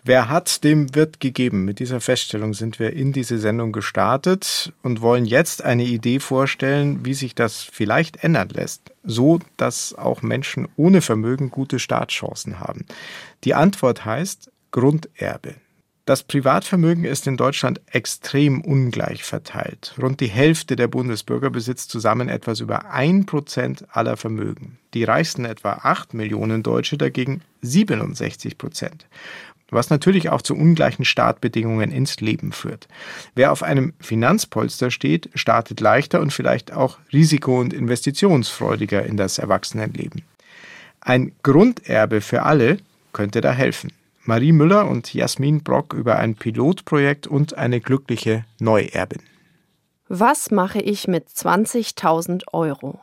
Wer 0.04 0.28
hat, 0.28 0.64
dem 0.64 0.94
wird 0.94 1.20
gegeben. 1.20 1.64
Mit 1.64 1.80
dieser 1.80 2.00
Feststellung 2.00 2.54
sind 2.54 2.78
wir 2.78 2.92
in 2.92 3.12
diese 3.12 3.38
Sendung 3.38 3.72
gestartet 3.72 4.72
und 4.82 5.02
wollen 5.02 5.26
jetzt 5.26 5.62
eine 5.64 5.84
Idee 5.84 6.20
vorstellen, 6.20 7.04
wie 7.04 7.14
sich 7.14 7.34
das 7.34 7.62
vielleicht 7.62 8.22
ändern 8.24 8.48
lässt, 8.48 8.92
so 9.04 9.40
dass 9.56 9.94
auch 9.94 10.22
Menschen 10.22 10.68
ohne 10.76 11.02
Vermögen 11.02 11.50
gute 11.50 11.78
Startchancen 11.78 12.60
haben. 12.60 12.86
Die 13.44 13.54
Antwort 13.54 14.04
heißt 14.04 14.50
Grunderbe. 14.70 15.56
Das 16.04 16.22
Privatvermögen 16.22 17.04
ist 17.04 17.26
in 17.26 17.36
Deutschland 17.36 17.82
extrem 17.90 18.62
ungleich 18.62 19.24
verteilt. 19.24 19.94
Rund 20.00 20.20
die 20.20 20.28
Hälfte 20.28 20.74
der 20.74 20.88
Bundesbürger 20.88 21.50
besitzt 21.50 21.90
zusammen 21.90 22.30
etwas 22.30 22.60
über 22.60 22.90
ein 22.90 23.26
Prozent 23.26 23.84
aller 23.94 24.16
Vermögen. 24.16 24.77
Die 24.94 25.04
reichsten 25.04 25.44
etwa 25.44 25.72
acht 25.82 26.14
Millionen 26.14 26.62
Deutsche 26.62 26.96
dagegen 26.96 27.42
67 27.62 28.58
Prozent. 28.58 29.06
Was 29.70 29.90
natürlich 29.90 30.30
auch 30.30 30.40
zu 30.40 30.54
ungleichen 30.54 31.04
Startbedingungen 31.04 31.92
ins 31.92 32.20
Leben 32.20 32.52
führt. 32.52 32.88
Wer 33.34 33.52
auf 33.52 33.62
einem 33.62 33.92
Finanzpolster 34.00 34.90
steht, 34.90 35.28
startet 35.34 35.80
leichter 35.80 36.20
und 36.20 36.32
vielleicht 36.32 36.72
auch 36.72 36.98
risiko- 37.12 37.60
und 37.60 37.74
investitionsfreudiger 37.74 39.04
in 39.04 39.18
das 39.18 39.38
Erwachsenenleben. 39.38 40.22
Ein 41.00 41.32
Grunderbe 41.42 42.22
für 42.22 42.44
alle 42.44 42.78
könnte 43.12 43.40
da 43.40 43.52
helfen. 43.52 43.92
Marie 44.24 44.52
Müller 44.52 44.88
und 44.88 45.14
Jasmin 45.14 45.62
Brock 45.62 45.94
über 45.94 46.18
ein 46.18 46.34
Pilotprojekt 46.34 47.26
und 47.26 47.56
eine 47.56 47.80
glückliche 47.80 48.44
Neuerbin. 48.58 49.22
Was 50.08 50.50
mache 50.50 50.80
ich 50.80 51.08
mit 51.08 51.28
20.000 51.28 52.42
Euro? 52.52 53.00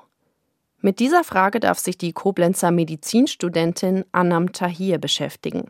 Mit 0.86 1.00
dieser 1.00 1.24
Frage 1.24 1.60
darf 1.60 1.80
sich 1.80 1.98
die 1.98 2.14
Koblenzer 2.14 2.70
Medizinstudentin 2.70 4.06
Anam 4.12 4.54
Tahir 4.54 5.00
beschäftigen. 5.00 5.64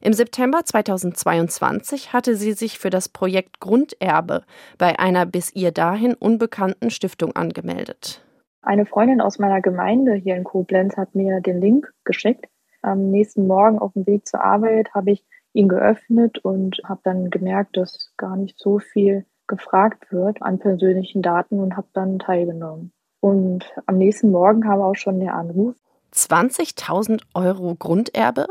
Im 0.00 0.12
September 0.12 0.64
2022 0.64 2.12
hatte 2.12 2.36
sie 2.36 2.52
sich 2.52 2.78
für 2.78 2.88
das 2.88 3.08
Projekt 3.08 3.58
Grunderbe 3.58 4.44
bei 4.78 5.00
einer 5.00 5.26
bis 5.26 5.52
ihr 5.52 5.72
dahin 5.72 6.14
unbekannten 6.14 6.90
Stiftung 6.90 7.34
angemeldet. 7.34 8.24
Eine 8.62 8.86
Freundin 8.86 9.20
aus 9.20 9.40
meiner 9.40 9.60
Gemeinde 9.60 10.14
hier 10.14 10.36
in 10.36 10.44
Koblenz 10.44 10.96
hat 10.96 11.16
mir 11.16 11.40
den 11.40 11.60
Link 11.60 11.92
geschickt 12.04 12.46
am 12.82 13.10
nächsten 13.10 13.48
Morgen 13.48 13.80
auf 13.80 13.94
dem 13.94 14.06
Weg 14.06 14.28
zur 14.28 14.44
Arbeit 14.44 14.94
habe 14.94 15.10
ich 15.10 15.24
ihn 15.54 15.66
geöffnet 15.66 16.38
und 16.38 16.80
habe 16.84 17.00
dann 17.02 17.30
gemerkt, 17.30 17.76
dass 17.76 18.12
gar 18.16 18.36
nicht 18.36 18.60
so 18.60 18.78
viel 18.78 19.26
gefragt 19.48 20.12
wird 20.12 20.40
an 20.40 20.60
persönlichen 20.60 21.20
Daten 21.20 21.58
und 21.58 21.76
habe 21.76 21.88
dann 21.94 22.20
teilgenommen. 22.20 22.92
Und 23.22 23.64
am 23.86 23.98
nächsten 23.98 24.32
Morgen 24.32 24.62
kam 24.62 24.80
auch 24.80 24.96
schon 24.96 25.20
der 25.20 25.34
Anruf. 25.34 25.76
20.000 26.12 27.22
Euro 27.34 27.76
Grunderbe? 27.76 28.48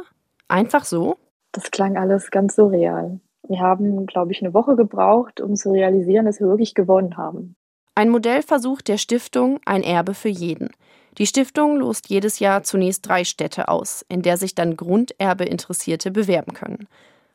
Einfach 0.48 0.86
so? 0.86 1.18
Das 1.52 1.72
klang 1.72 1.98
alles 1.98 2.32
ganz 2.32 2.56
surreal. 2.56 3.20
Wir 3.48 3.60
haben, 3.60 4.06
glaube 4.06 4.32
ich, 4.32 4.42
eine 4.42 4.54
Woche 4.54 4.78
gebraucht, 4.78 5.42
um 5.42 5.58
zu 5.58 5.72
realisieren, 5.72 6.26
dass 6.26 6.40
wir 6.40 6.48
wirklich 6.48 6.74
gewonnen 6.74 7.18
haben. 7.18 7.56
Ein 7.96 8.10
Modellversuch 8.10 8.82
der 8.82 8.98
Stiftung 8.98 9.60
Ein 9.66 9.84
Erbe 9.84 10.14
für 10.14 10.30
jeden. 10.30 10.70
Die 11.18 11.28
Stiftung 11.28 11.76
lost 11.76 12.08
jedes 12.08 12.40
Jahr 12.40 12.64
zunächst 12.64 13.06
drei 13.06 13.26
Städte 13.26 13.68
aus, 13.68 14.06
in 14.08 14.22
der 14.22 14.38
sich 14.38 14.56
dann 14.56 14.78
Grunderbeinteressierte 14.78 16.12
bewerben 16.12 16.54
können. 16.54 16.88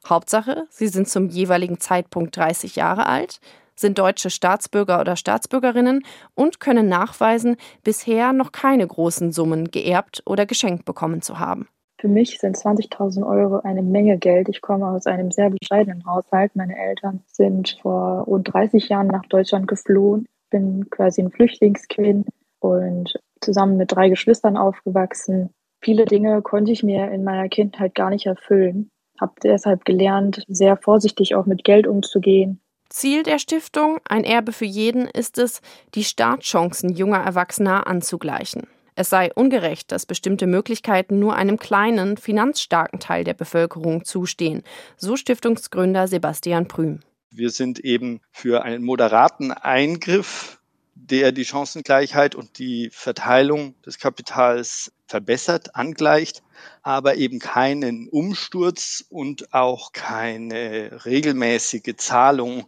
Hauptsache, 0.09 0.67
sie 0.71 0.89
sind 0.89 1.07
zum 1.07 1.29
jeweiligen 1.29 1.81
Zeitpunkt 1.81 2.35
30 2.35 2.77
Jahre 2.77 3.05
alt, 3.05 3.41
sind 3.79 3.99
deutsche 3.99 4.31
Staatsbürger 4.31 5.01
oder 5.01 5.17
Staatsbürgerinnen 5.17 6.03
und 6.35 6.61
können 6.61 6.89
nachweisen, 6.89 7.57
bisher 7.85 8.33
noch 8.33 8.53
keine 8.53 8.87
großen 8.87 9.33
Summen 9.33 9.71
geerbt 9.71 10.23
oder 10.27 10.47
geschenkt 10.47 10.85
bekommen 10.85 11.23
zu 11.23 11.39
haben. 11.39 11.69
Für 11.99 12.09
mich 12.09 12.39
sind 12.39 12.57
20.000 12.57 13.27
Euro 13.27 13.61
eine 13.61 13.83
Menge 13.83 14.19
Geld. 14.19 14.49
Ich 14.51 14.61
komme 14.61 14.87
aus 14.87 15.07
einem 15.07 15.31
sehr 15.31 15.51
bescheidenen 15.51 16.05
Haushalt. 16.05 16.55
Meine 16.55 16.77
Eltern 16.77 17.23
sind 17.27 17.79
vor 17.81 18.25
rund 18.25 18.53
30 18.53 18.89
Jahren 18.91 19.07
nach 19.07 19.25
Deutschland 19.27 19.67
geflohen. 19.67 20.27
Bin 20.51 20.91
quasi 20.91 21.23
ein 21.23 21.31
Flüchtlingskind 21.31 22.29
und 22.61 23.19
zusammen 23.41 23.79
mit 23.79 23.93
drei 23.93 24.11
Geschwistern 24.11 24.57
aufgewachsen. 24.59 25.51
Viele 25.81 26.05
Dinge 26.05 26.43
konnte 26.43 26.73
ich 26.73 26.83
mir 26.83 27.11
in 27.11 27.25
meiner 27.25 27.49
Kindheit 27.49 27.95
gar 27.95 28.11
nicht 28.11 28.27
erfüllen. 28.27 28.91
Habe 29.19 29.33
deshalb 29.43 29.87
gelernt, 29.87 30.45
sehr 30.49 30.77
vorsichtig 30.77 31.35
auch 31.35 31.47
mit 31.47 31.65
Geld 31.65 31.87
umzugehen. 31.87 32.61
Ziel 32.89 33.23
der 33.23 33.39
Stiftung 33.39 33.99
Ein 34.09 34.25
Erbe 34.25 34.53
für 34.53 34.65
jeden 34.65 35.07
ist 35.07 35.39
es, 35.39 35.61
die 35.95 36.05
Startchancen 36.05 36.95
junger 36.95 37.19
Erwachsener 37.19 37.87
anzugleichen. 37.87 38.67
Es 38.95 39.11
sei 39.11 39.31
ungerecht, 39.35 39.93
dass 39.93 40.07
bestimmte 40.07 40.47
Möglichkeiten 40.47 41.19
nur 41.19 41.37
einem 41.37 41.59
kleinen, 41.59 42.17
finanzstarken 42.17 42.99
Teil 42.99 43.25
der 43.25 43.35
Bevölkerung 43.35 44.05
zustehen, 44.05 44.63
so 44.97 45.17
Stiftungsgründer 45.17 46.09
Sebastian 46.09 46.67
Prüm. 46.67 47.01
Wir 47.31 47.51
sind 47.51 47.79
eben 47.81 48.21
für 48.33 48.63
einen 48.63 48.83
moderaten 48.83 49.53
Eingriff 49.53 50.59
der 50.97 51.31
die 51.31 51.45
Chancengleichheit 51.45 52.35
und 52.35 52.59
die 52.59 52.91
Verteilung 52.93 53.81
des 53.83 53.99
Kapitals 53.99 54.93
verbessert, 55.07 55.77
angleicht, 55.77 56.43
aber 56.83 57.17
eben 57.17 57.39
keinen 57.39 58.09
Umsturz 58.09 59.05
und 59.09 59.53
auch 59.55 59.93
keine 59.93 61.05
regelmäßige 61.05 61.95
Zahlung, 61.97 62.67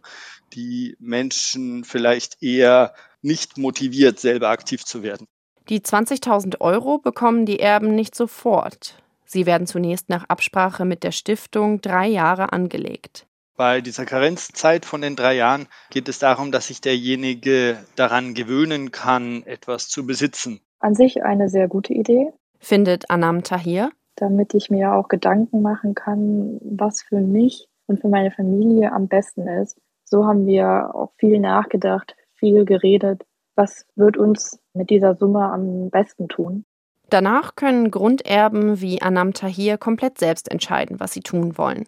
die 0.53 0.95
Menschen 0.99 1.83
vielleicht 1.83 2.41
eher 2.41 2.93
nicht 3.21 3.57
motiviert, 3.57 4.19
selber 4.19 4.49
aktiv 4.49 4.85
zu 4.85 5.03
werden. 5.03 5.27
Die 5.67 5.81
20.000 5.81 6.61
Euro 6.61 6.97
bekommen 6.99 7.45
die 7.45 7.59
Erben 7.59 7.93
nicht 7.93 8.15
sofort. 8.15 8.95
Sie 9.25 9.45
werden 9.45 9.67
zunächst 9.67 10.09
nach 10.09 10.25
Absprache 10.29 10.85
mit 10.85 11.03
der 11.03 11.11
Stiftung 11.11 11.81
drei 11.81 12.07
Jahre 12.07 12.53
angelegt. 12.53 13.27
Bei 13.59 13.81
dieser 13.81 14.05
Karenzzeit 14.05 14.85
von 14.85 15.01
den 15.01 15.17
drei 15.17 15.35
Jahren 15.35 15.67
geht 15.89 16.07
es 16.07 16.17
darum, 16.17 16.53
dass 16.53 16.67
sich 16.67 16.79
derjenige 16.79 17.75
daran 17.97 18.33
gewöhnen 18.33 18.93
kann, 18.93 19.43
etwas 19.43 19.89
zu 19.89 20.07
besitzen. 20.07 20.61
An 20.79 20.95
sich 20.95 21.23
eine 21.23 21.49
sehr 21.49 21.67
gute 21.67 21.93
Idee. 21.93 22.31
Findet 22.59 23.09
Anam 23.09 23.43
Tahir. 23.43 23.91
Damit 24.15 24.53
ich 24.53 24.69
mir 24.69 24.93
auch 24.93 25.09
Gedanken 25.09 25.61
machen 25.61 25.93
kann, 25.93 26.57
was 26.61 27.01
für 27.01 27.19
mich 27.19 27.67
und 27.85 27.99
für 27.99 28.07
meine 28.07 28.31
Familie 28.31 28.93
am 28.93 29.09
besten 29.09 29.45
ist. 29.45 29.77
So 30.05 30.25
haben 30.25 30.47
wir 30.47 30.95
auch 30.95 31.11
viel 31.17 31.37
nachgedacht, 31.41 32.15
viel 32.35 32.63
geredet. 32.63 33.25
Was 33.55 33.85
wird 33.97 34.15
uns 34.15 34.57
mit 34.73 34.89
dieser 34.89 35.15
Summe 35.15 35.43
am 35.51 35.89
besten 35.89 36.29
tun? 36.29 36.63
Danach 37.09 37.55
können 37.55 37.91
Grunderben 37.91 38.81
wie 38.81 39.01
Anam 39.01 39.33
Tahir 39.33 39.77
komplett 39.77 40.17
selbst 40.19 40.49
entscheiden, 40.49 40.99
was 40.99 41.11
sie 41.11 41.21
tun 41.21 41.57
wollen. 41.57 41.87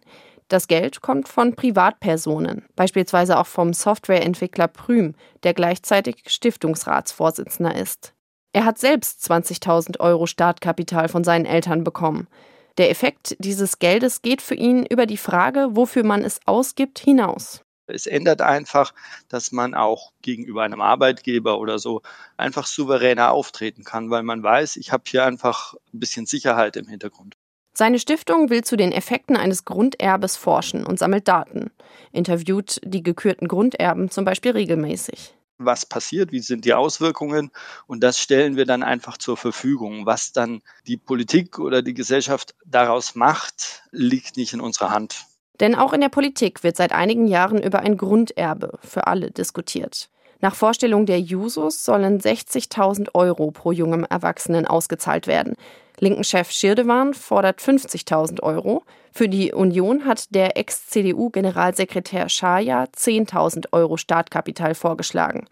Das 0.52 0.68
Geld 0.68 1.00
kommt 1.00 1.30
von 1.30 1.56
Privatpersonen, 1.56 2.66
beispielsweise 2.76 3.38
auch 3.38 3.46
vom 3.46 3.72
Softwareentwickler 3.72 4.68
Prüm, 4.68 5.14
der 5.44 5.54
gleichzeitig 5.54 6.24
Stiftungsratsvorsitzender 6.26 7.74
ist. 7.74 8.12
Er 8.52 8.66
hat 8.66 8.76
selbst 8.76 9.24
20.000 9.30 9.98
Euro 10.00 10.26
Startkapital 10.26 11.08
von 11.08 11.24
seinen 11.24 11.46
Eltern 11.46 11.84
bekommen. 11.84 12.28
Der 12.76 12.90
Effekt 12.90 13.34
dieses 13.38 13.78
Geldes 13.78 14.20
geht 14.20 14.42
für 14.42 14.54
ihn 14.54 14.84
über 14.84 15.06
die 15.06 15.16
Frage, 15.16 15.68
wofür 15.70 16.04
man 16.04 16.22
es 16.22 16.38
ausgibt, 16.44 16.98
hinaus. 16.98 17.62
Es 17.86 18.06
ändert 18.06 18.42
einfach, 18.42 18.92
dass 19.28 19.52
man 19.52 19.72
auch 19.72 20.12
gegenüber 20.20 20.64
einem 20.64 20.82
Arbeitgeber 20.82 21.60
oder 21.60 21.78
so 21.78 22.02
einfach 22.36 22.66
souveräner 22.66 23.32
auftreten 23.32 23.84
kann, 23.84 24.10
weil 24.10 24.22
man 24.22 24.42
weiß, 24.42 24.76
ich 24.76 24.92
habe 24.92 25.04
hier 25.06 25.24
einfach 25.24 25.72
ein 25.94 25.98
bisschen 25.98 26.26
Sicherheit 26.26 26.76
im 26.76 26.88
Hintergrund. 26.88 27.36
Seine 27.74 27.98
Stiftung 27.98 28.50
will 28.50 28.62
zu 28.64 28.76
den 28.76 28.92
Effekten 28.92 29.36
eines 29.36 29.64
Grunderbes 29.64 30.36
forschen 30.36 30.84
und 30.84 30.98
sammelt 30.98 31.26
Daten, 31.26 31.70
interviewt 32.12 32.80
die 32.84 33.02
gekürten 33.02 33.48
Grunderben 33.48 34.10
zum 34.10 34.26
Beispiel 34.26 34.52
regelmäßig. 34.52 35.34
Was 35.56 35.86
passiert, 35.86 36.32
wie 36.32 36.40
sind 36.40 36.64
die 36.64 36.74
Auswirkungen 36.74 37.50
und 37.86 38.02
das 38.02 38.18
stellen 38.18 38.56
wir 38.56 38.66
dann 38.66 38.82
einfach 38.82 39.16
zur 39.16 39.36
Verfügung. 39.36 40.06
Was 40.06 40.32
dann 40.32 40.60
die 40.86 40.96
Politik 40.96 41.58
oder 41.58 41.82
die 41.82 41.94
Gesellschaft 41.94 42.54
daraus 42.66 43.14
macht, 43.14 43.82
liegt 43.90 44.36
nicht 44.36 44.52
in 44.52 44.60
unserer 44.60 44.90
Hand. 44.90 45.24
Denn 45.60 45.74
auch 45.74 45.92
in 45.92 46.00
der 46.00 46.08
Politik 46.08 46.64
wird 46.64 46.76
seit 46.76 46.92
einigen 46.92 47.28
Jahren 47.28 47.62
über 47.62 47.80
ein 47.80 47.96
Grunderbe 47.96 48.78
für 48.82 49.06
alle 49.06 49.30
diskutiert. 49.30 50.10
Nach 50.40 50.56
Vorstellung 50.56 51.06
der 51.06 51.20
Jusos 51.20 51.84
sollen 51.84 52.20
60.000 52.20 53.14
Euro 53.14 53.52
pro 53.52 53.70
jungem 53.70 54.04
Erwachsenen 54.04 54.66
ausgezahlt 54.66 55.28
werden. 55.28 55.54
Linken-Chef 56.02 56.50
Schirdewan 56.50 57.14
fordert 57.14 57.60
50.000 57.60 58.42
Euro. 58.42 58.82
Für 59.12 59.28
die 59.28 59.52
Union 59.52 60.04
hat 60.04 60.34
der 60.34 60.56
Ex-CDU-Generalsekretär 60.56 62.28
Schaja 62.28 62.86
10.000 62.92 63.66
Euro 63.70 63.96
Startkapital 63.96 64.74
vorgeschlagen. 64.74 65.46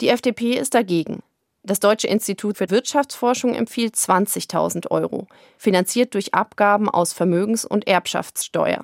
Die 0.00 0.08
FDP 0.08 0.54
ist 0.54 0.74
dagegen. 0.74 1.22
Das 1.62 1.78
Deutsche 1.78 2.08
Institut 2.08 2.58
für 2.58 2.68
Wirtschaftsforschung 2.70 3.54
empfiehlt 3.54 3.94
20.000 3.94 4.90
Euro, 4.90 5.28
finanziert 5.56 6.14
durch 6.14 6.34
Abgaben 6.34 6.90
aus 6.90 7.12
Vermögens- 7.12 7.64
und 7.64 7.86
Erbschaftssteuer. 7.86 8.82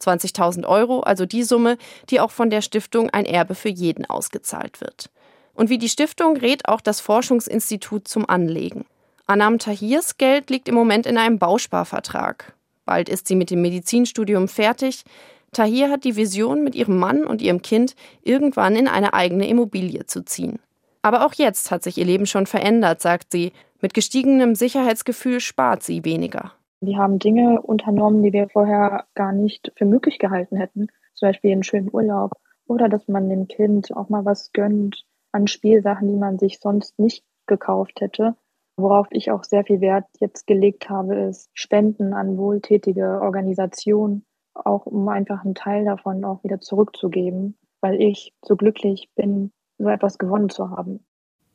20.000 0.00 0.68
Euro, 0.68 1.00
also 1.00 1.26
die 1.26 1.42
Summe, 1.42 1.78
die 2.10 2.20
auch 2.20 2.30
von 2.30 2.48
der 2.48 2.62
Stiftung 2.62 3.10
ein 3.10 3.26
Erbe 3.26 3.56
für 3.56 3.70
jeden 3.70 4.06
ausgezahlt 4.08 4.80
wird. 4.80 5.10
Und 5.52 5.68
wie 5.68 5.78
die 5.78 5.88
Stiftung 5.88 6.36
rät 6.36 6.68
auch 6.68 6.80
das 6.80 7.00
Forschungsinstitut 7.00 8.06
zum 8.06 8.30
Anlegen. 8.30 8.84
Anam 9.30 9.60
Tahirs 9.60 10.18
Geld 10.18 10.50
liegt 10.50 10.68
im 10.68 10.74
Moment 10.74 11.06
in 11.06 11.16
einem 11.16 11.38
Bausparvertrag. 11.38 12.52
Bald 12.84 13.08
ist 13.08 13.28
sie 13.28 13.36
mit 13.36 13.52
dem 13.52 13.62
Medizinstudium 13.62 14.48
fertig. 14.48 15.04
Tahir 15.52 15.88
hat 15.88 16.02
die 16.02 16.16
Vision, 16.16 16.64
mit 16.64 16.74
ihrem 16.74 16.96
Mann 16.96 17.24
und 17.24 17.40
ihrem 17.40 17.62
Kind 17.62 17.94
irgendwann 18.24 18.74
in 18.74 18.88
eine 18.88 19.14
eigene 19.14 19.46
Immobilie 19.46 20.04
zu 20.04 20.24
ziehen. 20.24 20.58
Aber 21.02 21.24
auch 21.24 21.32
jetzt 21.34 21.70
hat 21.70 21.84
sich 21.84 21.96
ihr 21.96 22.06
Leben 22.06 22.26
schon 22.26 22.46
verändert, 22.46 23.02
sagt 23.02 23.30
sie. 23.30 23.52
Mit 23.80 23.94
gestiegenem 23.94 24.56
Sicherheitsgefühl 24.56 25.38
spart 25.38 25.84
sie 25.84 26.04
weniger. 26.04 26.50
Wir 26.80 26.96
haben 26.96 27.20
Dinge 27.20 27.62
unternommen, 27.62 28.24
die 28.24 28.32
wir 28.32 28.48
vorher 28.48 29.04
gar 29.14 29.30
nicht 29.30 29.70
für 29.76 29.84
möglich 29.84 30.18
gehalten 30.18 30.56
hätten. 30.56 30.88
Zum 31.14 31.28
Beispiel 31.28 31.52
einen 31.52 31.62
schönen 31.62 31.88
Urlaub 31.92 32.32
oder 32.66 32.88
dass 32.88 33.06
man 33.06 33.28
dem 33.28 33.46
Kind 33.46 33.94
auch 33.94 34.08
mal 34.08 34.24
was 34.24 34.50
gönnt 34.52 35.04
an 35.30 35.46
Spielsachen, 35.46 36.08
die 36.08 36.18
man 36.18 36.40
sich 36.40 36.58
sonst 36.58 36.98
nicht 36.98 37.22
gekauft 37.46 38.00
hätte. 38.00 38.34
Worauf 38.80 39.08
ich 39.10 39.30
auch 39.30 39.44
sehr 39.44 39.64
viel 39.64 39.80
Wert 39.80 40.06
jetzt 40.20 40.46
gelegt 40.46 40.88
habe, 40.88 41.14
ist 41.14 41.50
Spenden 41.52 42.14
an 42.14 42.36
wohltätige 42.38 43.20
Organisationen, 43.20 44.24
auch 44.54 44.86
um 44.86 45.08
einfach 45.08 45.44
einen 45.44 45.54
Teil 45.54 45.84
davon 45.84 46.24
auch 46.24 46.42
wieder 46.44 46.60
zurückzugeben, 46.60 47.56
weil 47.80 48.00
ich 48.00 48.32
so 48.42 48.56
glücklich 48.56 49.10
bin, 49.14 49.52
so 49.78 49.88
etwas 49.88 50.18
gewonnen 50.18 50.48
zu 50.48 50.70
haben. 50.70 51.00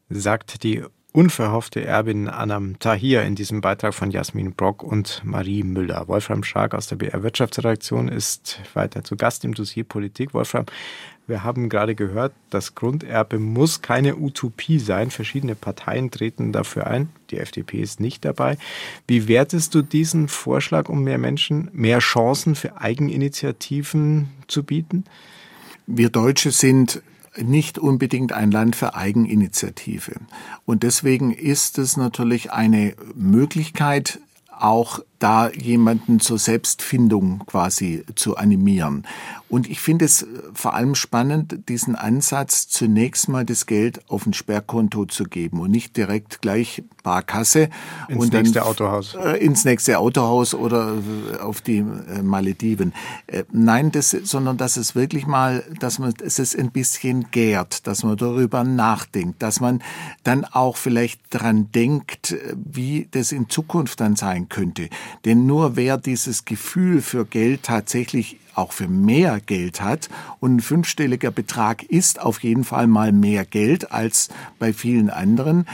Sagt 0.09 0.63
die 0.63 0.83
unverhoffte 1.15 1.83
Erbin 1.83 2.27
Anam 2.27 2.77
Tahir 2.77 3.23
in 3.23 3.35
diesem 3.35 3.61
Beitrag 3.61 3.93
von 3.93 4.11
Jasmin 4.11 4.53
Brock 4.53 4.83
und 4.83 5.21
Marie 5.23 5.63
Müller. 5.63 6.09
Wolfram 6.09 6.43
Schark 6.43 6.75
aus 6.75 6.87
der 6.87 6.97
BR 6.97 7.23
Wirtschaftsredaktion 7.23 8.09
ist 8.09 8.59
weiter 8.73 9.03
zu 9.03 9.15
Gast 9.15 9.45
im 9.45 9.53
Dossier 9.53 9.85
Politik. 9.85 10.33
Wolfram, 10.33 10.65
wir 11.27 11.43
haben 11.43 11.69
gerade 11.69 11.95
gehört, 11.95 12.33
das 12.49 12.75
Grunderbe 12.75 13.39
muss 13.39 13.81
keine 13.81 14.17
Utopie 14.17 14.79
sein. 14.79 15.09
Verschiedene 15.09 15.55
Parteien 15.55 16.11
treten 16.11 16.51
dafür 16.51 16.87
ein. 16.87 17.09
Die 17.31 17.37
FDP 17.37 17.81
ist 17.81 17.99
nicht 17.99 18.25
dabei. 18.25 18.57
Wie 19.07 19.27
wertest 19.27 19.73
du 19.73 19.81
diesen 19.81 20.27
Vorschlag, 20.27 20.87
um 20.87 21.03
mehr 21.03 21.17
Menschen 21.17 21.69
mehr 21.73 21.99
Chancen 21.99 22.55
für 22.55 22.79
Eigeninitiativen 22.79 24.29
zu 24.47 24.63
bieten? 24.63 25.05
Wir 25.87 26.09
Deutsche 26.09 26.51
sind 26.51 27.01
nicht 27.37 27.79
unbedingt 27.79 28.31
ein 28.31 28.51
Land 28.51 28.75
für 28.75 28.95
Eigeninitiative. 28.95 30.13
Und 30.65 30.83
deswegen 30.83 31.31
ist 31.31 31.77
es 31.77 31.97
natürlich 31.97 32.51
eine 32.51 32.95
Möglichkeit, 33.15 34.19
auch 34.57 34.99
da 35.19 35.49
jemanden 35.49 36.19
zur 36.19 36.39
Selbstfindung 36.39 37.43
quasi 37.45 38.05
zu 38.15 38.37
animieren. 38.37 39.05
Und 39.47 39.69
ich 39.69 39.79
finde 39.79 40.05
es 40.05 40.25
vor 40.53 40.73
allem 40.73 40.95
spannend, 40.95 41.69
diesen 41.69 41.95
Ansatz, 41.95 42.67
zunächst 42.67 43.29
mal 43.29 43.45
das 43.45 43.67
Geld 43.67 44.01
auf 44.09 44.25
ein 44.25 44.33
Sperrkonto 44.33 45.05
zu 45.05 45.25
geben 45.25 45.59
und 45.59 45.71
nicht 45.71 45.95
direkt 45.97 46.41
gleich 46.41 46.83
Barkasse. 47.03 47.69
Ins 48.07 48.19
und 48.19 48.33
nächste 48.33 48.59
dann, 48.59 48.67
Autohaus. 48.67 49.13
Äh, 49.13 49.37
ins 49.37 49.63
nächste 49.63 49.99
Autohaus 49.99 50.55
oder 50.55 50.97
auf 51.41 51.61
die 51.61 51.77
äh, 51.77 52.23
Malediven. 52.23 52.93
Äh, 53.27 53.43
nein, 53.51 53.91
das, 53.91 54.09
sondern 54.09 54.57
dass 54.57 54.77
es 54.77 54.95
wirklich 54.95 55.27
mal, 55.27 55.63
dass 55.79 55.99
man 55.99 56.13
es 56.23 56.39
ist 56.39 56.57
ein 56.57 56.71
bisschen 56.71 57.29
gärt, 57.29 57.85
dass 57.85 58.03
man 58.03 58.17
darüber 58.17 58.63
nachdenkt, 58.63 59.43
dass 59.43 59.59
man 59.59 59.83
dann 60.23 60.43
auch 60.43 60.75
vielleicht 60.75 61.21
dran 61.29 61.71
denkt, 61.71 62.35
wie 62.55 63.07
das 63.11 63.31
in 63.31 63.47
Zukunft 63.49 63.99
dann 64.01 64.15
sein 64.15 64.49
könnte. 64.49 64.89
Denn 65.23 65.45
nur 65.45 65.75
wer 65.75 65.97
dieses 65.97 66.45
Gefühl 66.45 67.03
für 67.03 67.25
Geld 67.25 67.63
tatsächlich 67.63 68.37
auch 68.55 68.71
für 68.71 68.87
mehr 68.87 69.39
Geld 69.39 69.81
hat 69.81 70.09
und 70.39 70.55
ein 70.55 70.59
fünfstelliger 70.61 71.31
Betrag 71.31 71.83
ist 71.83 72.19
auf 72.21 72.43
jeden 72.43 72.63
Fall 72.63 72.87
mal 72.87 73.11
mehr 73.11 73.45
Geld 73.45 73.91
als 73.91 74.29
bei 74.59 74.73
vielen 74.73 75.09
anderen, 75.09 75.65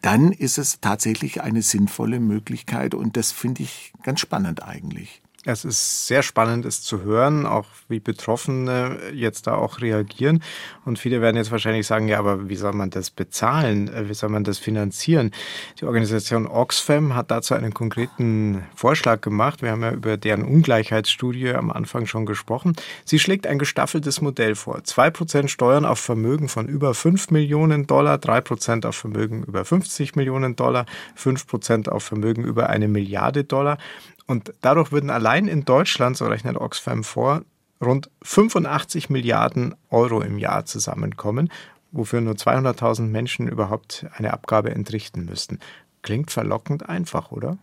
dann 0.00 0.32
ist 0.32 0.58
es 0.58 0.80
tatsächlich 0.80 1.42
eine 1.42 1.62
sinnvolle 1.62 2.18
Möglichkeit 2.18 2.94
und 2.94 3.16
das 3.16 3.32
finde 3.32 3.62
ich 3.62 3.92
ganz 4.02 4.20
spannend 4.20 4.62
eigentlich. 4.62 5.21
Es 5.44 5.64
ist 5.64 6.06
sehr 6.06 6.22
spannend, 6.22 6.64
es 6.64 6.82
zu 6.82 7.02
hören, 7.02 7.46
auch 7.46 7.66
wie 7.88 7.98
Betroffene 7.98 8.96
jetzt 9.12 9.48
da 9.48 9.56
auch 9.56 9.80
reagieren. 9.80 10.40
Und 10.84 11.00
viele 11.00 11.20
werden 11.20 11.36
jetzt 11.36 11.50
wahrscheinlich 11.50 11.84
sagen, 11.84 12.06
ja, 12.06 12.20
aber 12.20 12.48
wie 12.48 12.54
soll 12.54 12.72
man 12.74 12.90
das 12.90 13.10
bezahlen? 13.10 13.90
Wie 14.08 14.14
soll 14.14 14.28
man 14.28 14.44
das 14.44 14.58
finanzieren? 14.58 15.32
Die 15.80 15.84
Organisation 15.84 16.46
Oxfam 16.46 17.16
hat 17.16 17.32
dazu 17.32 17.54
einen 17.54 17.74
konkreten 17.74 18.64
Vorschlag 18.76 19.20
gemacht. 19.20 19.62
Wir 19.62 19.72
haben 19.72 19.82
ja 19.82 19.90
über 19.90 20.16
deren 20.16 20.44
Ungleichheitsstudie 20.44 21.50
am 21.50 21.72
Anfang 21.72 22.06
schon 22.06 22.24
gesprochen. 22.24 22.76
Sie 23.04 23.18
schlägt 23.18 23.48
ein 23.48 23.58
gestaffeltes 23.58 24.20
Modell 24.20 24.54
vor. 24.54 24.84
Zwei 24.84 25.10
Prozent 25.10 25.50
Steuern 25.50 25.84
auf 25.84 25.98
Vermögen 25.98 26.48
von 26.48 26.68
über 26.68 26.94
fünf 26.94 27.32
Millionen 27.32 27.88
Dollar, 27.88 28.18
drei 28.18 28.40
Prozent 28.40 28.86
auf 28.86 28.94
Vermögen 28.94 29.42
über 29.42 29.64
50 29.64 30.14
Millionen 30.14 30.54
Dollar, 30.54 30.86
fünf 31.16 31.48
Prozent 31.48 31.88
auf 31.88 32.04
Vermögen 32.04 32.44
über 32.44 32.70
eine 32.70 32.86
Milliarde 32.86 33.42
Dollar. 33.42 33.78
Und 34.32 34.54
dadurch 34.62 34.92
würden 34.92 35.10
allein 35.10 35.46
in 35.46 35.66
Deutschland, 35.66 36.16
so 36.16 36.24
rechnet 36.24 36.56
Oxfam 36.56 37.04
vor, 37.04 37.42
rund 37.84 38.10
85 38.22 39.10
Milliarden 39.10 39.74
Euro 39.90 40.22
im 40.22 40.38
Jahr 40.38 40.64
zusammenkommen, 40.64 41.52
wofür 41.90 42.22
nur 42.22 42.32
200.000 42.32 43.02
Menschen 43.02 43.46
überhaupt 43.46 44.06
eine 44.14 44.32
Abgabe 44.32 44.70
entrichten 44.70 45.26
müssten. 45.26 45.58
Klingt 46.00 46.30
verlockend 46.30 46.88
einfach, 46.88 47.30
oder? 47.30 47.58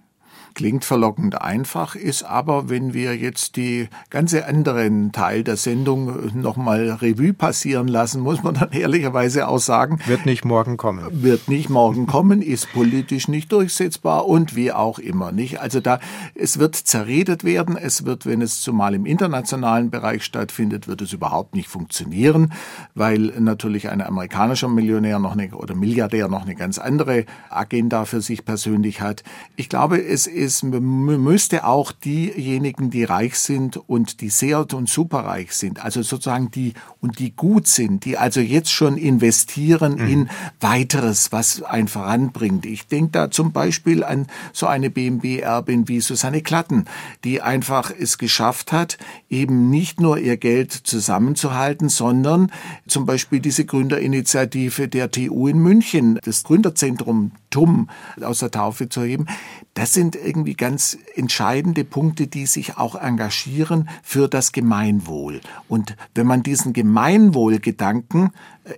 Klingt 0.54 0.84
verlockend 0.84 1.42
einfach, 1.42 1.96
ist 1.96 2.24
aber, 2.24 2.70
wenn 2.70 2.94
wir 2.94 3.16
jetzt 3.16 3.56
die 3.56 3.88
ganze 4.10 4.46
anderen 4.46 5.12
Teil 5.12 5.44
der 5.44 5.58
Sendung 5.58 6.40
nochmal 6.40 6.90
Revue 6.90 7.34
passieren 7.34 7.88
lassen, 7.88 8.22
muss 8.22 8.44
man 8.44 8.56
dann 8.56 8.72
ehrlicherweise 8.74 9.48
auch 9.48 9.60
sagen. 9.60 10.00
Wird 10.06 10.26
nicht 10.26 10.46
morgen 10.46 10.78
kommen. 10.78 11.06
Wird 11.12 11.48
nicht 11.48 11.70
morgen 11.70 12.08
kommen, 12.08 12.42
ist 12.42 12.72
politisch 12.74 13.28
nicht 13.28 13.52
durchsetzbar 13.52 14.28
und 14.28 14.56
wie 14.56 14.72
auch 14.72 15.00
immer, 15.00 15.32
nicht? 15.32 15.60
Also 15.60 15.80
da, 15.80 16.00
es 16.36 16.60
wird 16.60 16.76
zerredet 16.76 17.44
werden, 17.44 17.78
es 17.78 18.06
wird, 18.06 18.26
wenn 18.26 18.42
es 18.42 18.62
zumal 18.62 18.96
im 18.96 19.06
internationalen 19.06 19.90
Bereich 19.90 20.24
stattfindet, 20.24 20.88
wird 20.88 21.02
es 21.02 21.14
überhaupt 21.14 21.56
nicht 21.56 21.70
funktionieren, 21.70 22.54
weil 22.96 23.34
natürlich 23.40 23.90
ein 23.90 24.02
amerikanischer 24.02 24.68
Millionär 24.68 25.20
noch 25.20 25.34
eine, 25.34 25.50
oder 25.52 25.76
Milliardär 25.76 26.28
noch 26.28 26.44
eine 26.44 26.56
ganz 26.56 26.80
andere 26.80 27.26
Agenda 27.50 28.06
für 28.06 28.22
sich 28.22 28.46
persönlich 28.46 29.02
hat. 29.02 29.24
Ich 29.56 29.70
glaube, 29.70 30.02
es 30.02 30.28
ist, 30.28 30.39
müsste 30.80 31.66
auch 31.66 31.92
diejenigen, 31.92 32.90
die 32.90 33.04
reich 33.04 33.36
sind 33.40 33.78
und 33.78 34.22
die 34.22 34.30
sehr 34.30 34.60
und 34.74 34.90
superreich 34.90 35.54
sind, 35.54 35.84
also 35.84 36.02
sozusagen 36.02 36.52
die 36.52 36.74
und 37.02 37.20
die 37.20 37.36
gut 37.36 37.68
sind, 37.68 38.06
die 38.06 38.18
also 38.18 38.40
jetzt 38.40 38.72
schon 38.72 38.98
investieren 38.98 39.94
mhm. 39.94 40.08
in 40.08 40.30
weiteres, 40.60 41.32
was 41.32 41.62
ein 41.64 41.88
voranbringt. 41.88 42.66
Ich 42.66 42.88
denke 42.88 43.12
da 43.12 43.32
zum 43.32 43.52
Beispiel 43.52 44.04
an 44.04 44.28
so 44.54 44.68
eine 44.68 44.90
BMW-Erbin 44.90 45.88
wie 45.88 46.02
Susanne 46.02 46.42
Klatten, 46.42 46.86
die 47.24 47.42
einfach 47.42 47.92
es 47.98 48.18
geschafft 48.18 48.72
hat, 48.72 48.98
eben 49.30 49.70
nicht 49.70 50.00
nur 50.02 50.18
ihr 50.18 50.38
Geld 50.38 50.72
zusammenzuhalten, 50.72 51.90
sondern 51.90 52.52
zum 52.88 53.06
Beispiel 53.06 53.40
diese 53.40 53.66
Gründerinitiative 53.66 54.88
der 54.88 55.12
TU 55.12 55.48
in 55.48 55.60
München, 55.60 56.20
das 56.24 56.44
Gründerzentrum 56.44 57.32
TUM 57.50 57.90
aus 58.22 58.40
der 58.40 58.52
Taufe 58.52 58.90
zu 58.90 59.04
heben. 59.04 59.26
Das 59.74 59.94
sind 59.94 60.16
irgendwie 60.16 60.56
ganz 60.56 60.98
entscheidende 61.16 61.84
Punkte, 61.84 62.28
die 62.28 62.46
sich 62.46 62.78
auch 62.78 62.96
engagieren 62.96 63.90
für 64.04 64.28
das 64.28 64.52
Gemeinwohl. 64.52 65.42
Und 65.68 65.96
wenn 66.16 66.28
man 66.28 66.44
diesen 66.44 66.74
Gemeinwohlgedanken 66.74 68.32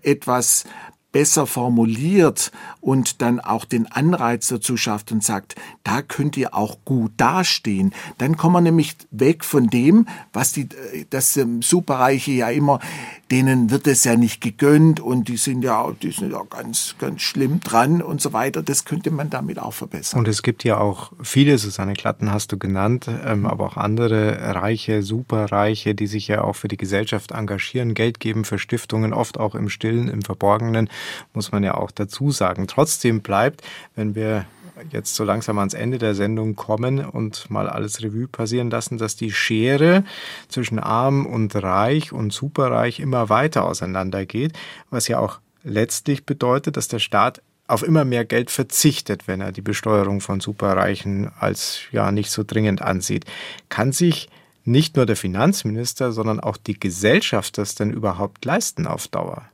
etwas 0.03 0.65
besser 1.11 1.45
formuliert 1.45 2.51
und 2.79 3.21
dann 3.21 3.39
auch 3.39 3.65
den 3.65 3.91
Anreiz 3.91 4.47
dazu 4.47 4.77
schafft 4.77 5.11
und 5.11 5.23
sagt, 5.23 5.55
da 5.83 6.01
könnt 6.01 6.37
ihr 6.37 6.55
auch 6.55 6.77
gut 6.85 7.11
dastehen, 7.17 7.93
dann 8.17 8.37
kommen 8.37 8.55
wir 8.55 8.61
nämlich 8.61 8.95
weg 9.11 9.43
von 9.43 9.67
dem, 9.67 10.07
was 10.33 10.53
die, 10.53 10.69
das 11.09 11.35
ähm, 11.37 11.61
Superreiche 11.61 12.31
ja 12.31 12.49
immer, 12.49 12.79
denen 13.31 13.71
wird 13.71 13.87
es 13.87 14.03
ja 14.03 14.17
nicht 14.17 14.41
gegönnt 14.41 14.99
und 14.99 15.29
die 15.29 15.37
sind 15.37 15.63
ja, 15.63 15.89
die 16.01 16.11
sind 16.11 16.31
ja 16.31 16.43
ganz, 16.49 16.95
ganz 16.99 17.21
schlimm 17.21 17.61
dran 17.61 18.01
und 18.01 18.21
so 18.21 18.33
weiter. 18.33 18.61
Das 18.61 18.83
könnte 18.83 19.09
man 19.09 19.29
damit 19.29 19.57
auch 19.57 19.73
verbessern. 19.73 20.19
Und 20.19 20.27
es 20.27 20.43
gibt 20.43 20.65
ja 20.65 20.77
auch 20.77 21.13
viele, 21.23 21.57
Susanne 21.57 21.93
Klatten 21.93 22.31
hast 22.31 22.51
du 22.51 22.57
genannt, 22.57 23.07
ähm, 23.25 23.45
aber 23.45 23.65
auch 23.65 23.77
andere 23.77 24.55
Reiche, 24.55 25.01
Superreiche, 25.01 25.95
die 25.95 26.07
sich 26.07 26.27
ja 26.27 26.43
auch 26.43 26.57
für 26.57 26.67
die 26.67 26.77
Gesellschaft 26.77 27.31
engagieren, 27.31 27.93
Geld 27.93 28.19
geben 28.19 28.43
für 28.43 28.59
Stiftungen, 28.59 29.13
oft 29.13 29.39
auch 29.39 29.55
im 29.55 29.69
Stillen, 29.69 30.09
im 30.09 30.21
Verborgenen 30.21 30.89
muss 31.33 31.51
man 31.51 31.63
ja 31.63 31.75
auch 31.75 31.91
dazu 31.91 32.31
sagen. 32.31 32.67
Trotzdem 32.67 33.21
bleibt, 33.21 33.61
wenn 33.95 34.13
wir 34.13 34.45
jetzt 34.91 35.15
so 35.15 35.23
langsam 35.23 35.57
ans 35.59 35.73
Ende 35.73 35.97
der 35.97 36.15
Sendung 36.15 36.55
kommen 36.55 37.05
und 37.05 37.49
mal 37.49 37.69
alles 37.69 38.01
Revue 38.01 38.27
passieren 38.27 38.69
lassen, 38.69 38.97
dass 38.97 39.15
die 39.15 39.31
Schere 39.31 40.03
zwischen 40.47 40.79
arm 40.79 41.25
und 41.25 41.55
reich 41.55 42.11
und 42.11 42.33
superreich 42.33 42.99
immer 42.99 43.29
weiter 43.29 43.65
auseinandergeht, 43.65 44.53
was 44.89 45.07
ja 45.07 45.19
auch 45.19 45.39
letztlich 45.63 46.25
bedeutet, 46.25 46.77
dass 46.77 46.87
der 46.87 46.99
Staat 46.99 47.41
auf 47.67 47.83
immer 47.83 48.03
mehr 48.03 48.25
Geld 48.25 48.51
verzichtet, 48.51 49.27
wenn 49.27 49.39
er 49.39 49.51
die 49.51 49.61
Besteuerung 49.61 50.19
von 50.19 50.41
Superreichen 50.41 51.31
als 51.39 51.81
ja 51.91 52.11
nicht 52.11 52.29
so 52.29 52.43
dringend 52.45 52.81
ansieht. 52.81 53.25
Kann 53.69 53.93
sich 53.93 54.29
nicht 54.65 54.95
nur 54.95 55.05
der 55.05 55.15
Finanzminister, 55.15 56.11
sondern 56.11 56.39
auch 56.39 56.57
die 56.57 56.79
Gesellschaft 56.79 57.57
das 57.57 57.75
denn 57.75 57.91
überhaupt 57.91 58.43
leisten 58.45 58.87
auf 58.87 59.07
Dauer? 59.07 59.45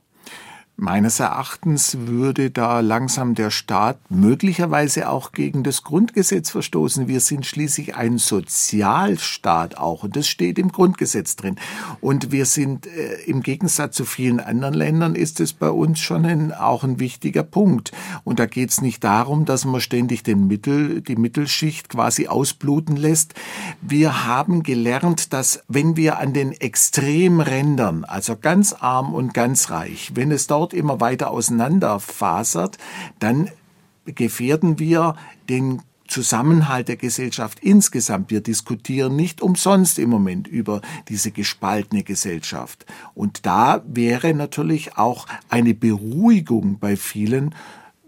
Meines 0.80 1.18
Erachtens 1.18 2.06
würde 2.06 2.52
da 2.52 2.78
langsam 2.78 3.34
der 3.34 3.50
Staat 3.50 3.98
möglicherweise 4.10 5.08
auch 5.08 5.32
gegen 5.32 5.64
das 5.64 5.82
Grundgesetz 5.82 6.50
verstoßen. 6.50 7.08
Wir 7.08 7.18
sind 7.18 7.46
schließlich 7.46 7.96
ein 7.96 8.18
Sozialstaat 8.18 9.76
auch 9.76 10.04
und 10.04 10.14
das 10.14 10.28
steht 10.28 10.56
im 10.56 10.70
Grundgesetz 10.70 11.34
drin. 11.34 11.56
Und 12.00 12.30
wir 12.30 12.46
sind 12.46 12.86
äh, 12.86 13.14
im 13.26 13.42
Gegensatz 13.42 13.96
zu 13.96 14.04
vielen 14.04 14.38
anderen 14.38 14.72
Ländern 14.72 15.16
ist 15.16 15.40
es 15.40 15.52
bei 15.52 15.68
uns 15.68 15.98
schon 15.98 16.24
ein, 16.24 16.52
auch 16.52 16.84
ein 16.84 17.00
wichtiger 17.00 17.42
Punkt. 17.42 17.90
Und 18.22 18.38
da 18.38 18.46
geht 18.46 18.70
es 18.70 18.80
nicht 18.80 19.02
darum, 19.02 19.46
dass 19.46 19.64
man 19.64 19.80
ständig 19.80 20.22
den 20.22 20.46
Mittel, 20.46 21.00
die 21.00 21.16
Mittelschicht 21.16 21.88
quasi 21.88 22.28
ausbluten 22.28 22.94
lässt. 22.94 23.34
Wir 23.80 24.26
haben 24.26 24.62
gelernt, 24.62 25.32
dass 25.32 25.64
wenn 25.66 25.96
wir 25.96 26.18
an 26.18 26.34
den 26.34 26.52
Extremrändern, 26.52 28.04
also 28.04 28.36
ganz 28.36 28.74
arm 28.74 29.12
und 29.12 29.34
ganz 29.34 29.70
reich, 29.70 30.12
wenn 30.14 30.30
es 30.30 30.46
dort 30.46 30.67
dort 30.68 30.74
immer 30.74 31.00
weiter 31.00 31.30
auseinanderfasert, 31.30 32.78
dann 33.18 33.50
gefährden 34.04 34.78
wir 34.78 35.14
den 35.48 35.82
Zusammenhalt 36.06 36.88
der 36.88 36.96
Gesellschaft 36.96 37.60
insgesamt. 37.60 38.30
Wir 38.30 38.40
diskutieren 38.40 39.14
nicht 39.14 39.42
umsonst 39.42 39.98
im 39.98 40.08
Moment 40.08 40.48
über 40.48 40.80
diese 41.08 41.30
gespaltene 41.30 42.02
Gesellschaft. 42.02 42.86
Und 43.14 43.44
da 43.44 43.82
wäre 43.86 44.32
natürlich 44.32 44.96
auch 44.96 45.26
eine 45.50 45.74
Beruhigung 45.74 46.78
bei 46.78 46.96
vielen 46.96 47.54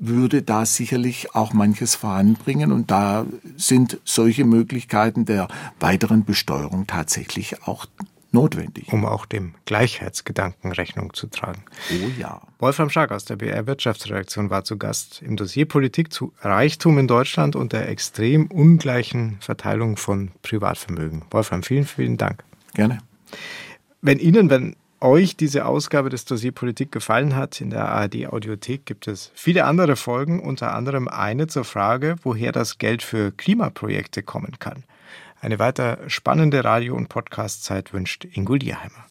würde 0.03 0.41
da 0.41 0.65
sicherlich 0.65 1.35
auch 1.35 1.53
manches 1.53 1.95
voranbringen 1.95 2.73
und 2.73 2.91
da 2.91 3.27
sind 3.59 4.01
solche 4.07 4.47
Möglichkeiten 4.47 5.27
der 5.27 5.47
weiteren 5.79 6.25
Besteuerung 6.25 6.87
tatsächlich 6.87 7.65
auch 7.65 7.85
notwendig. 8.33 8.93
Um 8.93 9.05
auch 9.05 9.26
dem 9.26 9.55
Gleichheitsgedanken 9.64 10.72
Rechnung 10.72 11.14
zu 11.14 11.26
tragen. 11.26 11.64
Oh 11.91 12.11
ja. 12.18 12.41
Wolfram 12.59 12.91
Schark 12.91 13.12
aus 13.12 13.24
der 13.24 13.37
BR 13.37 13.66
Wirtschaftsredaktion 13.66 14.51
war 14.51 14.64
zu 14.64 14.76
Gast 14.78 15.22
im 15.22 15.37
Dossier 15.37 15.66
Politik 15.66 16.12
zu 16.12 16.33
Reichtum 16.41 16.99
in 16.99 17.09
Deutschland 17.09 17.57
und 17.57 17.72
der 17.72 17.89
extrem 17.89 18.47
ungleichen 18.47 19.39
Verteilung 19.41 19.97
von 19.97 20.31
Privatvermögen. 20.43 21.22
Wolfram, 21.31 21.62
vielen, 21.62 21.85
vielen 21.85 22.16
Dank. 22.16 22.45
Gerne. 22.74 22.99
Wenn 24.03 24.18
Ihnen, 24.18 24.51
wenn 24.51 24.76
euch 25.01 25.37
diese 25.37 25.64
Ausgabe 25.64 26.11
des 26.11 26.24
Dossier 26.24 26.53
Politik 26.53 26.93
gefallen 26.93 27.35
hat, 27.35 27.61
in 27.61 27.70
der 27.70 27.89
ARD 27.89 28.26
Audiothek 28.26 28.85
gibt 28.85 29.09
es 29.09 29.31
viele 29.35 29.64
andere 29.64 29.97
Folgen, 29.97 30.41
unter 30.41 30.74
anderem 30.74 31.09
eine 31.09 31.47
zur 31.47 31.64
Frage, 31.64 32.16
woher 32.22 32.53
das 32.53 32.78
Geld 32.78 33.03
für 33.03 33.33
Klimaprojekte 33.33 34.22
kommen 34.22 34.59
kann. 34.59 34.85
Eine 35.43 35.59
weiter 35.59 35.99
spannende 36.09 36.64
Radio- 36.64 36.95
und 36.95 37.09
Podcast-Zeit 37.09 37.95
wünscht 37.95 38.26
Ingo 38.26 38.57
Lierheimer. 38.57 39.07